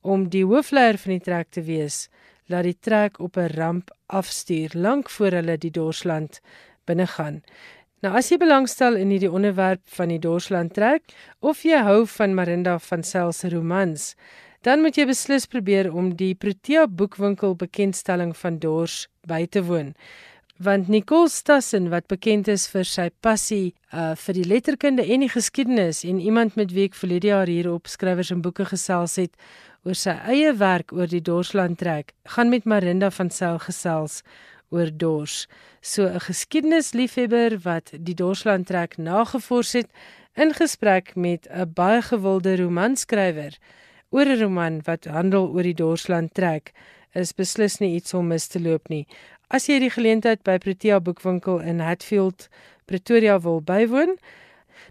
om 0.02 0.30
die 0.30 0.44
hoofleier 0.44 0.98
van 0.98 1.12
die 1.12 1.24
trek 1.24 1.48
te 1.50 1.62
wees, 1.62 2.10
laat 2.48 2.64
die 2.64 2.80
trek 2.80 3.20
op 3.20 3.38
'n 3.38 3.56
ramp 3.56 3.96
afstuur 4.08 4.72
lank 4.74 5.10
voor 5.10 5.32
hulle 5.32 5.58
die 5.58 5.72
Dorsland 5.72 6.42
binnegaan. 6.86 7.44
Nou 8.04 8.12
as 8.20 8.28
jy 8.28 8.36
belangstel 8.42 8.98
in 9.00 9.14
hierdie 9.14 9.32
onderwerp 9.32 9.82
van 9.96 10.12
die 10.12 10.20
Dorsland 10.20 10.74
trek 10.76 11.14
of 11.40 11.64
jy 11.64 11.80
hou 11.88 12.04
van 12.18 12.36
Marinda 12.36 12.76
van 12.90 13.06
Sail 13.08 13.32
se 13.32 13.50
romans, 13.54 14.14
dan 14.68 14.82
moet 14.84 14.98
jy 15.00 15.06
beslis 15.08 15.46
probeer 15.48 15.92
om 15.94 16.12
die 16.20 16.34
Protea 16.36 16.88
boekwinkel 16.92 17.56
bekendstelling 17.56 18.34
van 18.36 18.60
Dors 18.60 19.06
by 19.30 19.46
te 19.48 19.64
woon. 19.64 19.94
Want 20.60 20.88
Nicole 20.92 21.30
Stassen 21.32 21.90
wat 21.92 22.08
bekend 22.12 22.48
is 22.52 22.68
vir 22.72 22.88
sy 22.88 23.10
passie 23.24 23.76
uh 23.92 24.14
vir 24.20 24.38
die 24.38 24.48
letterkunde 24.48 25.04
en 25.04 25.24
die 25.24 25.32
geskiedenis 25.32 26.04
en 26.08 26.20
iemand 26.20 26.56
met 26.60 26.76
wie 26.76 26.90
ek 26.90 27.00
verlede 27.00 27.32
jaar 27.32 27.52
hier 27.52 27.72
op 27.72 27.88
skrywers 27.92 28.32
en 28.32 28.44
boeke 28.44 28.68
gesels 28.68 29.16
het 29.20 29.36
oor 29.86 29.96
sy 29.96 30.16
eie 30.32 30.52
werk 30.58 30.92
oor 30.96 31.08
die 31.08 31.22
Dorsland 31.22 31.78
trek, 31.80 32.16
gaan 32.26 32.50
met 32.50 32.66
Marinda 32.66 33.12
van 33.12 33.30
Sail 33.30 33.60
gesels 33.60 34.24
oor 34.70 34.90
dors. 34.94 35.48
So 35.82 36.08
'n 36.08 36.20
geskiedenisliefhebber 36.20 37.60
wat 37.64 37.92
die 38.00 38.16
Dorsland 38.16 38.68
trek 38.68 38.98
nagevors 38.98 39.74
het 39.74 39.90
in 40.34 40.54
gesprek 40.54 41.16
met 41.16 41.48
'n 41.50 41.74
baie 41.74 42.02
gewilde 42.02 42.56
romanskrywer 42.56 43.58
oor 44.10 44.26
'n 44.26 44.42
roman 44.42 44.82
wat 44.84 45.06
handel 45.06 45.48
oor 45.54 45.64
die 45.64 45.74
Dorsland 45.74 46.34
trek 46.34 46.72
is 47.14 47.34
beslis 47.34 47.80
nie 47.80 47.96
iets 47.96 48.14
om 48.14 48.28
mis 48.28 48.48
te 48.48 48.60
loop 48.60 48.88
nie. 48.88 49.08
As 49.48 49.68
jy 49.68 49.80
die 49.80 49.90
geleentheid 49.94 50.44
by 50.44 50.58
Protea 50.58 51.00
Boekwinkel 51.00 51.60
in 51.60 51.80
Hatfield, 51.80 52.48
Pretoria 52.86 53.40
wil 53.40 53.62
bywoon, 53.62 54.18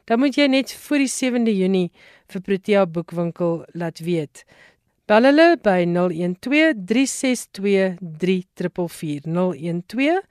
dan 0.05 0.19
moet 0.19 0.37
jy 0.37 0.47
net 0.47 0.73
voor 0.73 0.99
die 0.99 1.11
7de 1.11 1.53
Junie 1.57 1.91
vir 2.33 2.41
Protea 2.41 2.87
Boekwinkel 2.87 3.65
laat 3.73 3.99
weet. 3.99 4.45
Bel 5.05 5.27
hulle 5.29 5.59
by 5.61 5.83
012 5.85 6.79
362 6.89 7.97
3444 8.01 9.27
012 9.85 10.23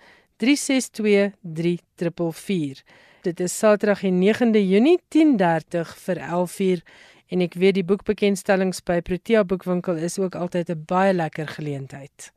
362 0.42 1.34
3444. 1.46 2.82
Dit 3.22 3.40
is 3.40 3.54
Saterdag 3.54 4.02
die 4.02 4.12
9de 4.12 4.64
Junie 4.66 4.98
10:30 5.14 5.94
vir 6.06 6.18
11:00 6.18 6.82
en 7.30 7.42
ek 7.42 7.54
weet 7.54 7.76
die 7.76 7.86
boekbekendstellings 7.86 8.82
by 8.82 9.02
Protea 9.02 9.44
Boekwinkel 9.44 10.02
is 10.02 10.18
ook 10.18 10.36
altyd 10.36 10.70
'n 10.70 10.84
baie 10.86 11.14
lekker 11.14 11.48
geleentheid. 11.48 12.34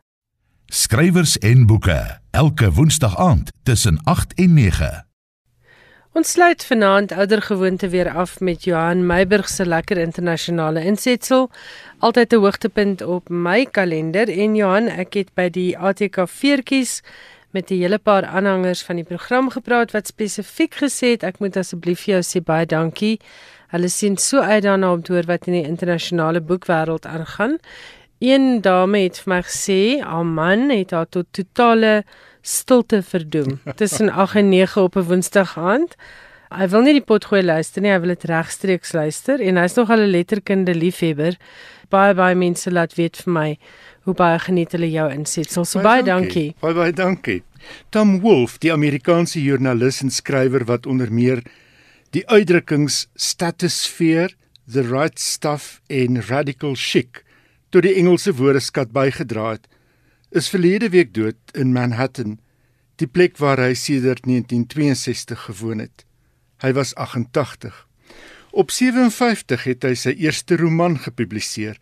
Skrywers 0.66 1.38
en 1.38 1.66
boeke 1.66 2.20
elke 2.30 2.72
woensdag 2.72 3.16
aand 3.16 3.52
tussen 3.62 3.98
8 4.04 4.34
en 4.34 4.54
9. 4.54 5.05
Ons 6.16 6.30
sluit 6.32 6.62
vanaand 6.64 7.10
ouer 7.12 7.42
gewoonte 7.44 7.88
weer 7.92 8.08
af 8.08 8.38
met 8.40 8.64
Johan 8.64 9.02
Meiburg 9.06 9.48
se 9.52 9.66
lekker 9.66 9.98
internasionale 10.00 10.80
insetsel. 10.88 11.50
Altyd 11.98 12.32
'n 12.32 12.40
hoogtepunt 12.40 13.02
op 13.02 13.28
my 13.28 13.66
kalender 13.70 14.28
en 14.28 14.54
Johan, 14.56 14.88
ek 14.88 15.14
het 15.14 15.34
by 15.34 15.48
die 15.50 15.78
ATK 15.78 16.16
veertjies 16.24 17.02
met 17.50 17.70
'n 17.70 17.80
hele 17.80 17.98
paar 17.98 18.24
aanhangers 18.24 18.82
van 18.82 18.96
die 18.96 19.04
program 19.04 19.50
gepraat 19.50 19.92
wat 19.92 20.06
spesifiek 20.06 20.74
gesê 20.74 21.06
het 21.10 21.22
ek 21.22 21.38
moet 21.38 21.56
asseblief 21.56 22.00
vir 22.00 22.14
jou 22.14 22.22
sê 22.22 22.44
baie 22.44 22.66
dankie. 22.66 23.20
Hulle 23.68 23.88
sien 23.88 24.16
so 24.16 24.40
uit 24.40 24.62
daarna 24.62 24.92
om 24.92 25.02
te 25.02 25.12
hoor 25.12 25.26
wat 25.26 25.46
in 25.46 25.52
die 25.52 25.68
internasionale 25.68 26.40
boekwêreld 26.40 27.06
aangaan. 27.06 27.58
Een 28.20 28.62
dame 28.62 28.98
het 28.98 29.18
vir 29.18 29.34
my 29.34 29.42
gesê, 29.42 30.00
"Haar 30.00 30.24
man 30.24 30.70
het 30.70 30.90
haar 30.90 31.08
tot 31.08 31.26
totale 31.30 32.04
stilte 32.46 33.02
verdoem 33.02 33.58
tussen 33.74 34.10
8 34.10 34.34
en 34.34 34.48
9 34.48 34.82
op 34.82 34.96
'n 34.96 35.08
Woensdag 35.08 35.58
aand. 35.58 35.96
Hy 36.54 36.68
wil 36.68 36.82
nie 36.82 36.92
die 36.92 37.04
potgooi 37.04 37.42
luister 37.42 37.82
nie, 37.82 37.90
hy 37.90 37.98
wil 38.00 38.14
dit 38.14 38.24
regstreeks 38.24 38.92
luister 38.92 39.40
en 39.40 39.56
hy's 39.56 39.74
nog 39.74 39.90
al 39.90 39.98
'n 40.06 40.10
letterkunde 40.10 40.74
liefhebber. 40.74 41.36
Baie 41.90 42.14
baie 42.14 42.34
mense 42.34 42.70
laat 42.70 42.94
weet 42.94 43.16
vir 43.16 43.32
my 43.32 43.58
hoe 44.04 44.14
baie 44.14 44.38
geniet 44.38 44.72
hulle 44.72 44.90
jou 44.90 45.10
insetsel. 45.10 45.64
So 45.64 45.80
baie, 45.80 46.02
baie 46.02 46.04
dankie. 46.04 46.54
Baie 46.60 46.74
baie 46.74 46.92
dankie. 46.92 47.42
Tom 47.90 48.20
Wolf, 48.20 48.58
die 48.58 48.72
Amerikaanse 48.72 49.42
joernalis 49.42 50.02
en 50.02 50.10
skrywer 50.10 50.64
wat 50.64 50.86
onder 50.86 51.12
meer 51.12 51.42
die 52.10 52.26
uitdrukkings 52.28 53.08
statosphere, 53.14 54.30
the 54.72 54.82
right 54.82 55.18
stuff 55.18 55.80
en 55.88 56.22
radical 56.22 56.74
chic 56.74 57.24
tot 57.70 57.82
die 57.82 57.94
Engelse 57.94 58.32
woordeskat 58.32 58.92
bygedra 58.92 59.50
het 59.50 59.66
is 60.30 60.48
verlede 60.48 60.88
week 60.90 61.14
dood 61.14 61.38
in 61.54 61.72
Manhattan, 61.72 62.38
die 62.96 63.06
plek 63.06 63.36
waar 63.38 63.60
hy 63.60 63.74
sedert 63.74 64.24
1962 64.24 65.48
gewoon 65.50 65.84
het. 65.84 66.04
Hy 66.64 66.72
was 66.72 66.94
88. 66.94 67.86
Op 68.56 68.70
57 68.72 69.66
het 69.68 69.84
hy 69.84 69.94
sy 69.94 70.14
eerste 70.16 70.56
roman 70.56 70.96
gepubliseer, 70.98 71.76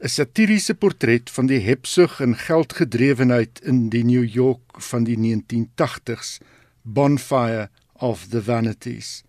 'n 0.00 0.08
satiriese 0.08 0.74
portret 0.74 1.30
van 1.30 1.46
die 1.46 1.60
hebsug 1.60 2.20
en 2.20 2.36
geldgedrewenheid 2.36 3.60
in 3.62 3.90
die 3.90 4.04
New 4.04 4.24
York 4.24 4.80
van 4.80 5.04
die 5.04 5.16
1980s, 5.18 6.38
Bonfire 6.82 7.68
of 7.94 8.26
the 8.30 8.42
Vanities. 8.42 9.24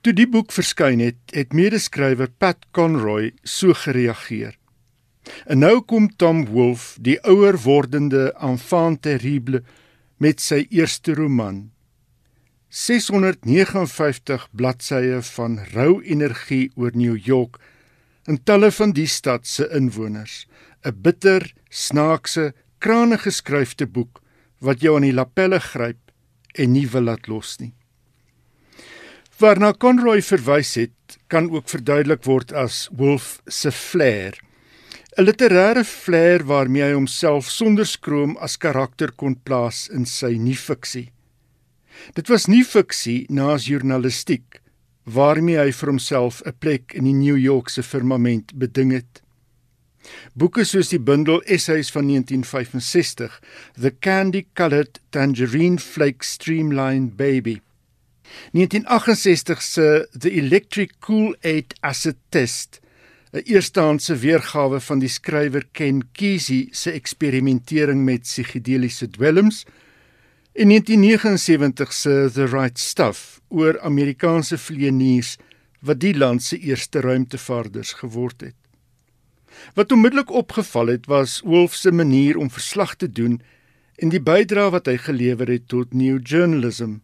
Toe 0.00 0.12
die 0.12 0.28
boek 0.28 0.52
verskyn 0.52 1.00
het, 1.00 1.16
het 1.32 1.54
medeskrywer 1.56 2.28
Pat 2.28 2.66
Conroy 2.76 3.32
so 3.42 3.72
gereageer. 3.72 4.58
En 5.46 5.58
nou 5.58 5.80
kom 5.82 6.08
Tom 6.16 6.46
Wolfe, 6.46 7.00
die 7.00 7.18
ouer 7.22 7.56
wordende 7.64 8.32
enfant 8.40 9.02
terrible 9.02 9.62
met 10.16 10.40
sy 10.40 10.66
eerste 10.70 11.14
roman. 11.14 11.70
659 12.74 14.48
bladsye 14.50 15.20
van 15.36 15.60
rou 15.72 16.00
energie 16.02 16.72
oor 16.74 16.90
New 16.94 17.16
York 17.16 17.60
en 18.26 18.40
talle 18.42 18.70
van 18.74 18.94
die 18.96 19.06
stad 19.06 19.46
se 19.46 19.68
inwoners. 19.70 20.46
'n 20.84 21.00
Bitter, 21.02 21.52
snaakse, 21.70 22.52
krane 22.78 23.18
geskryfde 23.18 23.86
boek 23.86 24.20
wat 24.58 24.80
jou 24.80 24.96
aan 24.96 25.06
die 25.06 25.14
lapelle 25.14 25.60
gryp 25.60 26.00
en 26.54 26.72
nie 26.72 26.86
wil 26.90 27.08
laat 27.08 27.28
los 27.28 27.58
nie. 27.60 27.72
Waarna 29.38 29.72
Conroy 29.72 30.22
verwys 30.22 30.74
het, 30.78 31.18
kan 31.26 31.50
ook 31.50 31.68
verduidelik 31.68 32.24
word 32.24 32.52
as 32.52 32.88
Wolf 32.94 33.40
se 33.46 33.72
flair. 33.72 34.36
'n 35.16 35.24
literêre 35.24 35.84
flair 35.84 36.42
waarmee 36.50 36.82
hy 36.82 36.94
homself 36.94 37.46
sonder 37.50 37.86
skroom 37.86 38.32
as 38.42 38.56
karakter 38.58 39.12
kon 39.14 39.36
plaas 39.46 39.86
in 39.96 40.06
sy 40.10 40.34
nie-fiksie. 40.46 41.12
Dit 42.18 42.26
was 42.32 42.48
nie 42.50 42.64
fiksie 42.66 43.26
naas 43.30 43.68
journalistiek 43.70 44.58
waarmee 45.06 45.60
hy 45.60 45.70
vir 45.70 45.92
homself 45.92 46.42
'n 46.42 46.58
plek 46.58 46.94
in 46.98 47.04
die 47.04 47.14
New 47.14 47.38
Yorkse 47.38 47.82
firmament 47.82 48.58
beding 48.58 48.90
het. 48.90 49.22
Boeke 50.34 50.64
soos 50.64 50.88
die 50.88 50.98
bundel 50.98 51.40
essays 51.46 51.90
van 51.94 52.06
1965, 52.10 53.40
The 53.80 53.90
Candy-Colored 53.90 54.98
Tangerine 55.10 55.78
Flake 55.78 56.24
Streamlined 56.24 57.16
Baby. 57.16 57.60
1968 58.52 59.62
se 59.62 60.06
The 60.12 60.30
Electric 60.30 60.98
Kool-Aid 61.00 61.74
Acid 61.82 62.16
Test 62.30 62.80
'n 63.34 63.42
eerstehandse 63.50 64.14
weergawe 64.16 64.78
van 64.80 65.00
die 65.02 65.10
skrywer 65.10 65.64
Ken 65.72 66.04
Kesey 66.14 66.68
se 66.70 66.92
eksperimentering 66.94 68.04
met 68.06 68.22
psigedeliese 68.22 69.08
dwelms 69.10 69.64
en 70.52 70.70
1979 70.70 71.92
se 71.92 72.30
The 72.32 72.46
Right 72.46 72.78
Stuff 72.78 73.40
oor 73.48 73.80
Amerikaanse 73.80 74.58
vlieëniers 74.58 75.34
wat 75.82 75.98
die 76.00 76.14
land 76.14 76.42
se 76.42 76.58
eerste 76.58 77.00
ruimtevaarders 77.00 77.92
geword 77.92 78.40
het. 78.40 78.54
Wat 79.74 79.92
onmiddellik 79.92 80.30
opgeval 80.30 80.94
het 80.94 81.10
was 81.10 81.40
Wolf 81.42 81.74
se 81.74 81.92
manier 81.92 82.38
om 82.38 82.50
verslag 82.50 82.94
te 82.94 83.10
doen 83.10 83.40
en 83.98 84.14
die 84.14 84.22
bydrae 84.22 84.70
wat 84.70 84.86
hy 84.86 84.94
gelewer 84.96 85.50
het 85.50 85.66
tot 85.68 85.90
new 85.94 86.20
journalism. 86.22 87.00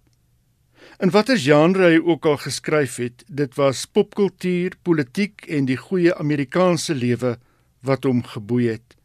In 1.00 1.08
watter 1.08 1.38
genre 1.40 1.86
hy 1.88 1.96
ook 1.96 2.26
al 2.28 2.36
geskryf 2.42 2.98
het, 3.00 3.22
dit 3.24 3.54
was 3.56 3.86
popkultuur, 3.88 4.74
politiek 4.84 5.46
en 5.48 5.64
die 5.64 5.78
goeie 5.80 6.12
Amerikaanse 6.12 6.92
lewe 6.92 7.38
wat 7.80 8.04
hom 8.04 8.20
geboei 8.20 8.66
het. 8.74 8.98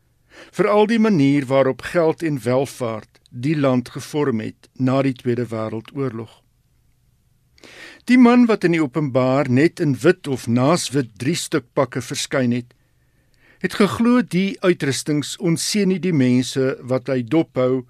Veral 0.52 0.90
die 0.92 1.00
manier 1.00 1.48
waarop 1.48 1.86
geld 1.94 2.20
en 2.20 2.42
welvaart 2.44 3.22
die 3.32 3.56
land 3.56 3.94
gevorm 3.96 4.44
het 4.44 4.68
na 4.76 5.00
die 5.08 5.16
Tweede 5.16 5.48
Wêreldoorlog. 5.48 6.42
Die 8.12 8.20
man 8.20 8.44
wat 8.52 8.68
in 8.68 8.76
die 8.76 8.84
openbaar 8.84 9.48
net 9.48 9.80
in 9.80 9.96
wit 10.04 10.28
of 10.28 10.52
naaswit 10.52 11.16
drie 11.16 11.40
stuk 11.40 11.72
pakke 11.80 12.04
verskyn 12.04 12.52
het, 12.52 12.76
het 13.64 13.80
geglo 13.80 14.20
die 14.20 14.58
uitrustings 14.60 15.38
onseën 15.40 15.88
nie 15.88 16.04
die 16.04 16.14
mense 16.14 16.76
wat 16.84 17.08
hy 17.08 17.22
dophou, 17.24 17.86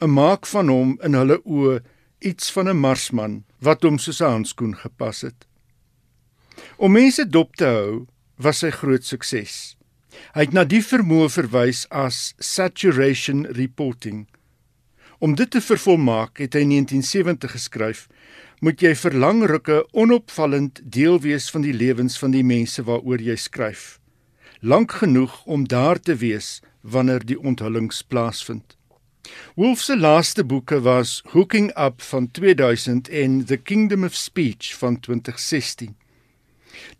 'n 0.00 0.10
maak 0.10 0.48
van 0.48 0.72
hom 0.72 0.96
in 1.04 1.12
hulle 1.12 1.42
oë 1.44 1.82
iets 2.22 2.52
van 2.52 2.68
'n 2.68 2.76
marsman 2.76 3.44
wat 3.58 3.82
hom 3.82 3.98
soos 3.98 4.20
'n 4.20 4.34
handskoen 4.34 4.76
gepas 4.76 5.20
het. 5.20 5.46
Om 6.76 6.92
mense 6.92 7.28
dop 7.28 7.56
te 7.56 7.64
hou 7.64 8.06
was 8.36 8.58
sy 8.58 8.70
groot 8.70 9.04
sukses. 9.04 9.76
Hy 10.34 10.40
het 10.46 10.52
na 10.52 10.64
die 10.64 10.82
vermoë 10.84 11.30
verwys 11.32 11.86
as 11.90 12.34
saturation 12.38 13.46
reporting. 13.46 14.26
Om 15.18 15.34
dit 15.34 15.50
te 15.50 15.60
vervolmaak 15.60 16.38
het 16.42 16.54
hy 16.54 16.64
in 16.66 16.68
1970 16.68 17.50
geskryf: 17.50 18.08
"Moet 18.60 18.80
jy 18.82 18.94
vir 18.94 19.14
lang 19.14 19.44
rukke 19.46 19.86
onopvallend 19.92 20.80
deel 20.84 21.20
wees 21.20 21.50
van 21.50 21.62
die 21.62 21.72
lewens 21.72 22.18
van 22.18 22.30
die 22.30 22.44
mense 22.44 22.82
waaroor 22.82 23.20
jy 23.20 23.36
skryf. 23.36 24.00
Lank 24.60 24.92
genoeg 24.92 25.44
om 25.44 25.68
daar 25.68 26.00
te 26.00 26.14
wees 26.16 26.60
wanneer 26.80 27.24
die 27.24 27.40
onthullings 27.40 28.02
plaasvind." 28.02 28.76
Wolf 29.54 29.80
se 29.80 29.96
laaste 29.96 30.44
boeke 30.44 30.80
was 30.80 31.22
Hooking 31.32 31.70
Up 31.78 32.02
van 32.02 32.30
2000 32.30 33.08
en 33.08 33.44
The 33.44 33.56
Kingdom 33.56 34.04
of 34.04 34.14
Speech 34.14 34.74
van 34.78 35.00
2016. 35.00 35.96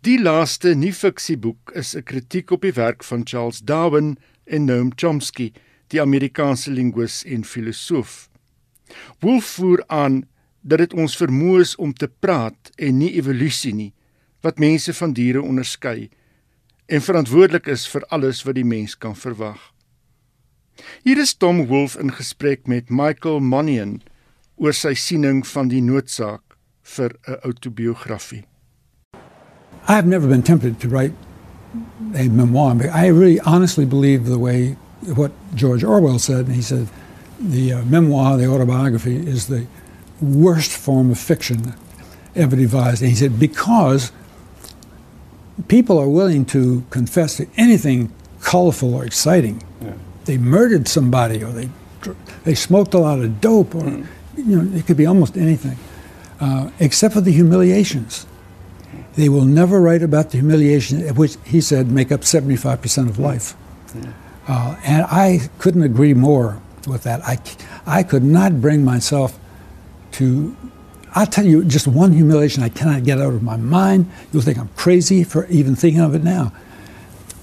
Die 0.01 0.21
laaste 0.21 0.75
nie-fiksieboek 0.75 1.71
is 1.71 1.95
'n 1.95 2.03
kritiek 2.03 2.51
op 2.51 2.61
die 2.61 2.73
werk 2.73 3.03
van 3.03 3.21
Charles 3.23 3.59
Darwin 3.59 4.17
en 4.45 4.65
Noam 4.65 4.91
Chomsky, 4.95 5.51
die 5.87 6.01
Amerikaanse 6.01 6.71
linguis 6.71 7.23
en 7.23 7.43
filosoof. 7.45 8.29
Wolf 9.19 9.45
voer 9.45 9.83
aan 9.87 10.23
dat 10.61 10.77
dit 10.77 10.93
ons 10.93 11.17
vermoë 11.17 11.75
om 11.77 11.93
te 11.93 12.07
praat 12.07 12.71
en 12.75 12.97
nie 12.97 13.13
evolusie 13.13 13.73
nie 13.73 13.93
wat 14.41 14.59
mense 14.59 14.93
van 14.93 15.13
diere 15.13 15.41
onderskei 15.41 16.09
en 16.85 17.01
verantwoordelik 17.01 17.67
is 17.67 17.87
vir 17.87 18.05
alles 18.09 18.43
wat 18.43 18.55
die 18.55 18.67
mens 18.67 18.97
kan 18.97 19.15
verwag. 19.15 19.72
Hier 21.03 21.19
is 21.19 21.33
Tom 21.33 21.67
Wolf 21.67 21.95
in 21.99 22.13
gesprek 22.13 22.67
met 22.67 22.89
Michael 22.89 23.39
Monian 23.39 24.01
oor 24.55 24.73
sy 24.73 24.93
siening 24.97 25.43
van 25.47 25.69
die 25.69 25.81
noodsaak 25.81 26.55
vir 26.95 27.13
'n 27.27 27.37
autobiografie. 27.43 28.43
I 29.87 29.93
have 29.93 30.07
never 30.07 30.27
been 30.27 30.43
tempted 30.43 30.79
to 30.79 30.87
write 30.87 31.13
a 32.15 32.29
memoir, 32.29 32.75
but 32.75 32.89
I 32.89 33.07
really 33.07 33.39
honestly 33.41 33.85
believe 33.85 34.25
the 34.25 34.39
way 34.39 34.77
what 35.15 35.31
George 35.55 35.83
Orwell 35.83 36.19
said. 36.19 36.47
He 36.47 36.61
said 36.61 36.87
the 37.39 37.73
uh, 37.73 37.85
memoir, 37.85 38.37
the 38.37 38.47
autobiography, 38.47 39.17
is 39.17 39.47
the 39.47 39.65
worst 40.21 40.71
form 40.71 41.11
of 41.11 41.19
fiction 41.19 41.73
ever 42.35 42.55
devised. 42.55 43.01
And 43.01 43.09
he 43.09 43.17
said 43.17 43.39
because 43.39 44.11
people 45.67 45.99
are 45.99 46.09
willing 46.09 46.45
to 46.45 46.83
confess 46.89 47.37
to 47.37 47.45
anything 47.57 48.11
colorful 48.39 48.93
or 48.95 49.05
exciting. 49.05 49.61
Yeah 49.81 49.93
they 50.25 50.37
murdered 50.37 50.87
somebody 50.87 51.43
or 51.43 51.51
they 51.51 51.69
they 52.43 52.55
smoked 52.55 52.93
a 52.93 52.99
lot 52.99 53.19
of 53.19 53.39
dope 53.41 53.75
or 53.75 53.83
mm. 53.83 54.05
you 54.35 54.61
know 54.61 54.77
it 54.77 54.85
could 54.85 54.97
be 54.97 55.05
almost 55.05 55.37
anything 55.37 55.77
uh, 56.39 56.69
except 56.79 57.13
for 57.13 57.21
the 57.21 57.31
humiliations 57.31 58.25
They 59.15 59.29
will 59.29 59.45
never 59.45 59.79
write 59.79 60.01
about 60.01 60.31
the 60.31 60.39
humiliation, 60.39 61.01
which 61.15 61.37
he 61.45 61.61
said 61.61 61.91
make 61.91 62.11
up 62.11 62.21
75% 62.21 63.09
of 63.09 63.19
life. 63.19 63.55
Uh, 64.47 64.75
and 64.83 65.05
I 65.05 65.49
couldn't 65.59 65.83
agree 65.83 66.13
more 66.13 66.61
with 66.87 67.03
that. 67.03 67.21
I, 67.21 67.37
I 67.85 68.03
could 68.03 68.23
not 68.23 68.59
bring 68.59 68.83
myself 68.83 69.39
to, 70.13 70.55
I'll 71.13 71.27
tell 71.27 71.45
you 71.45 71.63
just 71.63 71.87
one 71.87 72.11
humiliation 72.11 72.63
I 72.63 72.69
cannot 72.69 73.03
get 73.03 73.19
out 73.19 73.33
of 73.33 73.43
my 73.43 73.55
mind. 73.55 74.09
You'll 74.31 74.41
think 74.41 74.57
I'm 74.57 74.69
crazy 74.75 75.23
for 75.23 75.45
even 75.45 75.75
thinking 75.75 76.01
of 76.01 76.15
it 76.15 76.23
now. 76.23 76.51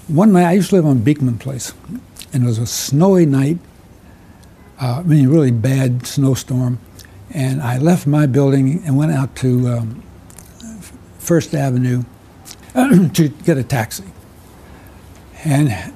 One 0.07 0.33
night, 0.33 0.45
I 0.45 0.53
used 0.53 0.71
to 0.71 0.75
live 0.75 0.85
on 0.85 0.99
Beekman 0.99 1.37
Place, 1.37 1.73
and 2.33 2.43
it 2.43 2.45
was 2.45 2.57
a 2.57 2.65
snowy 2.65 3.25
night, 3.25 3.57
uh, 4.79 4.99
I 4.99 5.03
mean, 5.03 5.27
really 5.29 5.51
bad 5.51 6.05
snowstorm. 6.07 6.79
And 7.33 7.61
I 7.61 7.77
left 7.77 8.07
my 8.07 8.25
building 8.25 8.81
and 8.85 8.97
went 8.97 9.11
out 9.11 9.35
to 9.37 9.67
um, 9.69 10.03
First 11.19 11.53
Avenue 11.53 12.03
to 12.73 13.29
get 13.43 13.57
a 13.57 13.63
taxi. 13.63 14.03
And 15.43 15.93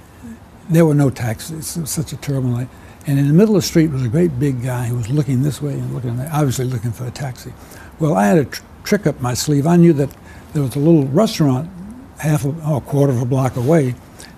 there 0.69 0.85
were 0.85 0.95
no 0.95 1.09
taxis. 1.09 1.77
It 1.77 1.81
was 1.81 1.89
such 1.89 2.13
a 2.13 2.17
terrible 2.17 2.49
night. 2.49 2.67
And 3.07 3.19
in 3.19 3.27
the 3.27 3.33
middle 3.33 3.55
of 3.55 3.61
the 3.61 3.67
street 3.67 3.91
was 3.91 4.03
a 4.03 4.07
great 4.07 4.39
big 4.39 4.63
guy 4.63 4.87
who 4.87 4.95
was 4.95 5.09
looking 5.09 5.43
this 5.43 5.61
way 5.61 5.73
and 5.73 5.93
looking 5.93 6.17
that, 6.17 6.31
obviously 6.31 6.65
looking 6.65 6.91
for 6.91 7.05
a 7.05 7.11
taxi. 7.11 7.53
Well, 7.99 8.15
I 8.15 8.25
had 8.25 8.37
a 8.39 8.45
tr- 8.45 8.63
trick 8.83 9.07
up 9.07 9.21
my 9.21 9.33
sleeve. 9.33 9.67
I 9.67 9.75
knew 9.75 9.93
that 9.93 10.09
there 10.53 10.63
was 10.63 10.75
a 10.75 10.79
little 10.79 11.05
restaurant 11.07 11.69
half 12.17 12.45
a, 12.45 12.55
oh, 12.63 12.77
a 12.77 12.81
quarter 12.81 13.13
of 13.13 13.21
a 13.21 13.25
block 13.25 13.57
away 13.57 13.93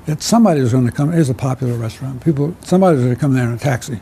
that 0.07 0.23
somebody 0.23 0.61
was 0.61 0.71
going 0.71 0.85
to 0.85 0.91
come. 0.91 1.13
It 1.13 1.19
was 1.19 1.29
a 1.29 1.33
popular 1.35 1.73
restaurant. 1.75 2.23
People, 2.23 2.55
somebody 2.63 2.95
was 2.95 3.03
going 3.05 3.15
to 3.15 3.19
come 3.19 3.33
there 3.33 3.45
in 3.45 3.53
a 3.53 3.57
taxi. 3.57 3.99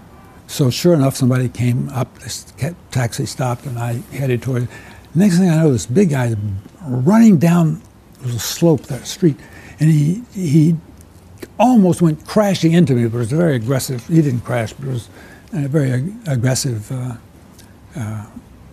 So 0.48 0.70
sure 0.70 0.94
enough, 0.94 1.16
somebody 1.16 1.50
came 1.50 1.90
up. 1.90 2.20
This 2.20 2.54
taxi 2.92 3.26
stopped, 3.26 3.66
and 3.66 3.78
I 3.78 3.94
headed 4.14 4.44
toward. 4.44 4.64
it. 4.64 4.70
Next 5.16 5.40
thing 5.40 5.50
I 5.50 5.58
know, 5.58 5.72
this 5.72 5.88
big 5.88 6.12
guy 6.12 6.28
is 6.28 6.38
running 6.82 7.38
down 7.38 7.82
there 8.26 8.28
was 8.28 8.36
a 8.36 8.40
slope 8.40 8.82
that 8.84 9.08
street, 9.08 9.38
and 9.80 9.90
he 9.90 10.24
he 10.34 10.76
almost 11.60 12.02
went 12.02 12.26
crashing 12.26 12.74
into 12.74 12.94
me. 12.94 13.08
But 13.08 13.18
it 13.18 13.20
was 13.20 13.32
very 13.32 13.56
aggressive. 13.56 14.06
He 14.08 14.22
didn't 14.22 14.42
crash, 14.42 14.74
but 14.74 14.88
it 14.88 14.92
was 14.92 15.10
a 15.54 15.68
very 15.68 15.92
ag- 15.92 16.14
aggressive 16.28 16.92
uh, 16.92 17.16
uh, 17.96 18.26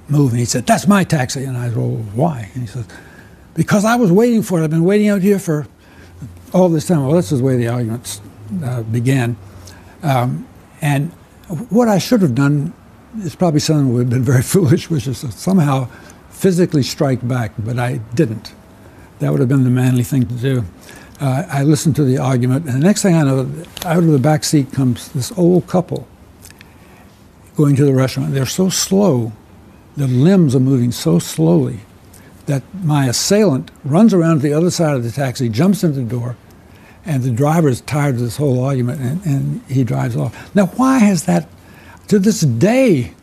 move. 0.08 0.30
And 0.30 0.38
he 0.38 0.44
said, 0.44 0.66
"That's 0.66 0.86
my 0.86 1.04
taxi." 1.04 1.44
And 1.44 1.56
I 1.56 1.68
said, 1.68 1.76
"Well, 1.76 1.96
why?" 2.14 2.50
And 2.54 2.62
he 2.62 2.66
said, 2.66 2.86
"Because 3.54 3.84
I 3.84 3.96
was 3.96 4.12
waiting 4.12 4.42
for 4.42 4.60
it. 4.60 4.64
I've 4.64 4.70
been 4.70 4.84
waiting 4.84 5.08
out 5.08 5.22
here 5.22 5.38
for 5.38 5.66
all 6.52 6.68
this 6.68 6.86
time." 6.86 7.06
Well, 7.06 7.16
this 7.16 7.32
is 7.32 7.40
the 7.40 7.44
way 7.44 7.56
the 7.56 7.68
arguments 7.68 8.20
uh, 8.64 8.82
began, 8.82 9.36
um, 10.02 10.46
and 10.80 11.10
what 11.70 11.88
I 11.88 11.98
should 11.98 12.22
have 12.22 12.34
done 12.34 12.72
is 13.20 13.34
probably 13.34 13.60
something 13.60 13.88
that 13.88 13.92
would 13.92 14.00
have 14.00 14.10
been 14.10 14.22
very 14.22 14.42
foolish, 14.54 14.90
which 14.90 15.06
is 15.06 15.20
to 15.20 15.32
somehow 15.32 15.88
physically 16.30 16.82
strike 16.82 17.26
back, 17.26 17.52
but 17.58 17.78
I 17.78 17.98
didn't. 18.14 18.52
That 19.18 19.30
would 19.30 19.40
have 19.40 19.48
been 19.48 19.64
the 19.64 19.70
manly 19.70 20.02
thing 20.02 20.26
to 20.26 20.34
do. 20.34 20.64
Uh, 21.20 21.44
I 21.48 21.62
listened 21.62 21.94
to 21.96 22.04
the 22.04 22.18
argument, 22.18 22.66
and 22.66 22.74
the 22.74 22.84
next 22.84 23.02
thing 23.02 23.14
I 23.14 23.22
know, 23.22 23.48
out 23.84 23.98
of 23.98 24.06
the 24.06 24.18
back 24.18 24.42
seat 24.42 24.72
comes 24.72 25.12
this 25.12 25.30
old 25.38 25.68
couple 25.68 26.08
going 27.56 27.76
to 27.76 27.84
the 27.84 27.94
restaurant. 27.94 28.32
They're 28.32 28.46
so 28.46 28.70
slow, 28.70 29.32
their 29.96 30.08
limbs 30.08 30.56
are 30.56 30.60
moving 30.60 30.90
so 30.90 31.18
slowly 31.18 31.80
that 32.46 32.62
my 32.82 33.06
assailant 33.06 33.70
runs 33.84 34.12
around 34.12 34.36
to 34.36 34.42
the 34.42 34.52
other 34.52 34.70
side 34.70 34.96
of 34.96 35.04
the 35.04 35.12
taxi, 35.12 35.48
jumps 35.48 35.84
into 35.84 36.00
the 36.00 36.06
door, 36.06 36.36
and 37.04 37.22
the 37.22 37.30
driver 37.30 37.68
is 37.68 37.80
tired 37.82 38.14
of 38.16 38.20
this 38.20 38.36
whole 38.36 38.62
argument 38.62 39.00
and, 39.00 39.26
and 39.26 39.62
he 39.68 39.84
drives 39.84 40.16
off. 40.16 40.54
Now, 40.54 40.66
why 40.66 40.98
has 40.98 41.24
that, 41.24 41.48
to 42.08 42.18
this 42.18 42.40
day, 42.40 43.14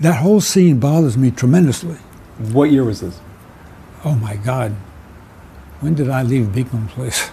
that 0.00 0.16
whole 0.18 0.40
scene 0.40 0.78
bothers 0.78 1.16
me 1.16 1.30
tremendously. 1.30 1.96
What 2.52 2.70
year 2.70 2.84
was 2.84 3.00
this? 3.00 3.18
Oh 4.04 4.14
my 4.14 4.36
God. 4.36 4.72
When 5.80 5.94
did 5.94 6.08
I 6.08 6.22
leave 6.22 6.52
Beekman 6.52 6.88
Place? 6.88 7.30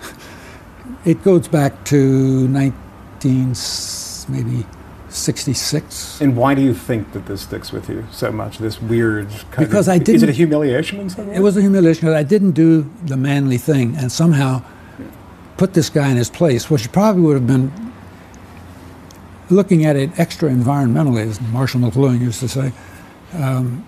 it 1.06 1.24
goes 1.24 1.48
back 1.48 1.84
to 1.86 2.48
19, 2.48 3.52
s- 3.52 4.26
maybe 4.28 4.66
66. 5.10 6.22
And 6.22 6.36
why 6.36 6.56
do 6.56 6.62
you 6.62 6.74
think 6.74 7.14
that 7.14 7.28
this 7.28 7.42
sticks 7.42 7.72
with 7.72 7.88
you 7.88 8.06
so 8.12 8.32
much? 8.32 8.58
This 8.58 8.82
weird 8.82 9.30
kind 9.52 9.68
Because 9.68 9.88
of, 9.88 9.94
I 9.94 10.12
Is 10.12 10.24
it 10.24 10.30
a 10.30 10.32
humiliation 10.32 11.00
in 11.00 11.10
some 11.10 11.28
way? 11.28 11.36
It 11.36 11.42
was 11.42 11.56
a 11.58 11.62
humiliation 11.62 12.02
because 12.02 12.16
I 12.16 12.24
didn't 12.24 12.52
do 12.52 12.90
the 13.04 13.18
manly 13.18 13.58
thing 13.58 13.96
and 13.96 14.12
somehow 14.12 14.64
put 15.58 15.74
this 15.74 15.90
guy 15.90 16.10
in 16.10 16.18
his 16.18 16.30
place, 16.30 16.70
which 16.70 16.92
probably 16.92 17.22
would 17.22 17.36
have 17.36 17.48
been 17.48 17.72
looking 19.50 19.86
at 19.86 19.96
it 19.96 20.18
extra 20.20 20.50
environmentally, 20.50 21.22
as 21.22 21.40
Marshall 21.40 21.82
McLuhan 21.82 22.20
used 22.20 22.40
to 22.40 22.48
say. 22.48 22.74
Um, 23.34 23.86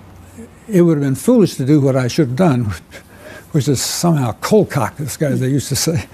it 0.68 0.82
would 0.82 0.98
have 0.98 1.04
been 1.04 1.16
foolish 1.16 1.56
to 1.56 1.66
do 1.66 1.80
what 1.80 1.96
I 1.96 2.08
should 2.08 2.28
have 2.30 2.36
done, 2.36 2.66
which 3.52 3.68
is 3.68 3.82
somehow 3.82 4.34
cold 4.42 4.70
cock 4.70 4.98
this 4.98 5.18
guy, 5.18 5.28
as 5.28 5.40
they 5.40 5.50
used 5.50 5.70
to 5.70 5.76
say. 5.76 6.06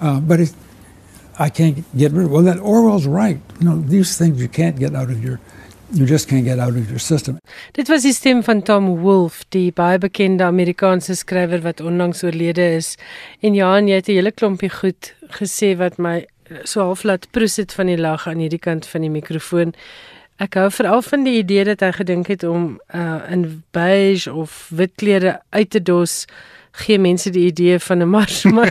Uh, 0.00 0.20
but 0.20 0.40
it, 0.40 0.52
I 1.38 1.50
can't 1.50 1.84
get 1.96 2.12
rid 2.12 2.26
of 2.26 2.30
Well, 2.30 2.42
that 2.42 2.58
Orwell's 2.58 3.06
right. 3.06 3.40
You 3.60 3.68
know, 3.68 3.80
these 3.80 4.16
things 4.16 4.40
you 4.40 4.48
can't 4.48 4.78
get 4.78 4.94
out 4.94 5.10
of 5.10 5.22
your, 5.22 5.40
you 5.92 6.06
just 6.06 6.28
can't 6.28 6.44
get 6.44 6.58
out 6.58 6.76
of 6.76 6.88
your 6.88 6.98
system. 7.00 7.38
Dit 7.72 7.88
was 7.88 8.02
die 8.02 8.12
stem 8.12 8.42
van 8.42 8.62
Tom 8.62 8.88
Wolfe, 9.00 9.44
die 9.48 9.72
baie 9.72 9.98
bekende 9.98 10.44
Amerikaanse 10.44 11.14
skrywer 11.14 11.62
wat 11.62 11.80
onlangs 11.80 12.22
oorlede 12.22 12.74
is. 12.76 12.96
En 13.40 13.54
ja, 13.54 13.76
en 13.76 13.88
jy 13.88 13.94
het 13.94 14.08
'n 14.08 14.12
hele 14.12 14.32
klompie 14.32 14.70
goed 14.70 15.14
gesê 15.40 15.76
wat 15.76 15.98
my 15.98 16.26
so 16.64 16.80
half 16.80 17.02
laat 17.02 17.30
proes 17.30 17.56
het 17.56 17.72
van 17.72 17.86
die 17.86 17.98
lag 17.98 18.26
aan 18.28 18.38
hierdie 18.38 18.58
kant 18.58 18.86
van 18.86 19.00
die 19.00 19.10
mikrofoon. 19.10 19.74
Ek 20.38 20.54
hou 20.54 20.70
veral 20.70 21.02
van 21.02 21.24
die 21.24 21.38
idee 21.38 21.64
dat 21.64 21.80
hy 21.80 21.90
gedink 21.92 22.26
het 22.26 22.44
om 22.44 22.80
uh, 22.94 23.20
in 23.30 23.62
beige 23.70 24.32
of 24.32 24.68
wit 24.70 24.92
klere 24.96 25.40
uit 25.50 25.70
te 25.70 25.82
dos 25.82 26.26
gee 26.84 26.98
mense 26.98 27.30
die 27.30 27.46
idee 27.46 27.78
van 27.78 27.98
'n 28.02 28.08
marsman. 28.16 28.70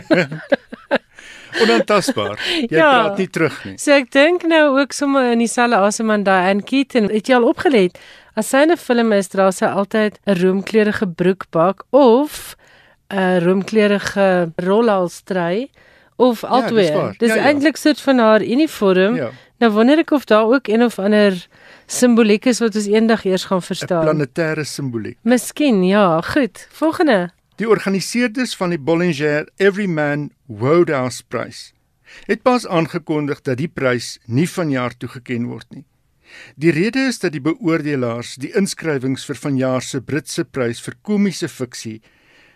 Onaantastbaar. 1.62 2.38
Jy 2.68 2.76
Ja. 2.76 2.90
praat 2.90 3.18
nie 3.18 3.28
terug 3.28 3.64
nie. 3.64 3.78
So 3.78 3.92
ek 3.92 4.10
dink 4.10 4.42
nou 4.46 4.78
ook 4.80 4.92
sommer 4.92 5.32
in 5.32 5.38
dieselfde 5.38 5.76
asem 5.76 6.10
aan 6.10 6.22
Diane 6.22 6.62
Keaton. 6.62 7.08
Het 7.10 7.26
jy 7.28 7.34
al 7.34 7.44
opgelet 7.48 7.98
as 8.36 8.48
sy 8.48 8.64
'n 8.66 8.76
film 8.76 9.12
is, 9.12 9.28
dra 9.28 9.50
sy 9.50 9.64
altyd 9.66 10.18
'n 10.26 10.34
roomkleurige 10.34 11.06
broekpak 11.06 11.82
of 11.90 12.56
'n 13.10 13.40
roomkleurige 13.40 14.52
rolhalstrui 14.56 15.70
of 16.16 16.40
dis 16.40 16.50
albei. 16.50 16.92
waar. 16.92 17.14
Dis 17.18 17.28
Ja, 17.28 17.34
ja. 17.36 17.42
eintlik 17.44 17.76
soort 17.76 18.00
van 18.00 18.18
haar 18.18 18.42
uniform. 18.42 19.16
Ja, 19.16 19.30
Nou 19.60 19.72
wonder 19.72 19.98
ek 19.98 20.10
of 20.10 20.24
daar 20.24 20.44
ook 20.46 20.68
een 20.68 20.82
of 20.84 20.98
ander 20.98 21.46
simboliek 21.86 22.44
is 22.46 22.58
wat 22.60 22.74
ons 22.76 22.86
eendag 22.86 23.24
eers 23.24 23.44
gaan 23.44 23.58
'n 23.58 23.62
verstaan. 23.62 24.04
planetêre 24.04 24.62
simboliek. 24.64 25.16
Miskien, 25.22 25.82
ja, 25.84 26.20
goed. 26.20 26.66
Volgende. 26.70 27.30
Die 27.56 27.68
organiseerders 27.68 28.54
van 28.56 28.68
die 28.70 28.78
Bollinger 28.78 29.48
Everyman 29.56 30.30
Wodehouse 30.48 31.24
Prys 31.28 31.72
het 32.24 32.42
pas 32.42 32.66
aangekondig 32.66 33.42
dat 33.44 33.58
die 33.60 33.68
prys 33.68 34.16
nie 34.24 34.46
vanjaar 34.48 34.94
toegeken 34.96 35.44
word 35.50 35.66
nie. 35.76 35.84
Die 36.56 36.72
rede 36.72 37.02
is 37.08 37.20
dat 37.20 37.34
die 37.34 37.42
beoordelaars 37.44 38.36
die 38.40 38.54
inskrywings 38.56 39.26
vir 39.28 39.36
vanjaar 39.36 39.84
se 39.84 40.00
Britse 40.00 40.44
prys 40.44 40.80
vir 40.80 40.96
komiese 41.04 41.48
fiksie 41.52 42.00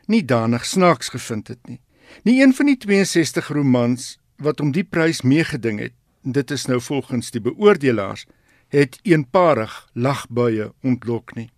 nie 0.09 0.23
danig 0.25 0.65
snaaks 0.65 1.13
gevind 1.13 1.53
het 1.53 1.61
nie. 1.69 1.81
Nie 2.25 2.41
een 2.41 2.57
van 2.57 2.73
die 2.73 2.79
62 2.81 3.53
romans 3.53 4.17
wat 4.41 4.61
om 4.61 4.73
die 4.73 4.85
prys 4.85 5.21
meegeding 5.23 5.81
het, 5.81 5.95
dit 6.23 6.51
is 6.51 6.67
nou 6.67 6.81
volgens 6.81 7.31
die 7.31 7.45
beoordelaars, 7.45 8.27
het 8.73 8.99
eenparig 9.05 9.73
lagbuie 9.93 10.73
ontlok 10.81 11.37
nie. 11.37 11.51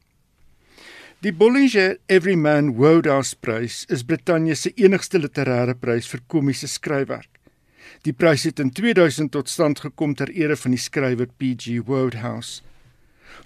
Die 1.25 1.33
Bollinger 1.33 1.97
Everyman 2.07 2.77
Wodehouse 2.77 3.35
Prys 3.35 3.87
is 3.89 4.03
Brittanje 4.05 4.55
se 4.55 4.71
enigste 4.77 5.17
literêre 5.17 5.73
prys 5.73 6.05
vir 6.13 6.21
komiese 6.29 6.69
skryfwerk. 6.69 7.39
Die 8.05 8.13
prys 8.13 8.43
het 8.45 8.59
in 8.61 8.69
2000 8.77 9.31
tot 9.33 9.49
stand 9.49 9.81
gekom 9.81 10.13
ter 10.13 10.29
ere 10.37 10.53
van 10.61 10.75
die 10.77 10.81
skrywer 10.85 11.31
P.G. 11.41 11.79
Wodehouse. 11.89 12.61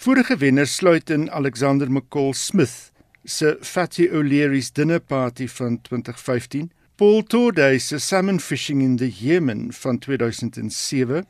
Vorige 0.02 0.40
wenners 0.40 0.74
sluit 0.80 1.12
in 1.14 1.28
Alexander 1.30 1.86
McCall 1.86 2.34
Smith 2.34 2.90
se 3.22 3.54
Fatty 3.62 4.08
O'Leary's 4.10 4.72
Dinner 4.74 4.98
Party 4.98 5.46
van 5.46 5.78
2015, 5.78 6.72
Paul 6.96 7.22
Torday 7.30 7.78
se 7.78 8.00
Salmon 8.02 8.40
Fishing 8.42 8.82
in 8.82 8.96
the 8.96 9.06
Yemen 9.08 9.70
van 9.70 10.00
2007, 10.02 11.22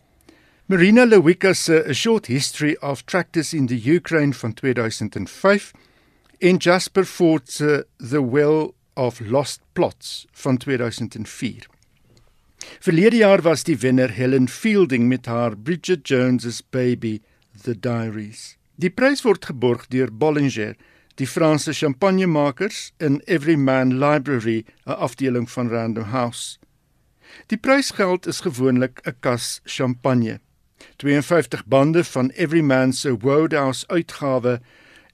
Marina 0.67 1.05
Lewica 1.05 1.53
se 1.53 1.85
A 1.85 1.93
Short 1.93 2.33
History 2.33 2.75
of 2.81 3.05
Tractors 3.05 3.53
in 3.53 3.67
the 3.67 3.77
Ukraine 3.77 4.33
van 4.33 4.55
2005 4.55 5.75
en 6.39 6.57
Jasper 6.57 7.05
Ford 7.05 7.51
se 7.51 7.85
The 7.97 8.31
Well 8.31 8.73
of 8.95 9.21
Lost 9.21 9.61
Plots 9.73 10.27
van 10.33 10.57
2004. 10.57 11.67
Verlede 12.79 13.17
jaar 13.17 13.43
was 13.43 13.65
die 13.65 13.79
wenner 13.79 14.11
Helen 14.15 14.49
Fielding 14.49 15.09
met 15.09 15.27
haar 15.27 15.57
Bridget 15.57 16.09
Jones's 16.09 16.63
Baby 16.71 17.21
The 17.63 17.75
Diaries. 17.79 18.57
Die 18.75 18.91
prys 18.91 19.23
word 19.27 19.45
geborg 19.51 19.89
deur 19.91 20.13
Bollinger, 20.15 20.77
die 21.19 21.27
Franse 21.27 21.73
champagnemakers 21.75 22.93
in 23.03 23.21
Everyman 23.27 23.99
Library, 23.99 24.65
'n 24.87 24.95
afdeling 24.95 25.51
van 25.51 25.69
Random 25.69 26.05
House. 26.05 26.59
Die 27.47 27.59
prysgeld 27.59 28.27
is 28.27 28.41
gewoonlik 28.41 29.01
'n 29.05 29.17
kas 29.21 29.61
champagne. 29.65 30.41
52 30.97 31.67
bande 31.67 32.05
van 32.05 32.31
Everyman 32.31 32.93
se 32.93 33.17
Wodehouse 33.19 33.87
uitgawe 33.87 34.61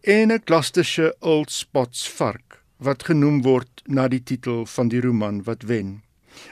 en 0.05 0.33
'n 0.33 0.41
Gloucestershire 0.45 1.17
Old 1.21 1.51
Spots 1.51 2.09
vark 2.09 2.61
wat 2.77 3.05
genoem 3.05 3.43
word 3.43 3.83
na 3.87 4.09
die 4.09 4.23
titel 4.23 4.67
van 4.67 4.89
die 4.89 5.01
roman 5.01 5.43
wat 5.43 5.63
wen. 5.63 6.03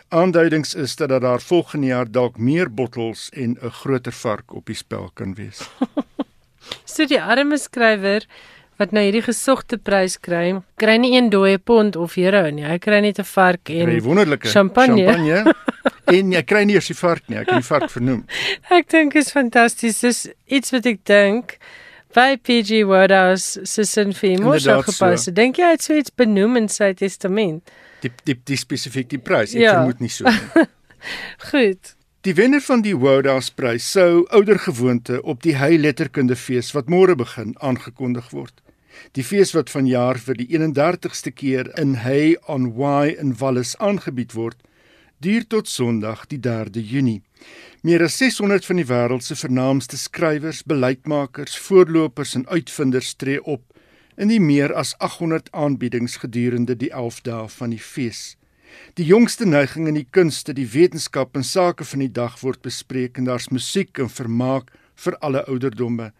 Aanduidings 0.08 0.74
is 0.74 0.96
dat 0.96 1.08
daar 1.20 1.40
volgende 1.40 1.86
jaar 1.86 2.10
dalk 2.10 2.38
meer 2.38 2.74
bottels 2.74 3.28
en 3.32 3.58
'n 3.60 3.70
groter 3.70 4.12
vark 4.12 4.54
op 4.54 4.66
die 4.66 4.74
spel 4.74 5.10
kan 5.14 5.34
wees. 5.34 5.68
so 6.94 7.04
die 7.06 7.20
arme 7.20 7.58
skrywer 7.58 8.26
wat 8.76 8.90
nou 8.90 9.04
hierdie 9.04 9.22
gesogte 9.22 9.76
prys 9.76 10.20
kry, 10.20 10.62
kry 10.76 10.96
nie 10.96 11.16
een 11.16 11.30
dooie 11.30 11.58
pond 11.58 11.96
of 11.96 12.16
euro 12.16 12.50
nie. 12.50 12.64
Hy 12.64 12.78
kry 12.78 13.00
net 13.00 13.18
'n 13.18 13.24
vark 13.24 13.68
en 13.68 14.00
wonderlike 14.00 14.48
champagne. 14.48 15.04
champagne. 15.04 15.54
en 16.16 16.32
jy 16.32 16.42
kry 16.42 16.64
nie 16.64 16.74
eers 16.74 16.86
die 16.86 16.96
vark 16.96 17.22
nie, 17.28 17.38
ek 17.38 17.50
het 17.50 17.60
die 17.60 17.68
vark 17.68 17.90
vernoem. 17.90 18.24
Ek 18.78 18.88
dink 18.88 19.14
is 19.14 19.30
fantasties. 19.30 20.00
Dis 20.00 20.28
iets 20.46 20.70
wat 20.70 20.86
ek 20.86 21.04
dink 21.04 21.58
by 22.14 22.36
PG 22.36 22.82
Wodehouse 22.88 23.64
se 23.68 23.84
sin 23.88 24.12
vir 24.16 24.42
mos 24.42 24.66
gepas. 24.66 25.26
So. 25.26 25.34
Dink 25.34 25.60
jy 25.60 25.70
hy 25.70 25.76
het 25.76 25.86
so 25.86 25.96
iets 25.96 26.12
benoem 26.14 26.58
in 26.60 26.68
sy 26.72 26.92
testament? 26.98 27.72
Die 28.02 28.12
die 28.26 28.36
die 28.52 28.58
spesifiek 28.60 29.10
die 29.12 29.20
prys. 29.22 29.56
Ek 29.56 29.64
ja. 29.64 29.78
vermoed 29.80 30.02
nie 30.04 30.12
so 30.12 30.28
nie. 30.28 30.66
Goed. 31.50 31.94
Die 32.22 32.36
wenner 32.38 32.62
van 32.62 32.84
die 32.84 32.94
Wodehouse 32.94 33.50
prys 33.58 33.86
sou 33.96 34.22
ouer 34.30 34.60
gewoonte 34.62 35.18
op 35.26 35.40
die 35.42 35.56
Hy 35.58 35.74
Letterkundefees 35.80 36.70
wat 36.76 36.90
môre 36.92 37.16
begin 37.18 37.56
aangekondig 37.58 38.28
word. 38.30 38.60
Die 39.16 39.24
fees 39.26 39.50
wat 39.56 39.72
vanjaar 39.72 40.20
vir 40.22 40.38
die 40.38 40.46
31ste 40.52 41.32
keer 41.34 41.72
in 41.80 41.96
Hay 42.04 42.36
on 42.46 42.68
Wye 42.76 43.16
in 43.18 43.34
Wallis 43.40 43.74
aangebied 43.82 44.36
word, 44.38 44.60
duur 45.18 45.48
tot 45.50 45.68
Sondag 45.68 46.28
die 46.30 46.38
3de 46.38 46.84
Junie. 46.92 47.22
Meer 47.82 48.02
as 48.02 48.16
600 48.16 48.66
van 48.66 48.78
die 48.78 48.86
wêreld 48.86 49.24
se 49.26 49.34
vernaamste 49.34 49.98
skrywers, 49.98 50.62
beleidsmakers, 50.62 51.56
voorlopers 51.58 52.34
en 52.38 52.46
uitvinders 52.48 53.14
tree 53.14 53.42
op 53.42 53.64
in 54.16 54.28
die 54.28 54.40
meer 54.40 54.74
as 54.76 54.92
800 54.98 55.48
aanbiedings 55.52 56.16
gedurende 56.22 56.76
die 56.78 56.90
11 56.92 57.20
dae 57.26 57.48
van 57.48 57.72
die 57.74 57.80
fees. 57.82 58.36
Die 58.94 59.06
jongste 59.08 59.46
neiging 59.46 59.88
in 59.88 59.98
die 59.98 60.06
kunste, 60.10 60.54
die 60.54 60.68
wetenskap 60.68 61.36
en 61.36 61.44
sake 61.44 61.84
van 61.84 62.04
die 62.04 62.12
dag 62.12 62.38
word 62.44 62.62
bespreek 62.62 63.18
en 63.18 63.26
daar's 63.28 63.50
musiek 63.50 63.98
en 63.98 64.12
vermaak 64.12 64.70
vir 65.04 65.16
alle 65.20 65.44
ouderdomme 65.48 66.12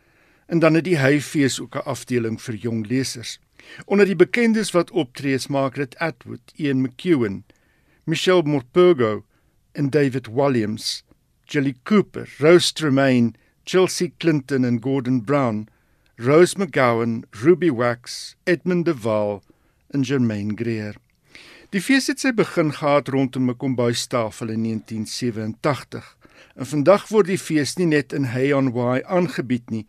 en 0.52 0.60
dan 0.60 0.74
het 0.74 0.84
die 0.84 0.98
Hyfees 0.98 1.60
ook 1.60 1.76
'n 1.76 1.86
afdeling 1.86 2.40
vir 2.40 2.54
jong 2.54 2.86
lesers. 2.86 3.38
Onder 3.86 4.06
die 4.06 4.16
bekendes 4.16 4.70
wat 4.70 4.90
optree 4.90 5.34
is 5.34 5.46
Margaret 5.46 5.96
Atwood, 5.98 6.52
Ian 6.56 6.82
McEwan, 6.82 7.44
Michelle 8.04 8.42
Morpurgo 8.42 9.24
en 9.72 9.90
David 9.90 10.26
Williams, 10.26 11.04
Jelly 11.52 11.74
Cooper, 11.84 12.26
Rose 12.40 12.72
Tremaine, 12.72 13.34
Chelsea 13.66 14.12
Clinton 14.18 14.64
en 14.64 14.80
Gordon 14.80 15.20
Brown, 15.20 15.68
Rose 16.16 16.56
McGowan, 16.56 17.24
Ruby 17.42 17.70
Wax, 17.70 18.36
Edmund 18.46 18.86
de 18.86 18.94
Waal 18.94 19.42
en 19.90 20.04
Germaine 20.04 20.54
Greer. 20.56 20.96
Die 21.68 21.82
fees 21.84 22.08
het 22.08 22.24
sy 22.24 22.32
begin 22.32 22.72
gehad 22.72 23.10
rondom 23.12 23.50
'n 23.50 23.56
kombuistafel 23.56 24.48
in 24.48 24.62
1987. 24.64 26.16
En 26.56 26.66
vandag 26.66 27.08
word 27.08 27.26
die 27.26 27.38
fees 27.38 27.76
nie 27.76 27.86
net 27.86 28.12
in 28.12 28.32
Hay 28.32 28.52
on 28.52 28.72
Wye 28.72 29.04
aangebied 29.04 29.70
nie, 29.70 29.86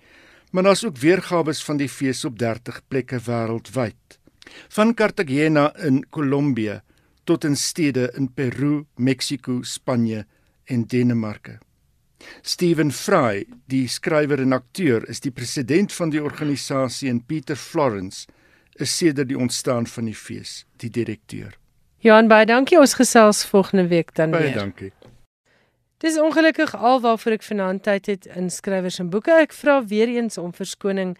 maar 0.51 0.63
daar's 0.63 0.83
ook 0.83 0.97
weergawe 0.97 1.53
van 1.53 1.77
die 1.77 1.89
fees 1.89 2.25
op 2.25 2.39
30 2.39 2.81
plekke 2.87 3.19
wêreldwyd. 3.23 4.19
Van 4.67 4.93
Cartagena 4.93 5.71
in 5.77 6.03
Kolumbie 6.09 6.81
tot 7.23 7.43
in 7.43 7.55
stede 7.55 8.11
in 8.17 8.27
Peru, 8.33 8.85
Mexiko, 8.95 9.61
Spanje 9.61 10.25
en 10.65 10.85
Denemarke. 10.87 11.59
Steven 12.41 12.91
Fry, 12.91 13.45
die 13.67 13.87
skrywer 13.87 14.39
en 14.39 14.55
akteur, 14.55 15.03
is 15.09 15.19
die 15.23 15.31
president 15.31 15.93
van 15.93 16.13
die 16.13 16.23
organisasie 16.23 17.09
en 17.11 17.23
Peter 17.25 17.55
Florence 17.59 18.27
is 18.81 18.97
sedert 18.97 19.29
die 19.29 19.37
ontstaan 19.37 19.87
van 19.87 20.07
die 20.09 20.17
fees 20.17 20.63
die 20.81 20.89
direkteur. 20.89 21.57
Johan 22.03 22.27
baie 22.27 22.47
dankie 22.49 22.79
ons 22.79 22.95
gesels 22.99 23.43
volgende 23.47 23.87
week 23.87 24.15
dan 24.15 24.31
baie 24.31 24.49
weer. 24.49 24.55
Baie 24.57 24.65
dankie. 24.65 24.91
Dis 26.03 26.17
ongelukkig 26.19 26.73
alwaarvoor 26.75 27.37
ek 27.37 27.45
vanaand 27.47 27.85
tyd 27.85 28.09
het 28.11 28.25
in 28.35 28.49
skrywers 28.51 28.99
en 28.99 29.07
boeke. 29.13 29.31
Ek 29.39 29.53
vra 29.55 29.77
weer 29.87 30.09
eens 30.11 30.35
om 30.41 30.51
verskoning 30.51 31.13